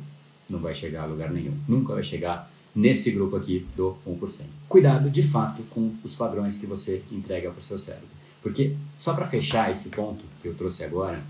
não 0.50 0.60
vai 0.60 0.76
chegar 0.76 1.04
a 1.04 1.06
lugar 1.06 1.32
nenhum. 1.32 1.58
Nunca 1.70 1.94
vai 1.94 2.04
chegar 2.04 2.52
nesse 2.76 3.12
grupo 3.12 3.38
aqui 3.38 3.64
do 3.78 3.96
1%. 4.06 4.44
Cuidado, 4.68 5.10
de 5.10 5.24
fato, 5.24 5.64
com 5.70 5.96
os 6.04 6.16
padrões 6.16 6.60
que 6.60 6.66
você 6.66 7.02
entrega 7.10 7.50
para 7.50 7.62
o 7.62 7.64
seu 7.64 7.80
cérebro. 7.80 8.17
Porque, 8.48 8.78
só 8.98 9.14
para 9.14 9.28
fechar 9.28 9.70
esse 9.70 9.90
ponto 9.90 10.24
que 10.42 10.48
eu 10.48 10.54
trouxe 10.56 10.82
agora, 10.82 11.22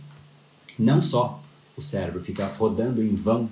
não 0.78 1.02
só 1.02 1.42
o 1.76 1.82
cérebro 1.82 2.22
fica 2.22 2.46
rodando 2.46 3.02
em 3.02 3.16
vão, 3.16 3.50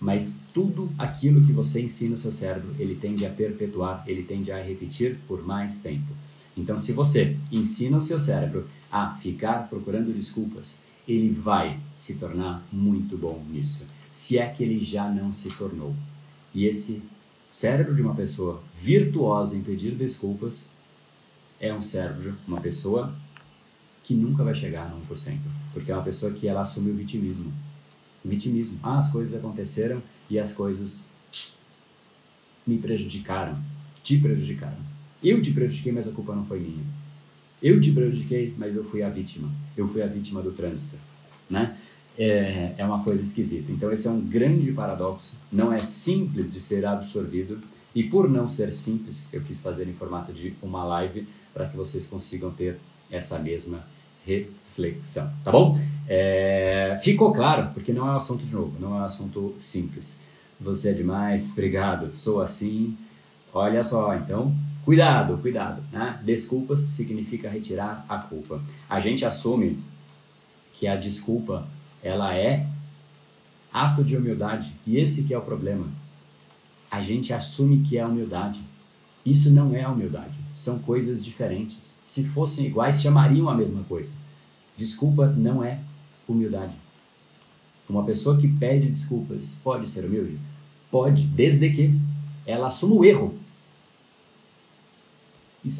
mas 0.00 0.46
tudo 0.52 0.90
aquilo 0.98 1.46
que 1.46 1.52
você 1.52 1.80
ensina 1.80 2.16
o 2.16 2.18
seu 2.18 2.32
cérebro, 2.32 2.74
ele 2.80 2.96
tende 2.96 3.24
a 3.24 3.30
perpetuar, 3.30 4.02
ele 4.04 4.24
tende 4.24 4.50
a 4.50 4.60
repetir 4.60 5.16
por 5.28 5.46
mais 5.46 5.80
tempo. 5.80 6.12
Então, 6.56 6.76
se 6.76 6.92
você 6.92 7.36
ensina 7.52 7.98
o 7.98 8.02
seu 8.02 8.18
cérebro 8.18 8.66
a 8.90 9.14
ficar 9.14 9.68
procurando 9.68 10.12
desculpas, 10.12 10.82
ele 11.06 11.30
vai 11.30 11.78
se 11.96 12.16
tornar 12.16 12.66
muito 12.72 13.16
bom 13.16 13.44
nisso, 13.48 13.88
se 14.12 14.38
é 14.38 14.48
que 14.48 14.64
ele 14.64 14.84
já 14.84 15.08
não 15.08 15.32
se 15.32 15.50
tornou. 15.50 15.94
E 16.52 16.66
esse 16.66 17.00
cérebro 17.48 17.94
de 17.94 18.02
uma 18.02 18.16
pessoa 18.16 18.60
virtuosa 18.76 19.54
em 19.54 19.62
pedir 19.62 19.94
desculpas 19.94 20.72
é 21.62 21.72
um 21.72 21.80
cérebro, 21.80 22.34
uma 22.46 22.60
pessoa 22.60 23.14
que 24.02 24.14
nunca 24.14 24.42
vai 24.42 24.52
chegar 24.52 24.90
no 24.90 25.00
1%, 25.06 25.38
porque 25.72 25.92
é 25.92 25.94
uma 25.94 26.02
pessoa 26.02 26.32
que 26.32 26.48
ela 26.48 26.60
assume 26.60 26.90
o 26.90 26.94
vitimismo. 26.94 27.52
Vitimismo. 28.24 28.80
Ah, 28.82 28.98
as 28.98 29.12
coisas 29.12 29.38
aconteceram 29.38 30.02
e 30.28 30.40
as 30.40 30.52
coisas 30.52 31.12
me 32.66 32.78
prejudicaram, 32.78 33.56
te 34.02 34.18
prejudicaram. 34.18 34.76
Eu 35.22 35.40
te 35.40 35.52
prejudiquei, 35.52 35.92
mas 35.92 36.08
a 36.08 36.12
culpa 36.12 36.34
não 36.34 36.44
foi 36.44 36.58
minha. 36.58 36.84
Eu 37.62 37.80
te 37.80 37.92
prejudiquei, 37.92 38.52
mas 38.58 38.74
eu 38.74 38.82
fui 38.82 39.04
a 39.04 39.08
vítima. 39.08 39.48
Eu 39.76 39.86
fui 39.86 40.02
a 40.02 40.06
vítima 40.06 40.42
do 40.42 40.50
trânsito, 40.50 40.96
né? 41.48 41.78
É, 42.18 42.74
é 42.76 42.84
uma 42.84 43.04
coisa 43.04 43.22
esquisita. 43.22 43.70
Então 43.70 43.92
esse 43.92 44.08
é 44.08 44.10
um 44.10 44.20
grande 44.20 44.72
paradoxo. 44.72 45.38
Não 45.50 45.72
é 45.72 45.78
simples 45.78 46.52
de 46.52 46.60
ser 46.60 46.84
absorvido 46.84 47.60
e 47.94 48.02
por 48.02 48.28
não 48.28 48.48
ser 48.48 48.72
simples, 48.72 49.32
eu 49.32 49.42
quis 49.42 49.62
fazer 49.62 49.86
em 49.86 49.92
formato 49.92 50.32
de 50.32 50.54
uma 50.62 50.82
live 50.84 51.26
para 51.52 51.66
que 51.66 51.76
vocês 51.76 52.06
consigam 52.06 52.50
ter 52.50 52.78
essa 53.10 53.38
mesma 53.38 53.84
reflexão, 54.24 55.32
tá 55.44 55.50
bom? 55.50 55.78
É, 56.08 56.98
ficou 57.02 57.32
claro, 57.32 57.70
porque 57.74 57.92
não 57.92 58.08
é 58.08 58.12
um 58.12 58.16
assunto 58.16 58.44
de 58.44 58.52
novo, 58.52 58.78
não 58.80 58.96
é 58.96 59.00
um 59.00 59.04
assunto 59.04 59.54
simples. 59.58 60.24
Você 60.60 60.90
é 60.90 60.92
demais, 60.92 61.50
obrigado, 61.52 62.16
sou 62.16 62.40
assim. 62.40 62.96
Olha 63.52 63.84
só, 63.84 64.14
então 64.14 64.54
Cuidado, 64.84 65.38
cuidado. 65.38 65.82
Né? 65.92 66.20
Desculpas 66.24 66.80
significa 66.80 67.48
retirar 67.48 68.04
a 68.08 68.18
culpa. 68.18 68.60
A 68.88 68.98
gente 68.98 69.24
assume 69.24 69.78
que 70.74 70.88
a 70.88 70.96
desculpa 70.96 71.66
ela 72.02 72.36
é 72.36 72.66
ato 73.72 74.02
de 74.02 74.16
humildade 74.16 74.72
e 74.84 74.98
esse 74.98 75.24
que 75.24 75.32
é 75.32 75.38
o 75.38 75.42
problema. 75.42 75.86
A 76.90 77.02
gente 77.02 77.32
assume 77.32 77.82
que 77.82 77.96
é 77.96 78.04
humildade. 78.04 78.60
Isso 79.24 79.52
não 79.52 79.74
é 79.74 79.86
humildade. 79.86 80.34
São 80.54 80.78
coisas 80.78 81.24
diferentes. 81.24 82.00
Se 82.04 82.24
fossem 82.24 82.66
iguais, 82.66 83.00
chamariam 83.00 83.48
a 83.48 83.54
mesma 83.54 83.82
coisa. 83.84 84.12
Desculpa 84.76 85.26
não 85.28 85.62
é 85.62 85.80
humildade. 86.28 86.74
Uma 87.88 88.04
pessoa 88.04 88.40
que 88.40 88.48
pede 88.48 88.88
desculpas 88.88 89.60
pode 89.62 89.88
ser 89.88 90.04
humilde? 90.04 90.38
Pode, 90.90 91.24
desde 91.24 91.70
que 91.70 91.98
ela 92.46 92.68
assuma 92.68 92.94
o 92.94 93.04
erro 93.04 93.38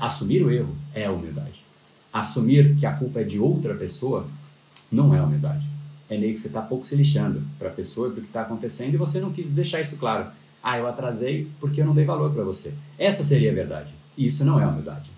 Assumir 0.00 0.44
o 0.44 0.50
erro 0.50 0.76
é 0.94 1.10
humildade. 1.10 1.64
Assumir 2.12 2.76
que 2.76 2.86
a 2.86 2.92
culpa 2.92 3.20
é 3.20 3.24
de 3.24 3.40
outra 3.40 3.74
pessoa 3.74 4.28
não 4.90 5.14
é 5.14 5.20
humildade. 5.20 5.66
É 6.08 6.16
meio 6.16 6.34
que 6.34 6.40
você 6.40 6.48
está 6.48 6.62
pouco 6.62 6.86
se 6.86 6.94
lixando 6.94 7.42
para 7.58 7.68
a 7.68 7.72
pessoa 7.72 8.08
e 8.08 8.10
para 8.12 8.18
o 8.18 8.22
que 8.22 8.28
está 8.28 8.42
acontecendo 8.42 8.94
e 8.94 8.98
você 8.98 9.18
não 9.18 9.32
quis 9.32 9.52
deixar 9.52 9.80
isso 9.80 9.98
claro. 9.98 10.30
Ah, 10.62 10.78
eu 10.78 10.86
atrasei 10.86 11.50
porque 11.58 11.80
eu 11.80 11.86
não 11.86 11.94
dei 11.94 12.04
valor 12.04 12.32
para 12.32 12.44
você. 12.44 12.74
Essa 12.98 13.24
seria 13.24 13.50
a 13.50 13.54
verdade. 13.54 13.92
E 14.16 14.26
isso 14.26 14.44
não 14.44 14.60
é 14.60 14.66
humildade. 14.66 15.10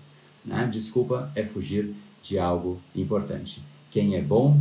Né? 0.43 0.67
Desculpa 0.71 1.31
é 1.35 1.43
fugir 1.43 1.93
de 2.23 2.39
algo 2.39 2.79
importante. 2.95 3.61
Quem 3.91 4.15
é 4.15 4.21
bom 4.21 4.59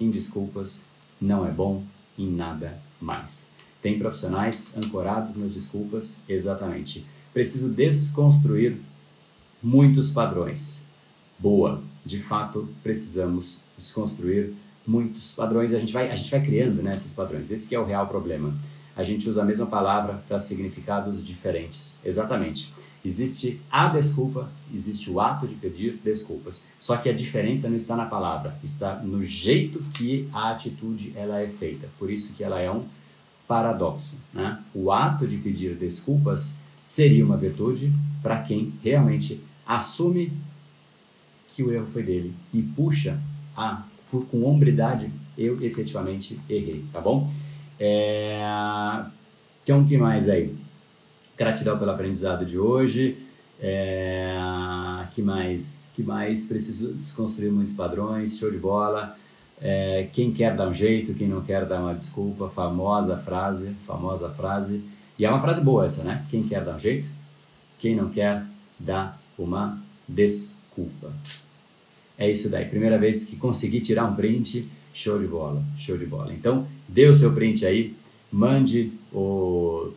em 0.00 0.10
desculpas 0.10 0.86
não 1.20 1.46
é 1.46 1.50
bom 1.50 1.82
em 2.18 2.30
nada 2.30 2.78
mais. 3.00 3.52
Tem 3.80 3.98
profissionais 3.98 4.76
ancorados 4.76 5.36
nas 5.36 5.52
desculpas? 5.52 6.22
Exatamente. 6.28 7.06
Preciso 7.32 7.68
desconstruir 7.68 8.78
muitos 9.62 10.10
padrões. 10.10 10.88
Boa, 11.38 11.82
de 12.04 12.18
fato 12.18 12.68
precisamos 12.82 13.62
desconstruir 13.76 14.54
muitos 14.86 15.32
padrões. 15.32 15.74
A 15.74 15.78
gente 15.78 15.92
vai, 15.92 16.10
a 16.10 16.16
gente 16.16 16.30
vai 16.30 16.42
criando 16.44 16.82
né, 16.82 16.92
esses 16.92 17.14
padrões. 17.14 17.50
Esse 17.50 17.74
é 17.74 17.78
o 17.78 17.84
real 17.84 18.06
problema. 18.06 18.54
A 18.96 19.02
gente 19.02 19.28
usa 19.28 19.42
a 19.42 19.44
mesma 19.44 19.66
palavra 19.66 20.22
para 20.26 20.40
significados 20.40 21.24
diferentes. 21.24 22.00
Exatamente. 22.04 22.72
Existe 23.04 23.60
a 23.70 23.88
desculpa, 23.88 24.50
existe 24.74 25.10
o 25.10 25.20
ato 25.20 25.46
de 25.46 25.54
pedir 25.54 26.00
desculpas. 26.02 26.72
Só 26.80 26.96
que 26.96 27.08
a 27.08 27.12
diferença 27.12 27.68
não 27.68 27.76
está 27.76 27.94
na 27.94 28.06
palavra, 28.06 28.56
está 28.64 28.96
no 28.96 29.22
jeito 29.22 29.78
que 29.94 30.28
a 30.32 30.50
atitude 30.50 31.12
ela 31.14 31.40
é 31.40 31.46
feita. 31.46 31.88
Por 31.98 32.10
isso 32.10 32.34
que 32.34 32.42
ela 32.42 32.60
é 32.60 32.70
um 32.70 32.84
paradoxo. 33.46 34.18
Né? 34.32 34.58
O 34.74 34.90
ato 34.90 35.26
de 35.26 35.36
pedir 35.36 35.76
desculpas 35.76 36.64
seria 36.84 37.24
uma 37.24 37.36
virtude 37.36 37.92
para 38.22 38.42
quem 38.42 38.72
realmente 38.82 39.40
assume 39.64 40.32
que 41.50 41.62
o 41.62 41.72
erro 41.72 41.86
foi 41.92 42.02
dele 42.02 42.34
e 42.52 42.60
puxa 42.62 43.20
a 43.56 43.82
por, 44.10 44.24
com 44.26 44.44
hombridade 44.44 45.10
eu 45.36 45.62
efetivamente 45.62 46.40
errei, 46.48 46.84
tá 46.92 47.00
bom? 47.00 47.30
É... 47.78 48.40
Então, 49.62 49.82
o 49.82 49.86
que 49.86 49.96
mais 49.96 50.28
aí? 50.28 50.54
Gratidão 51.36 51.78
pelo 51.78 51.90
aprendizado 51.90 52.44
de 52.44 52.58
hoje. 52.58 53.18
É... 53.60 54.36
Que 55.12 55.22
mais? 55.22 55.92
Que 55.94 56.02
mais? 56.02 56.46
Preciso 56.46 56.94
desconstruir 56.94 57.50
muitos 57.50 57.74
padrões. 57.74 58.38
Show 58.38 58.50
de 58.50 58.58
bola. 58.58 59.16
É... 59.60 60.08
Quem 60.12 60.32
quer 60.32 60.54
dar 60.54 60.68
um 60.68 60.74
jeito, 60.74 61.14
quem 61.14 61.28
não 61.28 61.42
quer 61.42 61.66
dar 61.66 61.80
uma 61.80 61.94
desculpa. 61.94 62.48
Famosa 62.48 63.16
frase, 63.16 63.70
famosa 63.86 64.28
frase. 64.30 64.82
E 65.18 65.24
é 65.24 65.30
uma 65.30 65.40
frase 65.40 65.64
boa 65.64 65.86
essa, 65.86 66.04
né? 66.04 66.24
Quem 66.30 66.42
quer 66.42 66.62
dar 66.62 66.76
um 66.76 66.80
jeito, 66.80 67.08
quem 67.78 67.96
não 67.96 68.10
quer 68.10 68.44
dá 68.78 69.16
uma 69.38 69.78
desculpa. 70.06 71.12
É 72.18 72.30
isso 72.30 72.50
daí. 72.50 72.66
Primeira 72.66 72.98
vez 72.98 73.24
que 73.24 73.36
consegui 73.36 73.80
tirar 73.80 74.04
um 74.04 74.14
print, 74.14 74.68
show 74.92 75.18
de 75.18 75.26
bola, 75.26 75.62
show 75.78 75.96
de 75.96 76.06
bola. 76.06 76.32
Então, 76.32 76.66
dê 76.88 77.06
o 77.08 77.14
seu 77.14 77.32
print 77.32 77.64
aí, 77.66 77.94
mande 78.30 78.92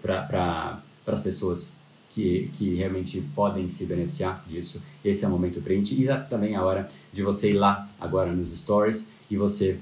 para 0.01 0.81
as 1.07 1.21
pessoas 1.21 1.77
que, 2.13 2.51
que 2.57 2.75
realmente 2.75 3.21
podem 3.35 3.67
se 3.67 3.85
beneficiar 3.85 4.43
disso. 4.47 4.83
Esse 5.03 5.25
é 5.25 5.27
o 5.27 5.31
momento 5.31 5.61
print 5.61 6.01
e 6.01 6.07
também 6.29 6.55
a 6.55 6.63
hora 6.63 6.89
de 7.13 7.21
você 7.21 7.49
ir 7.49 7.55
lá 7.55 7.87
agora 7.99 8.31
nos 8.31 8.51
stories 8.51 9.13
e 9.29 9.37
você 9.37 9.79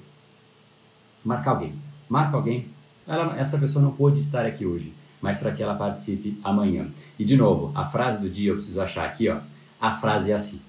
marcar 1.24 1.52
alguém. 1.52 1.74
Marca 2.10 2.38
alguém. 2.38 2.66
Ela, 3.08 3.38
essa 3.40 3.58
pessoa 3.58 3.84
não 3.84 3.92
pôde 3.92 4.20
estar 4.20 4.46
aqui 4.46 4.66
hoje 4.66 4.94
mas 5.22 5.40
para 5.40 5.52
que 5.52 5.64
ela 5.64 5.76
participe 5.76 6.40
amanhã. 6.44 6.88
E 7.18 7.26
de 7.26 7.36
novo, 7.36 7.72
a 7.76 7.86
frase 7.86 8.22
do 8.22 8.30
dia 8.30 8.52
eu 8.52 8.56
preciso 8.56 8.82
achar 8.82 9.06
aqui, 9.06 9.30
ó. 9.30 9.40
A 9.80 9.96
frase 9.96 10.32
é 10.32 10.36
assim: 10.36 10.62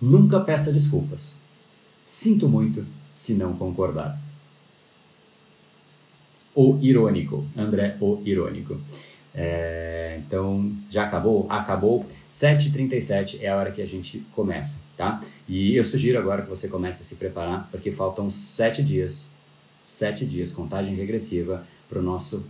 Nunca 0.00 0.40
peça 0.40 0.72
desculpas. 0.72 1.40
Sinto 2.06 2.48
muito 2.48 2.86
se 3.14 3.34
não 3.34 3.54
concordar. 3.54 4.18
O 6.60 6.76
irônico, 6.82 7.46
André, 7.56 7.96
o 8.00 8.20
irônico. 8.24 8.80
É, 9.32 10.18
então, 10.26 10.72
já 10.90 11.04
acabou? 11.04 11.46
Acabou. 11.48 12.04
7h37 12.28 13.38
é 13.40 13.48
a 13.48 13.56
hora 13.56 13.70
que 13.70 13.80
a 13.80 13.86
gente 13.86 14.26
começa, 14.32 14.82
tá? 14.96 15.22
E 15.48 15.76
eu 15.76 15.84
sugiro 15.84 16.18
agora 16.18 16.42
que 16.42 16.50
você 16.50 16.66
comece 16.66 17.02
a 17.02 17.06
se 17.06 17.14
preparar, 17.14 17.68
porque 17.70 17.92
faltam 17.92 18.28
7 18.28 18.82
dias, 18.82 19.36
7 19.86 20.26
dias, 20.26 20.52
contagem 20.52 20.96
regressiva, 20.96 21.64
para 21.88 22.00
o 22.00 22.02
nosso 22.02 22.44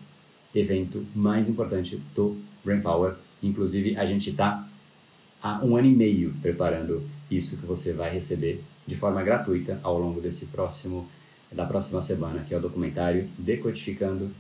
evento 0.54 1.04
mais 1.14 1.46
importante 1.46 2.00
do 2.14 2.34
Brain 2.64 2.80
Power. 2.80 3.12
Inclusive, 3.42 3.94
a 3.98 4.06
gente 4.06 4.30
está 4.30 4.66
há 5.42 5.62
um 5.62 5.76
ano 5.76 5.86
e 5.86 5.94
meio 5.94 6.32
preparando 6.40 7.02
isso 7.30 7.58
que 7.58 7.66
você 7.66 7.92
vai 7.92 8.10
receber 8.10 8.64
de 8.86 8.96
forma 8.96 9.22
gratuita 9.22 9.78
ao 9.82 9.98
longo 9.98 10.18
desse 10.18 10.46
próximo 10.46 11.06
da 11.50 11.64
próxima 11.64 12.02
semana, 12.02 12.44
que 12.46 12.54
é 12.54 12.56
o 12.58 12.60
documentário 12.60 13.28
Decodificando 13.38 14.30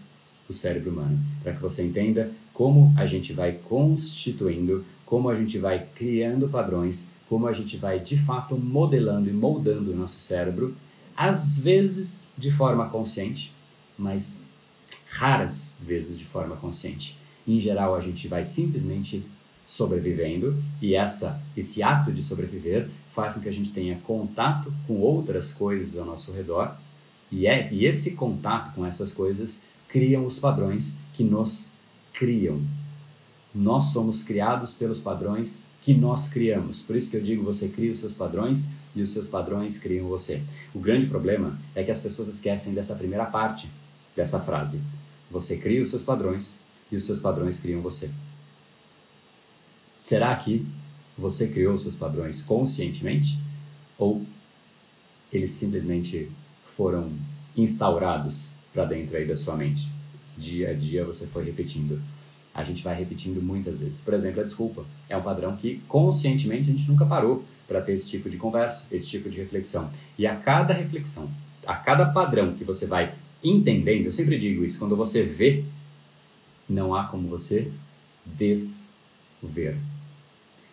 o 0.48 0.52
Cérebro 0.52 0.90
Humano, 0.90 1.18
para 1.42 1.52
que 1.52 1.60
você 1.60 1.84
entenda 1.84 2.30
como 2.54 2.92
a 2.96 3.06
gente 3.06 3.32
vai 3.32 3.52
constituindo, 3.52 4.84
como 5.04 5.28
a 5.28 5.36
gente 5.36 5.58
vai 5.58 5.86
criando 5.94 6.48
padrões, 6.48 7.12
como 7.28 7.46
a 7.46 7.52
gente 7.52 7.76
vai 7.76 8.00
de 8.00 8.18
fato 8.18 8.56
modelando 8.56 9.28
e 9.28 9.32
moldando 9.32 9.92
o 9.92 9.96
nosso 9.96 10.18
cérebro, 10.18 10.74
às 11.16 11.60
vezes 11.60 12.30
de 12.36 12.50
forma 12.50 12.88
consciente, 12.88 13.52
mas 13.98 14.46
raras 15.10 15.82
vezes 15.84 16.18
de 16.18 16.24
forma 16.24 16.56
consciente. 16.56 17.18
Em 17.46 17.60
geral, 17.60 17.94
a 17.94 18.00
gente 18.00 18.28
vai 18.28 18.46
simplesmente 18.46 19.24
sobrevivendo 19.66 20.56
e 20.80 20.94
essa 20.94 21.42
esse 21.54 21.82
ato 21.82 22.10
de 22.10 22.22
sobreviver 22.22 22.88
faz 23.14 23.34
com 23.34 23.40
que 23.40 23.48
a 23.48 23.52
gente 23.52 23.72
tenha 23.72 23.98
contato 23.98 24.72
com 24.86 24.94
outras 24.94 25.52
coisas 25.52 25.98
ao 25.98 26.06
nosso 26.06 26.32
redor 26.32 26.74
e, 27.30 27.46
é, 27.46 27.72
e 27.72 27.84
esse 27.84 28.12
contato 28.12 28.74
com 28.74 28.84
essas 28.84 29.12
coisas 29.12 29.66
criam 29.88 30.26
os 30.26 30.38
padrões 30.38 30.98
que 31.14 31.24
nos 31.24 31.72
criam. 32.12 32.60
Nós 33.54 33.86
somos 33.86 34.22
criados 34.22 34.74
pelos 34.74 35.00
padrões 35.00 35.68
que 35.82 35.94
nós 35.94 36.28
criamos. 36.28 36.82
Por 36.82 36.96
isso 36.96 37.10
que 37.10 37.16
eu 37.16 37.22
digo, 37.22 37.42
você 37.42 37.68
cria 37.68 37.92
os 37.92 38.00
seus 38.00 38.14
padrões 38.14 38.72
e 38.94 39.02
os 39.02 39.10
seus 39.10 39.28
padrões 39.28 39.78
criam 39.78 40.08
você. 40.08 40.42
O 40.74 40.78
grande 40.78 41.06
problema 41.06 41.58
é 41.74 41.82
que 41.82 41.90
as 41.90 42.00
pessoas 42.00 42.28
esquecem 42.28 42.74
dessa 42.74 42.94
primeira 42.94 43.24
parte 43.26 43.68
dessa 44.14 44.40
frase. 44.40 44.82
Você 45.30 45.56
cria 45.56 45.82
os 45.82 45.90
seus 45.90 46.02
padrões 46.02 46.58
e 46.90 46.96
os 46.96 47.04
seus 47.04 47.20
padrões 47.20 47.60
criam 47.60 47.80
você. 47.80 48.10
Será 49.98 50.34
que 50.36 50.66
você 51.16 51.48
criou 51.48 51.74
os 51.74 51.82
seus 51.82 51.96
padrões 51.96 52.42
conscientemente 52.42 53.38
ou 53.98 54.24
eles 55.32 55.52
simplesmente 55.52 56.30
foram 56.78 57.10
instaurados 57.56 58.52
para 58.72 58.84
dentro 58.84 59.16
aí 59.16 59.26
da 59.26 59.36
sua 59.36 59.56
mente? 59.56 59.90
Dia 60.36 60.70
a 60.70 60.72
dia 60.72 61.04
você 61.04 61.26
foi 61.26 61.44
repetindo. 61.44 62.00
A 62.54 62.62
gente 62.62 62.84
vai 62.84 62.94
repetindo 62.94 63.42
muitas 63.42 63.80
vezes. 63.80 64.00
Por 64.04 64.14
exemplo, 64.14 64.40
a 64.40 64.44
desculpa 64.44 64.84
é 65.08 65.16
um 65.16 65.22
padrão 65.22 65.56
que 65.56 65.82
conscientemente 65.88 66.70
a 66.70 66.72
gente 66.72 66.88
nunca 66.88 67.04
parou 67.04 67.44
para 67.66 67.82
ter 67.82 67.94
esse 67.94 68.08
tipo 68.08 68.30
de 68.30 68.36
conversa, 68.36 68.94
esse 68.94 69.10
tipo 69.10 69.28
de 69.28 69.36
reflexão. 69.38 69.90
E 70.16 70.24
a 70.24 70.36
cada 70.36 70.72
reflexão, 70.72 71.28
a 71.66 71.74
cada 71.74 72.06
padrão 72.06 72.54
que 72.54 72.62
você 72.62 72.86
vai 72.86 73.12
entendendo, 73.42 74.06
eu 74.06 74.12
sempre 74.12 74.38
digo 74.38 74.64
isso, 74.64 74.78
quando 74.78 74.94
você 74.94 75.24
vê, 75.24 75.64
não 76.68 76.94
há 76.94 77.04
como 77.04 77.28
você 77.28 77.72
desver. 78.24 79.76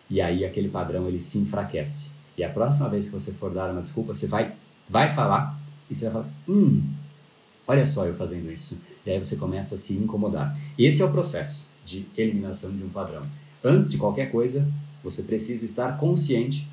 E 0.08 0.20
aí 0.20 0.44
aquele 0.44 0.68
padrão 0.68 1.08
ele 1.08 1.20
se 1.20 1.38
enfraquece. 1.38 2.14
E 2.38 2.44
a 2.44 2.48
próxima 2.48 2.88
vez 2.88 3.06
que 3.06 3.12
você 3.12 3.32
for 3.32 3.52
dar 3.52 3.72
uma 3.72 3.82
desculpa, 3.82 4.14
você 4.14 4.28
vai, 4.28 4.52
vai 4.88 5.12
falar 5.12 5.55
e 5.90 5.94
você 5.94 6.04
vai 6.04 6.12
falar: 6.14 6.30
hum, 6.48 6.82
olha 7.66 7.86
só 7.86 8.06
eu 8.06 8.14
fazendo 8.14 8.50
isso. 8.50 8.82
E 9.04 9.10
aí 9.10 9.18
você 9.18 9.36
começa 9.36 9.76
a 9.76 9.78
se 9.78 9.94
incomodar. 9.94 10.58
Esse 10.78 11.02
é 11.02 11.04
o 11.04 11.12
processo 11.12 11.70
de 11.84 12.06
eliminação 12.16 12.76
de 12.76 12.82
um 12.82 12.88
padrão. 12.88 13.22
Antes 13.62 13.90
de 13.90 13.98
qualquer 13.98 14.30
coisa, 14.30 14.66
você 15.02 15.22
precisa 15.22 15.64
estar 15.64 15.96
consciente 15.98 16.68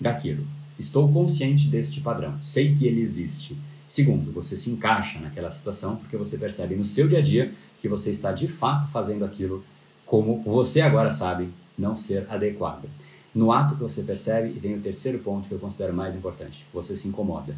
daquilo. 0.00 0.46
Estou 0.78 1.12
consciente 1.12 1.68
deste 1.68 2.00
padrão, 2.00 2.38
sei 2.42 2.74
que 2.74 2.86
ele 2.86 3.02
existe. 3.02 3.56
Segundo, 3.86 4.32
você 4.32 4.56
se 4.56 4.70
encaixa 4.70 5.18
naquela 5.20 5.50
situação 5.50 5.96
porque 5.96 6.16
você 6.16 6.38
percebe 6.38 6.74
no 6.74 6.84
seu 6.84 7.06
dia 7.06 7.18
a 7.18 7.22
dia 7.22 7.52
que 7.80 7.88
você 7.88 8.10
está 8.10 8.32
de 8.32 8.48
fato 8.48 8.90
fazendo 8.90 9.24
aquilo 9.24 9.64
como 10.06 10.42
você 10.42 10.80
agora 10.80 11.10
sabe 11.10 11.50
não 11.76 11.96
ser 11.96 12.26
adequado. 12.30 12.88
No 13.34 13.52
ato 13.52 13.76
que 13.76 13.82
você 13.82 14.02
percebe, 14.02 14.48
e 14.48 14.58
vem 14.58 14.76
o 14.76 14.80
terceiro 14.80 15.18
ponto 15.20 15.48
que 15.48 15.54
eu 15.54 15.58
considero 15.58 15.94
mais 15.94 16.16
importante, 16.16 16.66
você 16.72 16.96
se 16.96 17.08
incomoda. 17.08 17.54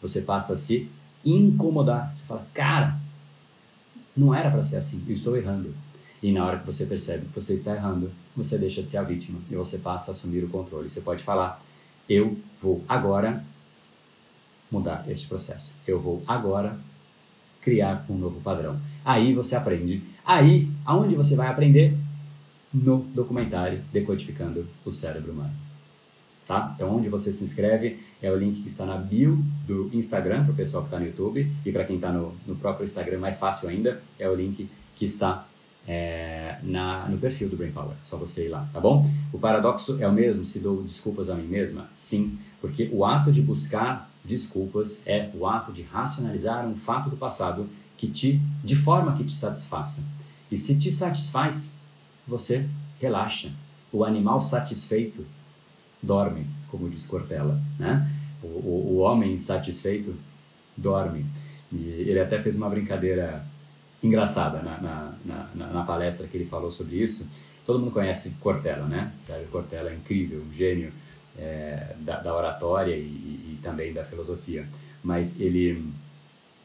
Você 0.00 0.22
passa 0.22 0.54
a 0.54 0.56
se 0.56 0.90
incomodar. 1.24 2.14
Você 2.16 2.26
fala, 2.26 2.46
cara, 2.54 2.96
não 4.16 4.34
era 4.34 4.50
para 4.50 4.64
ser 4.64 4.76
assim, 4.76 5.04
eu 5.08 5.14
estou 5.14 5.36
errando. 5.36 5.74
E 6.22 6.30
na 6.32 6.44
hora 6.44 6.58
que 6.58 6.66
você 6.66 6.84
percebe 6.84 7.26
que 7.26 7.40
você 7.40 7.54
está 7.54 7.74
errando, 7.74 8.10
você 8.36 8.58
deixa 8.58 8.82
de 8.82 8.90
ser 8.90 8.98
a 8.98 9.02
vítima 9.02 9.40
e 9.50 9.54
você 9.54 9.78
passa 9.78 10.10
a 10.10 10.14
assumir 10.14 10.44
o 10.44 10.48
controle. 10.48 10.90
Você 10.90 11.00
pode 11.00 11.22
falar, 11.22 11.62
eu 12.08 12.36
vou 12.60 12.84
agora 12.88 13.42
mudar 14.70 15.04
este 15.08 15.26
processo. 15.26 15.76
Eu 15.86 16.00
vou 16.00 16.22
agora 16.26 16.78
criar 17.62 18.04
um 18.08 18.16
novo 18.16 18.40
padrão. 18.40 18.78
Aí 19.04 19.34
você 19.34 19.56
aprende. 19.56 20.02
Aí, 20.24 20.68
aonde 20.84 21.14
você 21.14 21.34
vai 21.34 21.48
aprender? 21.48 21.96
No 22.72 22.98
documentário 22.98 23.82
Decodificando 23.92 24.66
o 24.84 24.92
Cérebro 24.92 25.32
Humano. 25.32 25.54
Tá? 26.46 26.72
Então, 26.74 26.96
onde 26.96 27.08
você 27.08 27.32
se 27.32 27.42
inscreve 27.42 27.98
é 28.22 28.30
o 28.30 28.36
link 28.36 28.62
que 28.62 28.68
está 28.68 28.84
na 28.84 28.96
bio 28.96 29.42
do 29.66 29.90
Instagram, 29.92 30.44
para 30.44 30.52
o 30.52 30.56
pessoal 30.56 30.82
que 30.82 30.88
está 30.88 30.98
no 30.98 31.06
YouTube, 31.06 31.50
e 31.64 31.72
para 31.72 31.84
quem 31.84 31.96
está 31.96 32.12
no, 32.12 32.34
no 32.46 32.56
próprio 32.56 32.84
Instagram, 32.84 33.18
mais 33.18 33.38
fácil 33.38 33.68
ainda, 33.68 34.02
é 34.18 34.28
o 34.28 34.34
link 34.34 34.68
que 34.96 35.04
está 35.04 35.46
é, 35.86 36.58
na, 36.62 37.08
no 37.08 37.18
perfil 37.18 37.48
do 37.48 37.56
Brain 37.56 37.72
Power. 37.72 37.96
Só 38.04 38.16
você 38.16 38.46
ir 38.46 38.48
lá, 38.48 38.68
tá 38.72 38.80
bom? 38.80 39.10
O 39.32 39.38
paradoxo 39.38 39.98
é 40.00 40.06
o 40.06 40.12
mesmo, 40.12 40.44
se 40.44 40.60
dou 40.60 40.82
desculpas 40.82 41.30
a 41.30 41.34
mim 41.34 41.46
mesma? 41.46 41.88
Sim, 41.96 42.38
porque 42.60 42.90
o 42.92 43.04
ato 43.04 43.32
de 43.32 43.42
buscar 43.42 44.10
desculpas 44.24 45.06
é 45.06 45.30
o 45.34 45.46
ato 45.46 45.72
de 45.72 45.82
racionalizar 45.82 46.66
um 46.66 46.76
fato 46.76 47.08
do 47.08 47.16
passado 47.16 47.68
que 47.96 48.08
te, 48.08 48.40
de 48.62 48.76
forma 48.76 49.16
que 49.16 49.24
te 49.24 49.34
satisfaça. 49.34 50.04
E 50.50 50.58
se 50.58 50.78
te 50.78 50.92
satisfaz, 50.92 51.76
você 52.26 52.68
relaxa. 53.00 53.50
O 53.92 54.04
animal 54.04 54.40
satisfeito 54.40 55.24
dorme, 56.02 56.46
como 56.70 56.88
diz 56.88 57.06
Cortella, 57.06 57.60
né? 57.78 58.08
O, 58.42 58.46
o, 58.46 58.86
o 58.92 58.96
homem 58.98 59.38
satisfeito 59.38 60.14
dorme. 60.76 61.26
E 61.72 62.04
ele 62.08 62.20
até 62.20 62.40
fez 62.40 62.56
uma 62.56 62.68
brincadeira 62.68 63.44
engraçada 64.02 64.62
na, 64.62 64.80
na, 64.80 65.12
na, 65.54 65.66
na, 65.66 65.82
palestra 65.82 66.26
que 66.26 66.36
ele 66.36 66.46
falou 66.46 66.72
sobre 66.72 66.96
isso. 66.96 67.30
Todo 67.66 67.78
mundo 67.78 67.92
conhece 67.92 68.36
Cortella, 68.40 68.86
né? 68.86 69.12
Sérgio 69.18 69.48
Cortella 69.48 69.90
é 69.90 69.94
incrível, 69.94 70.42
um 70.42 70.52
gênio 70.52 70.92
é, 71.38 71.94
da, 71.98 72.18
da, 72.20 72.34
oratória 72.34 72.96
e, 72.96 73.00
e, 73.00 73.58
também 73.62 73.92
da 73.92 74.04
filosofia. 74.04 74.66
Mas 75.02 75.40
ele, 75.40 75.84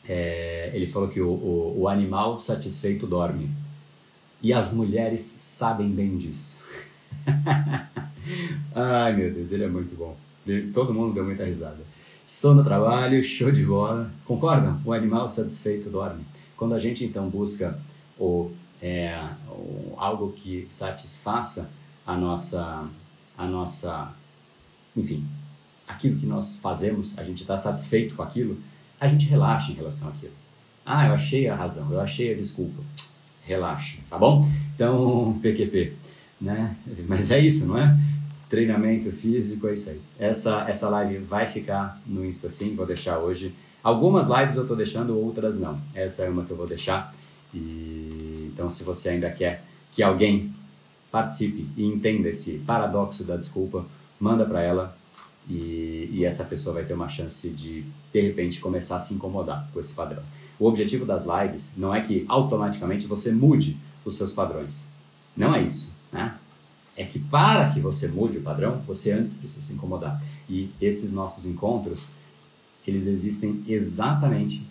é, 0.08 0.72
ele 0.74 0.88
falou 0.88 1.10
que 1.10 1.22
o, 1.22 1.30
o, 1.30 1.82
o 1.82 1.88
animal 1.88 2.40
satisfeito 2.40 3.06
dorme. 3.06 3.50
E 4.42 4.54
as 4.54 4.74
mulheres 4.74 5.22
sabem 5.22 5.90
bem 5.90 6.18
disso. 6.18 6.60
Ai 8.78 9.16
meu 9.16 9.34
Deus, 9.34 9.54
ele 9.54 9.64
é 9.64 9.70
muito 9.70 9.96
bom. 9.96 10.18
Todo 10.74 10.94
mundo 10.94 11.14
deu 11.14 11.24
muita 11.24 11.46
risada. 11.46 11.80
Estou 12.28 12.54
no 12.54 12.62
trabalho, 12.62 13.24
show 13.24 13.50
de 13.50 13.64
bola. 13.64 14.12
Concordam? 14.26 14.82
O 14.84 14.92
animal 14.92 15.30
satisfeito 15.30 15.90
dorme. 15.90 16.26
Quando 16.58 16.76
a 16.76 16.80
gente 16.80 17.06
então 17.06 17.30
busca 17.30 17.80
o, 18.20 18.52
é, 18.82 19.18
o, 19.48 19.94
algo 19.96 20.34
que 20.34 20.66
satisfaça 20.68 21.72
a 22.06 22.18
nossa, 22.18 22.86
a 23.38 23.46
nossa, 23.48 24.14
enfim, 24.96 25.26
aquilo 25.88 26.20
que 26.20 26.26
nós 26.26 26.60
fazemos, 26.60 27.18
a 27.18 27.24
gente 27.24 27.44
está 27.44 27.56
satisfeito 27.56 28.14
com 28.16 28.24
aquilo, 28.24 28.58
a 29.00 29.08
gente 29.08 29.26
relaxa 29.28 29.72
em 29.72 29.76
relação 29.76 30.10
àquilo. 30.10 30.34
Ah, 30.86 31.08
eu 31.08 31.14
achei 31.14 31.48
a 31.48 31.56
razão, 31.56 31.90
eu 31.94 32.02
achei 32.02 32.34
a 32.34 32.38
desculpa. 32.38 32.84
Relaxa, 33.44 34.00
tá 34.10 34.18
bom? 34.18 34.46
Então, 34.76 35.38
PQP, 35.42 35.94
né? 36.42 36.76
Mas 37.08 37.32
é 37.32 37.40
isso, 37.40 37.68
não 37.68 37.78
é? 37.78 37.98
Treinamento 38.50 39.12
físico, 39.12 39.68
é 39.68 39.74
isso 39.74 39.90
aí. 39.90 40.02
Essa, 40.20 40.66
essa 40.70 40.90
live 40.90 41.18
vai 41.20 41.48
ficar 41.48 42.02
no 42.06 42.26
Insta 42.26 42.50
sim, 42.50 42.76
vou 42.76 42.86
deixar 42.86 43.20
hoje 43.20 43.54
Algumas 43.86 44.28
lives 44.30 44.56
eu 44.56 44.64
estou 44.64 44.76
deixando, 44.76 45.16
outras 45.16 45.60
não. 45.60 45.80
Essa 45.94 46.24
é 46.24 46.30
uma 46.30 46.44
que 46.44 46.50
eu 46.50 46.58
vou 46.58 46.66
deixar. 46.66 47.14
E, 47.54 48.50
então, 48.52 48.68
se 48.68 48.84
você 48.84 49.10
ainda 49.10 49.30
quer 49.30 49.64
que 49.92 50.02
alguém 50.02 50.52
participe 51.12 51.70
e 51.78 51.86
entenda 51.86 52.30
esse 52.30 52.58
paradoxo 52.66 53.24
da 53.24 53.38
desculpa, 53.38 53.86
manda 54.20 54.44
para 54.44 54.64
ela 54.64 54.98
e, 55.48 56.10
e, 56.12 56.26
essa 56.26 56.44
pessoa 56.46 56.74
vai 56.74 56.84
ter 56.84 56.96
uma 56.96 57.08
chance 57.08 57.48
de, 57.50 57.86
de 58.12 58.20
repente, 58.22 58.60
começar 58.60 58.96
a 58.96 59.00
se 59.00 59.14
incomodar 59.14 59.70
com 59.72 59.80
esse 59.80 59.94
padrão. 59.94 60.24
O 60.58 60.66
objetivo 60.68 61.06
das 61.06 61.28
lives 61.28 61.76
não 61.78 61.94
é 61.94 62.02
que 62.02 62.26
automaticamente 62.28 63.06
você 63.06 63.32
mude 63.32 63.78
os 64.04 64.16
seus 64.16 64.34
padrões. 64.34 64.92
Não 65.38 65.54
é 65.54 65.62
isso, 65.62 65.96
né? 66.12 66.40
É 66.98 67.04
que 67.04 67.20
para 67.20 67.72
que 67.72 67.80
você 67.80 68.08
mude 68.08 68.38
o 68.38 68.42
padrão, 68.42 68.82
você 68.88 69.12
antes 69.12 69.34
precisa 69.34 69.66
se 69.66 69.74
incomodar. 69.74 70.22
E 70.50 70.70
esses 70.80 71.12
nossos 71.12 71.46
encontros 71.46 72.16
eles 72.88 73.08
existem 73.08 73.64
exatamente 73.68 74.66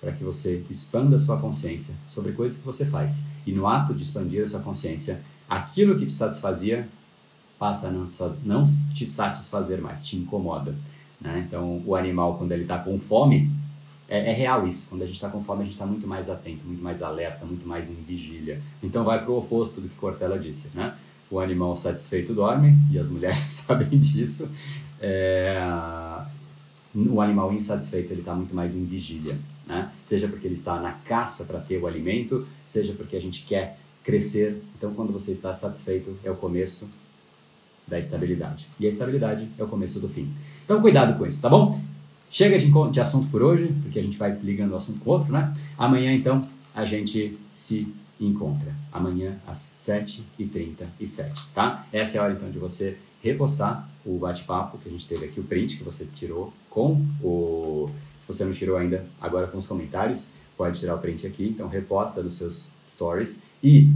para 0.00 0.12
que 0.12 0.24
você 0.24 0.64
expanda 0.70 1.16
a 1.16 1.18
sua 1.18 1.38
consciência 1.38 1.94
sobre 2.08 2.32
coisas 2.32 2.58
que 2.58 2.64
você 2.64 2.86
faz. 2.86 3.28
E 3.46 3.52
no 3.52 3.66
ato 3.66 3.92
de 3.92 4.02
expandir 4.02 4.42
essa 4.42 4.60
consciência, 4.60 5.22
aquilo 5.48 5.98
que 5.98 6.06
te 6.06 6.12
satisfazia 6.12 6.88
passa 7.58 7.88
a 7.88 7.90
não 7.90 8.64
te 8.94 9.06
satisfazer 9.06 9.80
mais, 9.80 10.04
te 10.06 10.16
incomoda. 10.16 10.74
Né? 11.20 11.44
Então, 11.46 11.82
o 11.84 11.94
animal, 11.94 12.38
quando 12.38 12.52
ele 12.52 12.62
está 12.62 12.78
com 12.78 12.98
fome, 12.98 13.50
é, 14.08 14.30
é, 14.30 14.32
real 14.32 14.66
isso. 14.66 14.88
Quando 14.88 15.02
a 15.02 15.06
gente 15.06 15.16
está 15.16 15.28
com 15.28 15.44
fome, 15.44 15.60
a 15.60 15.64
gente 15.64 15.74
está 15.74 15.84
muito 15.84 16.06
mais 16.06 16.30
atento, 16.30 16.66
muito 16.66 16.82
mais 16.82 17.02
alerta, 17.02 17.44
muito 17.44 17.68
mais 17.68 17.90
em 17.90 17.96
vigília. 17.96 18.62
Então, 18.82 19.04
vai 19.04 19.22
para 19.22 19.30
o 19.30 19.38
oposto 19.38 19.82
do 19.82 19.88
que 19.90 19.96
Cortella 19.96 20.38
disse. 20.38 20.74
Né? 20.74 20.94
O 21.30 21.38
animal 21.38 21.76
satisfeito 21.76 22.34
dorme, 22.34 22.76
e 22.90 22.98
as 22.98 23.08
mulheres 23.08 23.38
sabem 23.66 23.98
disso. 23.98 24.50
É, 25.00 25.56
o 26.94 27.20
animal 27.20 27.52
insatisfeito 27.52 28.12
ele 28.12 28.20
está 28.20 28.34
muito 28.34 28.54
mais 28.54 28.76
em 28.76 28.84
vigília, 28.84 29.38
né? 29.66 29.90
Seja 30.04 30.26
porque 30.26 30.46
ele 30.46 30.54
está 30.54 30.80
na 30.80 30.92
caça 30.92 31.44
para 31.44 31.60
ter 31.60 31.78
o 31.78 31.86
alimento, 31.86 32.46
seja 32.66 32.92
porque 32.94 33.16
a 33.16 33.20
gente 33.20 33.44
quer 33.46 33.78
crescer. 34.04 34.60
Então, 34.76 34.92
quando 34.92 35.12
você 35.12 35.32
está 35.32 35.54
satisfeito, 35.54 36.16
é 36.24 36.30
o 36.30 36.36
começo 36.36 36.90
da 37.86 37.98
estabilidade. 37.98 38.66
E 38.78 38.86
a 38.86 38.88
estabilidade 38.88 39.48
é 39.58 39.62
o 39.62 39.68
começo 39.68 40.00
do 40.00 40.08
fim. 40.08 40.32
Então, 40.64 40.80
cuidado 40.80 41.16
com 41.18 41.26
isso, 41.26 41.40
tá 41.40 41.48
bom? 41.48 41.80
Chega 42.30 42.58
de, 42.58 43.00
assunto 43.00 43.28
por 43.30 43.42
hoje, 43.42 43.72
porque 43.82 43.98
a 43.98 44.02
gente 44.02 44.16
vai 44.16 44.32
ligando 44.42 44.72
o 44.72 44.76
assunto 44.76 45.00
com 45.00 45.10
o 45.10 45.12
outro, 45.12 45.32
né? 45.32 45.54
Amanhã, 45.76 46.12
então, 46.12 46.46
a 46.74 46.84
gente 46.84 47.36
se 47.52 47.92
encontra. 48.26 48.74
Amanhã, 48.92 49.38
às 49.46 49.58
7h37, 49.58 51.48
tá? 51.54 51.86
Essa 51.92 52.18
é 52.18 52.20
a 52.20 52.24
hora, 52.24 52.32
então, 52.34 52.50
de 52.50 52.58
você 52.58 52.98
repostar 53.22 53.88
o 54.04 54.18
bate-papo 54.18 54.78
que 54.78 54.88
a 54.88 54.92
gente 54.92 55.06
teve 55.06 55.26
aqui, 55.26 55.40
o 55.40 55.44
print 55.44 55.76
que 55.76 55.84
você 55.84 56.06
tirou 56.14 56.52
com 56.68 57.04
o. 57.22 57.90
Se 58.22 58.32
você 58.32 58.44
não 58.44 58.52
tirou 58.52 58.76
ainda, 58.76 59.06
agora 59.20 59.46
com 59.46 59.58
os 59.58 59.66
comentários, 59.66 60.32
pode 60.56 60.78
tirar 60.78 60.94
o 60.94 60.98
print 60.98 61.26
aqui. 61.26 61.48
Então, 61.48 61.68
reposta 61.68 62.22
nos 62.22 62.34
seus 62.34 62.72
stories 62.86 63.44
e 63.62 63.88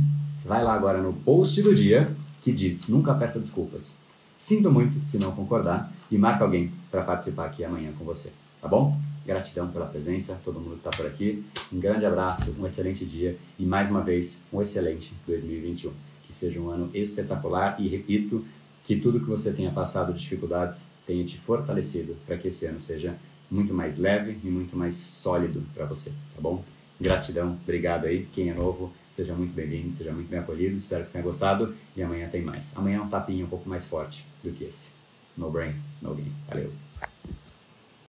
vai 0.45 0.63
lá 0.65 0.75
agora 0.75 1.01
no 1.01 1.13
post 1.13 1.63
do 1.63 1.75
dia 1.75 2.15
que 2.43 2.53
diz: 2.53 2.89
nunca 2.89 3.15
peça 3.15 3.39
desculpas. 3.39 4.03
Sinto 4.39 4.71
muito 4.71 5.07
se 5.07 5.19
não 5.19 5.33
concordar 5.33 5.91
e 6.11 6.19
marca 6.19 6.45
alguém 6.45 6.71
para 6.91 7.03
participar 7.03 7.47
aqui 7.47 7.65
amanhã 7.65 7.93
com 7.99 8.05
você, 8.05 8.33
tá 8.61 8.69
bom? 8.69 9.01
Gratidão 9.27 9.69
pela 9.69 9.87
presença, 9.87 10.41
todo 10.45 10.61
mundo 10.61 10.73
que 10.73 10.87
está 10.87 10.91
por 10.91 11.07
aqui. 11.07 11.45
Um 11.73 11.81
grande 11.81 12.05
abraço, 12.05 12.55
um 12.61 12.67
excelente 12.67 13.05
dia 13.05 13.39
e 13.59 13.65
mais 13.65 13.91
uma 13.91 14.03
vez 14.03 14.47
um 14.53 14.61
excelente 14.61 15.15
2021. 15.27 15.93
Que 16.27 16.35
seja 16.35 16.61
um 16.61 16.69
ano 16.69 16.91
espetacular 16.93 17.81
e 17.81 17.89
repito 17.89 18.45
que 18.85 18.97
tudo 18.97 19.21
que 19.21 19.27
você 19.27 19.53
tenha 19.53 19.71
passado 19.71 20.13
de 20.13 20.21
dificuldades 20.21 20.91
tenha 21.07 21.25
te 21.25 21.39
fortalecido 21.39 22.17
para 22.27 22.37
que 22.37 22.49
esse 22.49 22.67
ano 22.67 22.81
seja 22.81 23.17
muito 23.51 23.73
mais 23.73 23.99
leve 23.99 24.39
e 24.43 24.49
muito 24.49 24.77
mais 24.77 24.97
sólido 24.97 25.63
para 25.75 25.87
você, 25.87 26.11
tá 26.11 26.41
bom? 26.41 26.63
Gratidão, 27.01 27.59
obrigado 27.63 28.07
aí. 28.07 28.27
Quem 28.33 28.51
é 28.51 28.55
novo, 28.55 28.93
seja 29.11 29.35
muito 29.35 29.53
bem-vindo, 29.55 29.93
seja 29.93 30.13
muito 30.13 30.29
bem 30.29 30.39
acolhido. 30.39 30.77
Espero 30.77 31.03
que 31.03 31.09
você 31.09 31.15
tenha 31.15 31.25
gostado 31.25 31.75
e 31.97 32.03
amanhã 32.03 32.29
tem 32.29 32.43
mais. 32.43 32.77
Amanhã 32.77 32.99
é 32.99 33.01
um 33.01 33.09
tapinha 33.09 33.45
um 33.45 33.49
pouco 33.49 33.69
mais 33.69 33.87
forte 33.89 34.25
do 34.43 34.51
que 34.51 34.65
esse. 34.65 34.95
No 35.37 35.51
brain, 35.51 35.75
no 36.01 36.15
game. 36.15 36.33
Valeu. 36.49 36.84